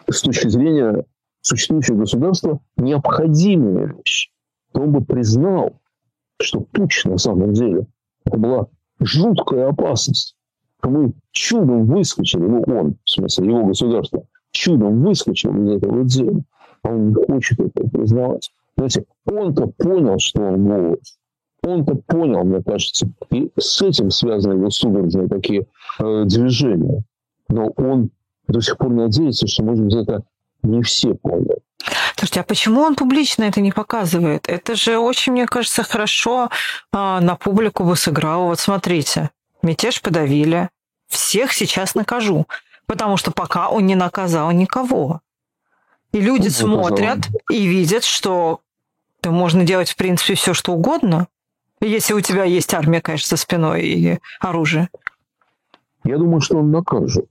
с 0.08 0.20
точки 0.22 0.48
зрения 0.48 1.04
существующего 1.40 1.96
государства, 1.96 2.60
необходимая 2.76 3.94
вещь, 3.94 4.30
то 4.72 4.82
он 4.82 4.92
бы 4.92 5.02
признал, 5.02 5.80
что 6.40 6.60
путь 6.60 7.02
на 7.04 7.18
самом 7.18 7.52
деле 7.52 7.86
это 8.24 8.36
была 8.36 8.66
жуткая 9.04 9.68
опасность. 9.68 10.36
Мы 10.82 11.12
чудом 11.32 11.86
выскочили, 11.86 12.42
ну 12.42 12.62
он, 12.66 12.96
в 13.04 13.10
смысле 13.10 13.46
его 13.46 13.64
государство, 13.64 14.24
чудом 14.50 15.02
выскочил 15.02 15.54
из 15.64 15.76
этого 15.76 16.04
дела, 16.04 16.42
а 16.82 16.90
он 16.90 17.08
не 17.08 17.14
хочет 17.14 17.60
это 17.60 17.88
признавать. 17.88 18.50
Знаете, 18.76 19.04
он-то 19.24 19.66
понял, 19.66 20.18
что 20.18 20.42
он 20.42 20.64
голод. 20.64 21.00
Он-то 21.62 21.94
понял, 22.06 22.44
мне 22.44 22.62
кажется, 22.62 23.08
и 23.30 23.50
с 23.58 23.80
этим 23.80 24.10
связаны 24.10 24.54
его 24.54 24.68
судорожные 24.68 25.28
такие 25.28 25.66
э, 25.98 26.24
движения. 26.26 27.02
Но 27.48 27.68
он 27.76 28.10
до 28.48 28.60
сих 28.60 28.76
пор 28.76 28.90
надеется, 28.90 29.46
что, 29.46 29.64
может 29.64 29.84
быть, 29.84 29.94
это 29.94 30.24
не 30.62 30.82
все 30.82 31.14
поняли. 31.14 31.58
Слушайте, 32.16 32.40
а 32.40 32.44
почему 32.44 32.82
он 32.82 32.94
публично 32.94 33.44
это 33.44 33.60
не 33.60 33.72
показывает? 33.72 34.48
Это 34.48 34.74
же 34.74 34.98
очень, 34.98 35.32
мне 35.32 35.46
кажется, 35.46 35.82
хорошо 35.82 36.50
а, 36.92 37.20
на 37.20 37.36
публику 37.36 37.84
бы 37.84 37.96
сыграло. 37.96 38.46
Вот 38.46 38.60
смотрите, 38.60 39.30
мятеж 39.62 40.00
подавили, 40.00 40.70
всех 41.08 41.52
сейчас 41.52 41.94
накажу, 41.94 42.46
потому 42.86 43.16
что 43.16 43.30
пока 43.30 43.68
он 43.68 43.86
не 43.86 43.94
наказал 43.94 44.50
никого. 44.52 45.20
И 46.12 46.20
люди 46.20 46.44
ну, 46.46 46.50
смотрят 46.50 47.28
и 47.50 47.66
видят, 47.66 48.04
что 48.04 48.60
то 49.20 49.30
можно 49.30 49.64
делать, 49.64 49.90
в 49.90 49.96
принципе, 49.96 50.34
все, 50.34 50.54
что 50.54 50.72
угодно, 50.72 51.28
если 51.80 52.14
у 52.14 52.20
тебя 52.20 52.44
есть 52.44 52.72
армия, 52.72 53.00
конечно, 53.00 53.36
за 53.36 53.42
спиной 53.42 53.82
и 53.82 54.18
оружие. 54.40 54.88
Я 56.04 56.18
думаю, 56.18 56.40
что 56.40 56.58
он 56.58 56.70
накажет. 56.70 57.26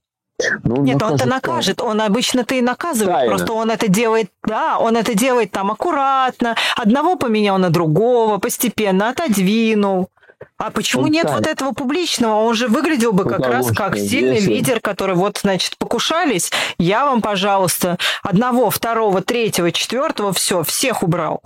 Он 0.65 0.83
Нет, 0.83 1.01
он-то 1.01 1.27
накажет, 1.27 1.81
он 1.81 2.01
обычно-то 2.01 2.55
и 2.55 2.61
наказывает, 2.61 3.15
Тайна. 3.15 3.29
просто 3.29 3.53
он 3.53 3.69
это 3.69 3.87
делает, 3.87 4.31
да, 4.43 4.77
он 4.79 4.97
это 4.97 5.13
делает 5.13 5.51
там 5.51 5.71
аккуратно, 5.71 6.55
одного 6.75 7.15
поменял 7.15 7.57
на 7.59 7.69
другого, 7.69 8.39
постепенно 8.39 9.09
отодвинул. 9.09 10.09
А 10.57 10.71
почему 10.71 11.03
он 11.03 11.11
нет 11.11 11.23
тайна. 11.23 11.37
вот 11.37 11.47
этого 11.47 11.71
публичного? 11.71 12.35
Он 12.35 12.53
же 12.53 12.67
выглядел 12.67 13.13
бы 13.13 13.23
как 13.23 13.45
раз 13.45 13.71
как 13.71 13.97
сильный 13.97 14.35
если... 14.35 14.53
лидер, 14.53 14.79
который 14.81 15.15
вот, 15.15 15.37
значит, 15.37 15.77
покушались, 15.77 16.51
я 16.77 17.05
вам, 17.05 17.21
пожалуйста, 17.21 17.97
одного, 18.23 18.69
второго, 18.69 19.21
третьего, 19.21 19.71
четвертого, 19.71 20.33
все, 20.33 20.63
всех 20.63 21.03
убрал. 21.03 21.41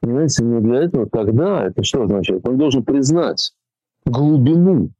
Понимаете, 0.00 0.42
но 0.44 0.60
для 0.60 0.84
этого 0.84 1.08
тогда, 1.08 1.66
это 1.66 1.82
что 1.82 2.02
означает? 2.02 2.46
Он 2.46 2.58
должен 2.58 2.82
признать 2.82 3.52
глубину, 4.04 4.90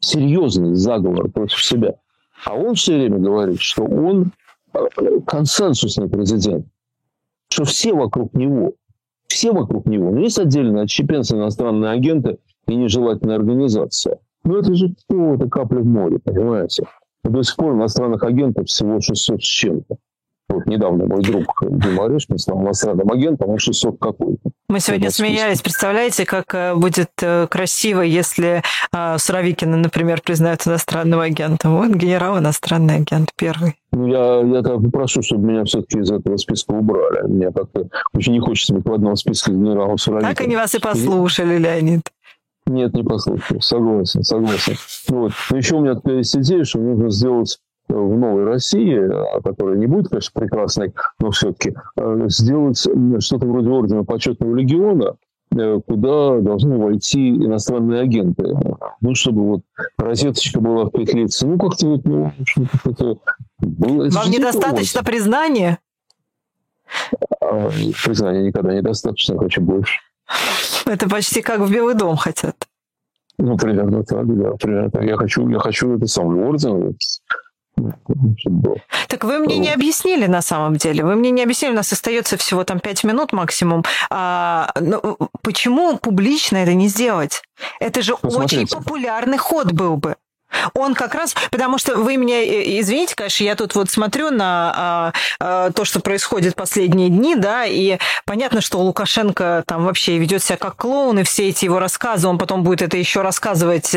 серьезный 0.00 0.74
заговор 0.74 1.30
против 1.30 1.62
себя. 1.62 1.96
А 2.44 2.54
он 2.54 2.74
все 2.74 2.96
время 2.96 3.18
говорит, 3.18 3.60
что 3.60 3.84
он 3.84 4.32
э, 4.72 4.78
консенсусный 5.26 6.08
президент, 6.08 6.66
что 7.48 7.64
все 7.64 7.94
вокруг 7.94 8.34
него, 8.34 8.74
все 9.26 9.52
вокруг 9.52 9.86
него. 9.86 10.10
Но 10.10 10.20
есть 10.20 10.38
отдельно 10.38 10.82
отщепенцы, 10.82 11.36
иностранные 11.36 11.92
агенты 11.92 12.38
и 12.68 12.74
нежелательная 12.74 13.36
организация. 13.36 14.18
Но 14.44 14.58
это 14.58 14.74
же 14.74 14.94
кто? 15.04 15.34
Это 15.34 15.48
капля 15.48 15.80
в 15.80 15.86
море, 15.86 16.18
понимаете? 16.18 16.86
До 17.24 17.42
сих 17.42 17.56
пор 17.56 17.74
иностранных 17.74 18.22
агентов 18.22 18.68
всего 18.68 19.00
600 19.00 19.42
с 19.42 19.44
чем-то. 19.44 19.96
Вот 20.48 20.66
недавно 20.66 21.06
мой 21.06 21.22
друг 21.22 21.44
Дима 21.62 22.04
Орешкин 22.04 22.38
стал 22.38 22.62
иностранным 22.62 23.10
агентом, 23.10 23.50
он 23.50 23.58
600 23.58 23.98
какой-то. 23.98 24.50
Мы 24.68 24.80
сегодня 24.80 25.10
смеялись. 25.10 25.60
Представляете, 25.60 26.24
как 26.24 26.54
э, 26.54 26.74
будет 26.74 27.10
э, 27.22 27.46
красиво, 27.48 28.00
если 28.00 28.62
э, 28.92 29.18
Суровикина, 29.18 29.76
например, 29.76 30.20
признают 30.22 30.66
иностранным 30.66 31.20
агентом. 31.20 31.76
Вот 31.76 31.90
генерал 31.90 32.38
иностранный 32.38 32.96
агент 32.96 33.30
первый. 33.36 33.76
Ну, 33.92 34.06
я, 34.06 34.40
я 34.40 34.62
так 34.62 34.82
попрошу, 34.82 35.22
чтобы 35.22 35.46
меня 35.46 35.64
все-таки 35.64 36.00
из 36.00 36.10
этого 36.10 36.36
списка 36.36 36.72
убрали. 36.72 37.26
Мне 37.26 37.50
как-то 37.50 37.88
очень 38.12 38.32
не 38.32 38.40
хочется 38.40 38.74
быть 38.74 38.84
в 38.84 38.92
одном 38.92 39.16
списке 39.16 39.52
генерала 39.52 39.96
Суровикина. 39.96 40.34
Так 40.34 40.44
они 40.44 40.56
вас 40.56 40.74
и 40.74 40.78
послушали, 40.78 41.58
Леонид. 41.58 42.02
Нет, 42.66 42.94
не 42.94 43.04
послушали. 43.04 43.60
Согласен, 43.60 44.22
согласен. 44.22 44.74
Вот. 45.08 45.32
Но 45.50 45.56
еще 45.56 45.76
у 45.76 45.80
меня 45.80 45.94
такая 45.94 46.16
есть 46.16 46.36
идея, 46.36 46.64
что 46.64 46.78
нужно 46.78 47.10
сделать 47.10 47.58
в 47.88 48.16
новой 48.16 48.44
России, 48.44 49.00
которая 49.42 49.76
не 49.76 49.86
будет, 49.86 50.08
конечно, 50.08 50.40
прекрасной, 50.40 50.92
но 51.20 51.30
все-таки 51.30 51.74
э, 51.96 52.24
сделать 52.28 52.78
что-то 52.78 53.46
вроде 53.46 53.68
ордена 53.70 54.04
почетного 54.04 54.54
легиона, 54.54 55.16
э, 55.56 55.80
куда 55.86 56.40
должны 56.40 56.78
войти 56.78 57.30
иностранные 57.30 58.02
агенты. 58.02 58.54
Ну, 59.00 59.14
чтобы 59.14 59.42
вот 59.42 59.60
розеточка 59.98 60.60
была 60.60 60.86
в 60.86 60.90
петлице. 60.90 61.46
Ну, 61.46 61.58
как-то 61.58 61.86
вот, 61.86 62.04
ну, 62.04 62.32
это 62.84 63.18
было... 63.58 64.08
Вам 64.10 64.30
недостаточно 64.30 65.02
признания? 65.02 65.78
А, 67.40 67.70
признания 68.04 68.42
никогда 68.42 68.74
недостаточно, 68.74 69.38
хочу 69.38 69.60
больше. 69.60 70.00
Это 70.84 71.08
почти 71.08 71.42
как 71.42 71.60
в 71.60 71.72
Белый 71.72 71.94
дом 71.94 72.16
хотят. 72.16 72.56
Ну, 73.38 73.56
примерно 73.56 74.02
так, 74.02 74.26
да. 74.36 74.52
Примерно 74.52 74.90
так. 74.90 75.04
Я 75.04 75.16
хочу, 75.16 75.48
я 75.48 75.58
хочу 75.58 75.96
это 75.96 76.06
самый 76.06 76.42
орден, 76.44 76.96
так 79.08 79.24
вы 79.24 79.38
мне 79.38 79.58
не 79.58 79.72
объяснили 79.72 80.26
на 80.26 80.42
самом 80.42 80.76
деле. 80.76 81.04
Вы 81.04 81.14
мне 81.14 81.30
не 81.30 81.42
объяснили, 81.42 81.72
у 81.72 81.76
нас 81.76 81.92
остается 81.92 82.36
всего 82.36 82.64
там 82.64 82.80
пять 82.80 83.04
минут 83.04 83.32
максимум. 83.32 83.84
А, 84.10 84.70
ну, 84.80 85.18
почему 85.42 85.98
публично 85.98 86.56
это 86.58 86.74
не 86.74 86.88
сделать? 86.88 87.42
Это 87.80 88.02
же 88.02 88.16
Посмотрите. 88.16 88.64
очень 88.64 88.76
популярный 88.76 89.38
ход 89.38 89.72
был 89.72 89.96
бы. 89.96 90.16
Он 90.74 90.94
как 90.94 91.14
раз, 91.14 91.34
потому 91.50 91.78
что 91.78 91.96
вы 91.96 92.16
меня 92.16 92.42
э, 92.42 92.80
извините, 92.80 93.14
конечно, 93.14 93.44
я 93.44 93.54
тут 93.54 93.74
вот 93.74 93.90
смотрю 93.90 94.30
на 94.30 94.72
а, 94.74 95.12
а, 95.40 95.70
то, 95.70 95.84
что 95.84 96.00
происходит 96.00 96.54
последние 96.54 97.08
дни, 97.08 97.36
да, 97.36 97.64
и 97.64 97.98
понятно, 98.24 98.60
что 98.60 98.78
Лукашенко 98.78 99.64
там 99.66 99.84
вообще 99.84 100.18
ведет 100.18 100.42
себя 100.42 100.56
как 100.56 100.76
клоун, 100.76 101.18
и 101.18 101.22
все 101.22 101.48
эти 101.48 101.64
его 101.64 101.78
рассказы, 101.78 102.28
он 102.28 102.38
потом 102.38 102.62
будет 102.62 102.82
это 102.82 102.96
еще 102.96 103.22
рассказывать, 103.22 103.94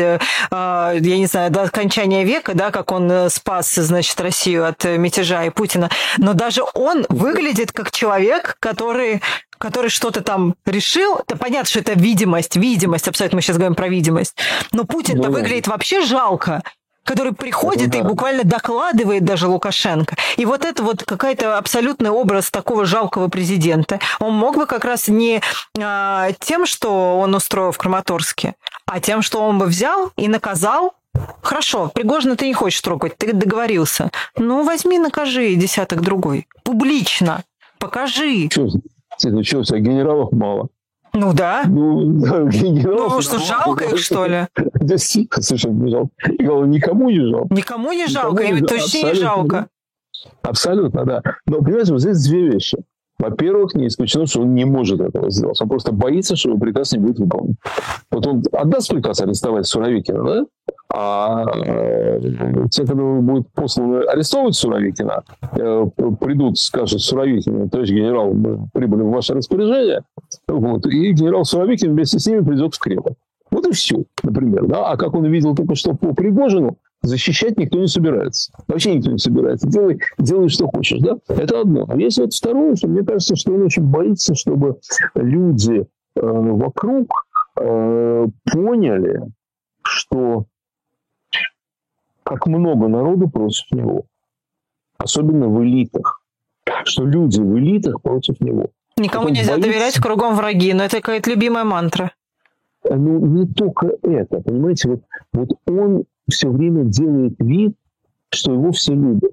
а, 0.50 0.92
я 0.92 1.16
не 1.18 1.26
знаю, 1.26 1.50
до 1.50 1.62
окончания 1.62 2.24
века, 2.24 2.54
да, 2.54 2.70
как 2.70 2.92
он 2.92 3.10
э, 3.10 3.30
спас, 3.30 3.74
значит, 3.74 4.20
Россию 4.20 4.66
от 4.66 4.84
мятежа 4.84 5.44
и 5.44 5.50
Путина. 5.50 5.90
Но 6.18 6.34
даже 6.34 6.62
он 6.74 7.06
выглядит 7.08 7.72
как 7.72 7.90
человек, 7.90 8.56
который 8.60 9.22
который 9.60 9.90
что-то 9.90 10.22
там 10.22 10.54
решил, 10.64 11.16
это 11.18 11.36
понятно, 11.36 11.68
что 11.68 11.80
это 11.80 11.92
видимость, 11.92 12.56
видимость, 12.56 13.06
абсолютно 13.06 13.36
мы 13.36 13.42
сейчас 13.42 13.56
говорим 13.56 13.74
про 13.74 13.88
видимость, 13.88 14.34
но 14.72 14.84
Путин-то 14.84 15.28
ну, 15.28 15.34
выглядит 15.34 15.68
вообще 15.68 16.02
жалко. 16.02 16.62
который 17.04 17.32
приходит 17.32 17.90
да. 17.90 17.98
и 17.98 18.02
буквально 18.02 18.44
докладывает 18.44 19.24
даже 19.24 19.48
Лукашенко. 19.48 20.16
И 20.36 20.44
вот 20.44 20.64
это 20.64 20.82
вот 20.82 21.02
какая-то 21.02 21.58
абсолютный 21.58 22.10
образ 22.10 22.50
такого 22.50 22.84
жалкого 22.84 23.28
президента. 23.28 23.98
Он 24.20 24.34
мог 24.34 24.56
бы 24.56 24.66
как 24.66 24.84
раз 24.84 25.08
не 25.08 25.40
а, 25.78 26.30
тем, 26.38 26.66
что 26.66 27.18
он 27.18 27.34
устроил 27.34 27.72
в 27.72 27.78
Краматорске, 27.78 28.54
а 28.86 29.00
тем, 29.00 29.22
что 29.22 29.40
он 29.40 29.58
бы 29.58 29.66
взял 29.66 30.12
и 30.16 30.28
наказал 30.28 30.94
Хорошо, 31.42 31.90
Пригожина 31.92 32.36
ты 32.36 32.46
не 32.46 32.54
хочешь 32.54 32.80
трогать, 32.80 33.16
ты 33.18 33.32
договорился. 33.32 34.10
Ну, 34.36 34.62
возьми, 34.62 34.98
накажи 34.98 35.54
десяток 35.54 36.02
другой. 36.02 36.46
Публично. 36.62 37.42
Покажи. 37.78 38.48
Что, 39.20 39.28
ну 39.28 39.44
что, 39.44 39.58
у 39.58 39.64
тебя 39.64 39.80
генералов 39.80 40.32
мало? 40.32 40.68
Ну 41.12 41.34
да. 41.34 41.64
Ну, 41.66 42.48
генералов 42.48 43.16
ну 43.16 43.20
что, 43.20 43.38
жалко 43.38 43.84
их, 43.84 43.98
что 43.98 44.24
ли? 44.24 44.46
Совершенно 44.96 45.82
не 45.82 45.90
жалко. 45.90 46.10
Никому 46.66 47.10
не 47.10 47.20
жалко. 47.20 47.54
Никому 47.54 47.92
не 47.92 48.06
жалко, 48.06 48.42
им 48.42 48.64
точно 48.64 49.08
не 49.08 49.14
жалко. 49.14 49.68
Абсолютно, 50.42 51.04
да. 51.04 51.22
Но, 51.46 51.58
понимаете, 51.58 51.92
вот 51.92 52.00
здесь 52.00 52.24
две 52.26 52.48
вещи. 52.48 52.78
Во-первых, 53.18 53.74
не 53.74 53.88
исключено, 53.88 54.26
что 54.26 54.40
он 54.40 54.54
не 54.54 54.64
может 54.64 55.00
этого 55.00 55.30
сделать. 55.30 55.60
Он 55.60 55.68
просто 55.68 55.92
боится, 55.92 56.36
что 56.36 56.48
его 56.48 56.58
приказ 56.58 56.92
не 56.92 56.98
будет 56.98 57.18
выполнен. 57.18 57.56
Вот 58.10 58.26
он 58.26 58.42
отдаст 58.52 58.88
приказ 58.88 59.20
арестовать 59.20 59.66
Суровикина, 59.66 60.24
да? 60.24 60.46
А 60.92 61.44
э, 61.64 62.20
те, 62.70 62.82
которые 62.82 63.20
будут 63.20 63.48
посланы 63.52 64.02
арестовывать 64.02 64.56
Суровикина, 64.56 65.22
э, 65.52 65.86
придут, 66.20 66.58
скажут 66.58 67.00
Суровикину, 67.00 67.68
товарищ 67.68 67.90
генерал, 67.90 68.32
мы 68.32 68.68
прибыли 68.72 69.02
в 69.02 69.10
ваше 69.10 69.34
распоряжение, 69.34 70.02
вот, 70.48 70.86
и 70.86 71.12
генерал 71.12 71.44
Суровикин 71.44 71.92
вместе 71.92 72.18
с 72.18 72.26
ними 72.26 72.40
придет 72.40 72.74
в 72.74 72.80
Кремль. 72.80 73.14
Вот 73.52 73.66
и 73.66 73.72
все, 73.72 74.02
например. 74.22 74.66
Да? 74.66 74.90
А 74.90 74.96
как 74.96 75.14
он 75.14 75.26
видел 75.26 75.54
только 75.54 75.74
что 75.74 75.94
по 75.94 76.14
Пригожину, 76.14 76.76
защищать 77.02 77.56
никто 77.56 77.78
не 77.78 77.86
собирается. 77.86 78.52
Вообще 78.68 78.94
никто 78.94 79.10
не 79.10 79.18
собирается. 79.18 79.68
Делай, 79.68 80.00
делай 80.18 80.48
что 80.48 80.68
хочешь. 80.68 81.00
Да? 81.00 81.18
Это 81.28 81.60
одно. 81.60 81.86
А 81.88 81.96
есть 81.96 82.18
вот 82.18 82.34
второе, 82.34 82.76
что 82.76 82.88
мне 82.88 83.04
кажется, 83.04 83.36
что 83.36 83.52
он 83.52 83.62
очень 83.62 83.84
боится, 83.84 84.34
чтобы 84.34 84.78
люди 85.14 85.86
э, 86.16 86.20
вокруг 86.20 87.26
э, 87.56 88.26
поняли, 88.52 89.22
что 89.82 90.46
как 92.30 92.46
много 92.46 92.86
народу 92.86 93.28
против 93.28 93.68
него. 93.72 94.04
Особенно 94.98 95.48
в 95.48 95.64
элитах. 95.64 96.22
Что 96.84 97.04
люди 97.04 97.40
в 97.40 97.58
элитах 97.58 98.00
против 98.02 98.40
него. 98.40 98.68
Никому 98.96 99.30
нельзя 99.30 99.54
боится... 99.54 99.68
доверять, 99.68 99.98
кругом 99.98 100.36
враги. 100.36 100.72
Но 100.72 100.84
это 100.84 100.98
какая-то 100.98 101.28
любимая 101.28 101.64
мантра. 101.64 102.12
Ну, 102.88 103.18
не 103.26 103.48
только 103.48 103.96
это. 104.04 104.40
Понимаете, 104.42 104.90
вот, 104.90 105.02
вот 105.32 105.48
он 105.66 106.04
все 106.30 106.50
время 106.50 106.84
делает 106.84 107.34
вид, 107.40 107.74
что 108.30 108.52
его 108.52 108.70
все 108.70 108.94
любят, 108.94 109.32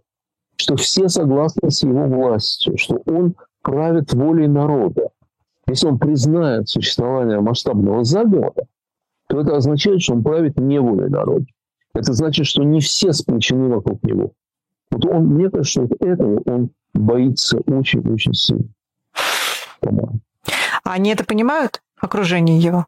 что 0.55 0.75
все 0.75 1.07
согласны 1.07 1.69
с 1.69 1.83
его 1.83 2.07
властью, 2.07 2.79
что 2.79 3.03
он 3.05 3.35
правит 3.61 4.11
волей 4.11 4.47
народа. 4.47 5.09
Если 5.67 5.85
он 5.85 5.99
признает 5.99 6.67
существование 6.67 7.41
масштабного 7.41 8.03
заговора, 8.03 8.65
то 9.27 9.39
это 9.39 9.55
означает, 9.55 10.01
что 10.01 10.15
он 10.15 10.23
правит 10.23 10.57
не 10.57 10.81
волей 10.81 11.09
народа. 11.09 11.45
Это 11.97 12.13
значит, 12.13 12.45
что 12.45 12.63
не 12.63 12.79
все 12.79 13.11
сплочены 13.11 13.69
вокруг 13.69 14.03
него. 14.03 14.31
Вот 14.91 15.05
он, 15.05 15.25
мне 15.25 15.49
кажется, 15.49 15.71
что 15.71 15.81
вот 15.81 15.99
этого 15.99 16.41
он 16.45 16.69
боится 16.93 17.57
очень-очень 17.57 18.33
сильно. 18.33 18.69
По-моему. 19.79 20.19
А 20.83 20.91
они 20.91 21.09
это 21.09 21.25
понимают, 21.25 21.81
окружение 21.99 22.59
его? 22.59 22.85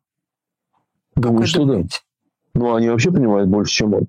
Думаю, 1.16 1.48
что 1.48 1.66
да. 1.66 1.82
Ну, 2.54 2.76
они 2.76 2.90
вообще 2.90 3.12
понимают 3.12 3.50
больше, 3.50 3.74
чем 3.74 3.96
он. 3.96 4.08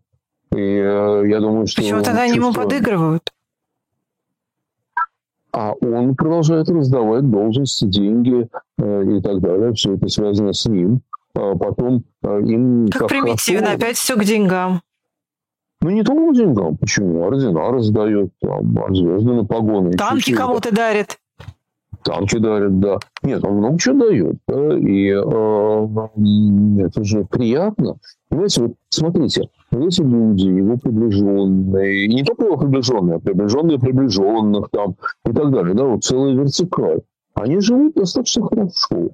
И 0.52 0.58
э, 0.58 1.22
я 1.28 1.40
думаю, 1.40 1.66
что... 1.66 1.80
Почему 1.80 2.02
тогда 2.02 2.22
они 2.22 2.34
ему 2.34 2.52
подыгрывают? 2.52 3.32
А 5.52 5.72
он 5.80 6.14
продолжает 6.14 6.68
раздавать 6.68 7.28
должности, 7.28 7.86
деньги 7.86 8.48
э, 8.76 9.16
и 9.16 9.22
так 9.22 9.40
далее. 9.40 9.72
Все 9.72 9.94
это 9.94 10.08
связано 10.08 10.52
с 10.52 10.66
ним. 10.66 11.00
А 11.34 11.56
потом 11.56 12.04
э, 12.22 12.40
им... 12.42 12.88
Как, 12.88 13.00
как 13.00 13.08
примитивно, 13.08 13.68
хорошо... 13.68 13.76
опять 13.78 13.96
все 13.96 14.16
к 14.16 14.24
деньгам. 14.24 14.82
Ну, 15.82 15.90
не 15.90 16.02
только 16.02 16.32
к 16.32 16.36
деньгам. 16.36 16.76
Почему? 16.76 17.22
Ордена 17.24 17.70
раздает, 17.70 18.30
там, 18.40 18.94
звезды 18.94 19.32
на 19.32 19.44
погоны. 19.44 19.92
Танки 19.92 20.32
кому-то 20.32 20.74
дарит 20.74 21.18
танки 22.02 22.38
дарят, 22.38 22.78
да. 22.80 22.98
Нет, 23.22 23.44
он 23.44 23.56
много 23.56 23.78
чего 23.78 24.06
дает, 24.06 24.36
да, 24.46 24.78
и 24.78 25.10
э, 25.10 26.86
это 26.86 27.04
же 27.04 27.24
приятно. 27.24 27.96
Понимаете, 28.28 28.62
вот 28.62 28.74
смотрите, 28.88 29.48
эти 29.70 30.02
люди, 30.02 30.46
его 30.46 30.76
приближенные, 30.76 32.08
не 32.08 32.24
только 32.24 32.44
его 32.44 32.56
приближенные, 32.56 33.16
а 33.16 33.20
приближенные 33.20 33.78
приближенных 33.78 34.68
там 34.70 34.96
и 35.24 35.32
так 35.32 35.50
далее, 35.50 35.74
да, 35.74 35.84
вот 35.84 36.04
целая 36.04 36.34
вертикаль, 36.34 37.00
они 37.34 37.60
живут 37.60 37.94
достаточно 37.94 38.46
хорошо. 38.46 39.10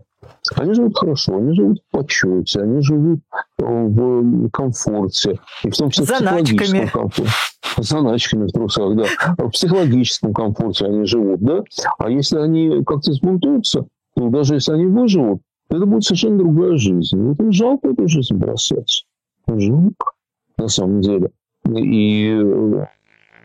Они 0.54 0.74
живут 0.74 0.96
хорошо, 0.96 1.36
они 1.36 1.54
живут 1.54 1.80
в 1.80 1.96
почете, 1.96 2.60
они 2.60 2.80
живут 2.80 3.20
э, 3.60 3.64
в 3.64 4.50
комфорте, 4.50 5.38
и 5.64 5.70
в 5.70 5.76
том 5.76 5.90
числе 5.90 6.04
в 6.04 6.18
психологическом 6.18 6.88
комфорте. 6.88 7.32
Заначками 7.78 8.46
в 8.46 8.52
трусах, 8.52 8.96
да. 8.96 9.04
В 9.38 9.50
психологическом 9.50 10.32
комфорте 10.32 10.86
они 10.86 11.04
живут, 11.04 11.40
да. 11.40 11.62
А 11.98 12.08
если 12.08 12.38
они 12.38 12.84
как-то 12.84 13.12
сбунтуются, 13.12 13.86
то 14.14 14.28
даже 14.28 14.54
если 14.54 14.72
они 14.72 14.86
выживут, 14.86 15.42
это 15.68 15.84
будет 15.84 16.04
совершенно 16.04 16.38
другая 16.38 16.76
жизнь. 16.76 17.18
Вот 17.20 17.40
им 17.40 17.52
жалко 17.52 17.88
эту 17.88 18.08
жизнь 18.08 18.34
бросать. 18.34 19.04
Жалко, 19.48 20.12
на 20.56 20.68
самом 20.68 21.00
деле. 21.00 21.30
И 21.68 22.30
э, 22.30 22.86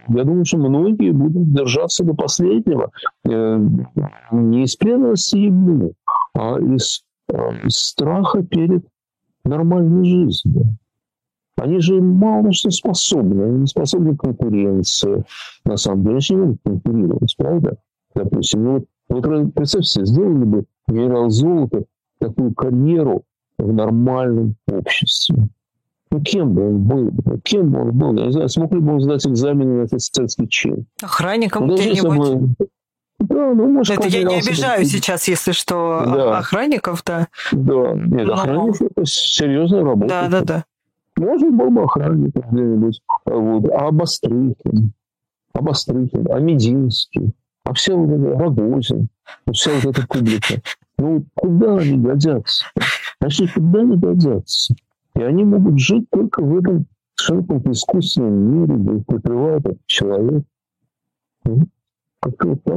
я 0.08 0.24
думаю, 0.24 0.46
что 0.46 0.58
многие 0.58 1.12
будут 1.12 1.54
держаться 1.54 2.04
до 2.04 2.14
последнего. 2.14 2.92
Э, 3.26 3.58
не 4.32 4.64
из 4.64 4.76
преданности 4.76 5.38
ему, 5.38 5.94
а 6.34 6.60
из, 6.60 7.04
э, 7.30 7.68
из 7.68 7.76
страха 7.78 8.44
перед 8.44 8.86
нормальной 9.44 10.06
жизнью. 10.06 10.78
Они 11.58 11.80
же 11.80 12.02
мало 12.02 12.52
что 12.54 12.72
способны. 12.72 13.44
Они 13.44 13.60
не 13.60 13.68
способны 13.68 14.16
к 14.16 14.22
конкуренции. 14.22 15.24
На 15.66 15.78
самом 15.78 16.04
деле, 16.04 16.16
они 16.16 16.26
не 16.30 16.38
могут 16.38 16.62
конкурировать, 16.64 17.36
правда? 17.38 17.78
Допустим, 18.16 18.64
ну, 18.64 18.86
вот, 19.10 19.54
представьте, 19.54 20.06
сделали 20.06 20.44
бы 20.44 20.66
генерал 20.88 21.30
Золото 21.30 21.86
такую 22.20 22.54
карьеру 22.54 23.24
в 23.58 23.72
нормальном 23.72 24.56
обществе. 24.68 25.50
Ну, 26.12 26.22
кем 26.22 26.54
бы 26.54 26.68
он 26.68 26.84
был? 26.84 27.12
Ну, 27.26 27.40
кем 27.40 27.72
бы 27.72 27.82
он 27.82 27.92
был? 27.92 28.14
Я 28.16 28.26
не 28.26 28.32
знаю, 28.34 28.50
смог 28.50 28.74
ли 28.74 28.80
бы 28.80 28.94
он 28.94 29.00
сдать 29.00 29.26
экзамен 29.26 29.78
на 29.78 29.84
офицерский 29.84 30.48
чин? 30.48 30.86
Охранником 31.02 31.68
ну, 31.68 31.76
где-нибудь? 31.76 32.58
Да, 33.20 33.54
ну, 33.54 33.68
может, 33.70 33.98
это 33.98 34.08
я 34.08 34.24
не 34.24 34.40
обижаю 34.40 34.84
сейчас, 34.86 35.28
если 35.28 35.52
что, 35.52 36.04
да. 36.06 36.40
охранников, 36.40 37.04
да. 37.06 37.28
Да, 37.52 37.94
нет, 37.94 38.28
Но... 38.28 38.34
охранник 38.34 38.82
это 38.82 39.06
серьезная 39.06 39.84
работа. 39.84 40.08
Да, 40.08 40.28
да, 40.28 40.42
да. 40.42 40.66
Может, 41.18 41.54
был 41.54 41.70
бы 41.70 41.84
охранник 41.84 42.34
где-нибудь. 42.34 43.02
Вот. 43.26 43.72
А 43.72 43.88
Обострыкин, 43.88 44.92
Обострыкин, 45.54 46.28
а 46.32 46.40
Мединский, 46.40 47.34
а 47.64 47.74
все 47.74 47.96
вот 47.96 48.10
это, 48.10 48.40
Рогозин, 48.40 49.08
вот 49.46 49.56
вся 49.56 49.72
вот 49.76 49.86
эта 49.86 50.08
публика. 50.08 50.62
Ну, 50.98 51.24
куда 51.36 51.78
они 51.78 51.98
годятся? 51.98 52.66
Значит, 53.20 53.54
куда 53.54 53.80
они 53.80 53.98
годятся? 53.98 54.74
И 55.16 55.22
они 55.22 55.44
могут 55.44 55.80
жить 55.80 56.10
только 56.10 56.42
в 56.42 56.58
этом 56.58 56.86
совершенно 57.16 57.72
искусственном 57.72 58.34
мире, 58.34 58.76
где 58.76 58.98
их 58.98 59.06
прикрывает 59.06 59.66
этот 59.66 59.86
человек. 59.86 60.44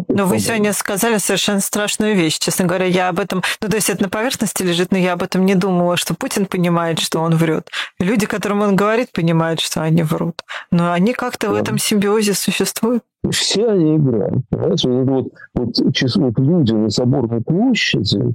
Но 0.09 0.27
вы 0.27 0.39
сегодня 0.39 0.73
сказали 0.73 1.19
совершенно 1.19 1.61
страшную 1.61 2.15
вещь. 2.17 2.39
Честно 2.39 2.65
говоря, 2.65 2.87
я 2.87 3.11
об 3.11 3.21
этом... 3.21 3.43
Ну, 3.61 3.69
то 3.69 3.77
есть 3.77 3.91
это 3.91 4.05
на 4.05 4.09
поверхности 4.09 4.63
лежит, 4.63 4.91
но 4.91 4.97
я 4.97 5.13
об 5.13 5.23
этом 5.23 5.45
не 5.45 5.55
думала, 5.55 5.99
что 5.99 6.15
Путин 6.15 6.47
понимает, 6.47 6.99
что 6.99 7.21
он 7.21 7.37
врет. 7.37 7.69
Люди, 7.99 8.25
которым 8.25 8.63
он 8.63 8.75
говорит, 8.75 9.13
понимают, 9.13 9.61
что 9.61 9.83
они 9.83 10.03
врут. 10.03 10.43
Но 10.71 10.93
они 10.93 11.13
как-то 11.13 11.49
да. 11.49 11.53
в 11.53 11.57
этом 11.57 11.77
симбиозе 11.77 12.33
существуют. 12.33 13.05
Все 13.31 13.69
они 13.69 13.97
играют. 13.97 14.49
Понимаете? 14.49 14.89
Вот, 14.89 15.33
вот, 15.55 15.79
вот, 15.79 16.17
вот 16.17 16.39
люди 16.39 16.73
на 16.73 16.89
Соборной 16.89 17.43
площади, 17.43 18.35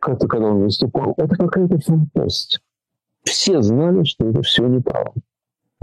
когда 0.00 0.46
он 0.46 0.62
выступал, 0.62 1.12
это 1.18 1.36
какая-то 1.36 1.78
фантастика. 1.80 2.62
Все 3.28 3.60
знали, 3.60 4.04
что 4.04 4.26
это 4.26 4.40
все 4.40 4.66
неправда. 4.66 5.20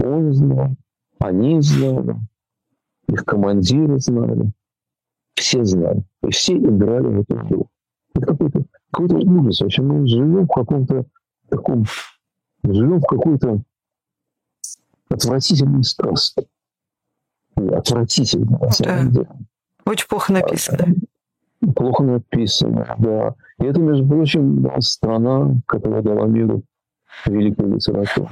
Он 0.02 0.32
знал, 0.32 0.70
они 1.20 1.60
знали, 1.60 2.16
их 3.08 3.24
командиры 3.24 4.00
знали, 4.00 4.52
все 5.36 5.64
знали. 5.64 6.02
И 6.24 6.30
все 6.30 6.56
играли 6.56 7.06
в 7.06 7.20
эту 7.20 7.36
игру. 7.46 7.68
Это 8.14 8.26
какой-то 8.26 8.64
какой 8.90 9.24
ужас. 9.24 9.60
Вообще 9.60 9.82
мы 9.82 10.06
живем 10.08 10.46
в 10.46 10.52
каком-то 10.52 11.06
таком, 11.48 11.84
живем 12.64 12.98
в 12.98 13.06
какой-то 13.06 13.62
отвратительной 15.08 15.84
сказке. 15.84 16.48
Отвратительно, 17.54 18.58
на 18.58 18.70
самом 18.70 19.06
да. 19.06 19.10
деле. 19.12 19.28
Очень 19.84 20.08
плохо 20.08 20.32
написано. 20.32 20.94
Плохо 21.76 22.02
написано, 22.02 22.96
да. 22.98 23.34
И 23.60 23.64
это, 23.64 23.80
между 23.80 24.06
прочим, 24.06 24.68
страна, 24.80 25.60
которая 25.66 26.02
дала 26.02 26.26
миру 26.26 26.64
великую 27.24 27.74
литературу. 27.76 28.30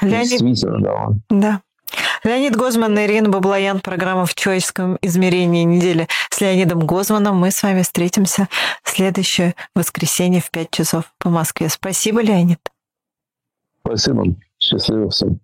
Леонид... 0.00 0.30
Действительно, 0.30 0.80
да. 0.80 1.08
Да. 1.28 1.60
Леонид 2.24 2.56
Гозман 2.56 2.98
и 2.98 3.04
Ирина 3.04 3.28
Баблоян. 3.28 3.80
Программа 3.80 4.26
«В 4.26 4.34
человеческом 4.34 4.98
измерении» 5.02 5.64
недели 5.64 6.08
с 6.30 6.40
Леонидом 6.40 6.86
Гозманом. 6.86 7.36
Мы 7.36 7.50
с 7.50 7.62
вами 7.62 7.82
встретимся 7.82 8.48
в 8.82 8.90
следующее 8.90 9.54
воскресенье 9.74 10.40
в 10.40 10.50
5 10.50 10.70
часов 10.70 11.04
по 11.18 11.30
Москве. 11.30 11.68
Спасибо, 11.68 12.22
Леонид. 12.22 12.60
Спасибо. 13.84 14.24
Счастливо 14.58 15.10
всем. 15.10 15.40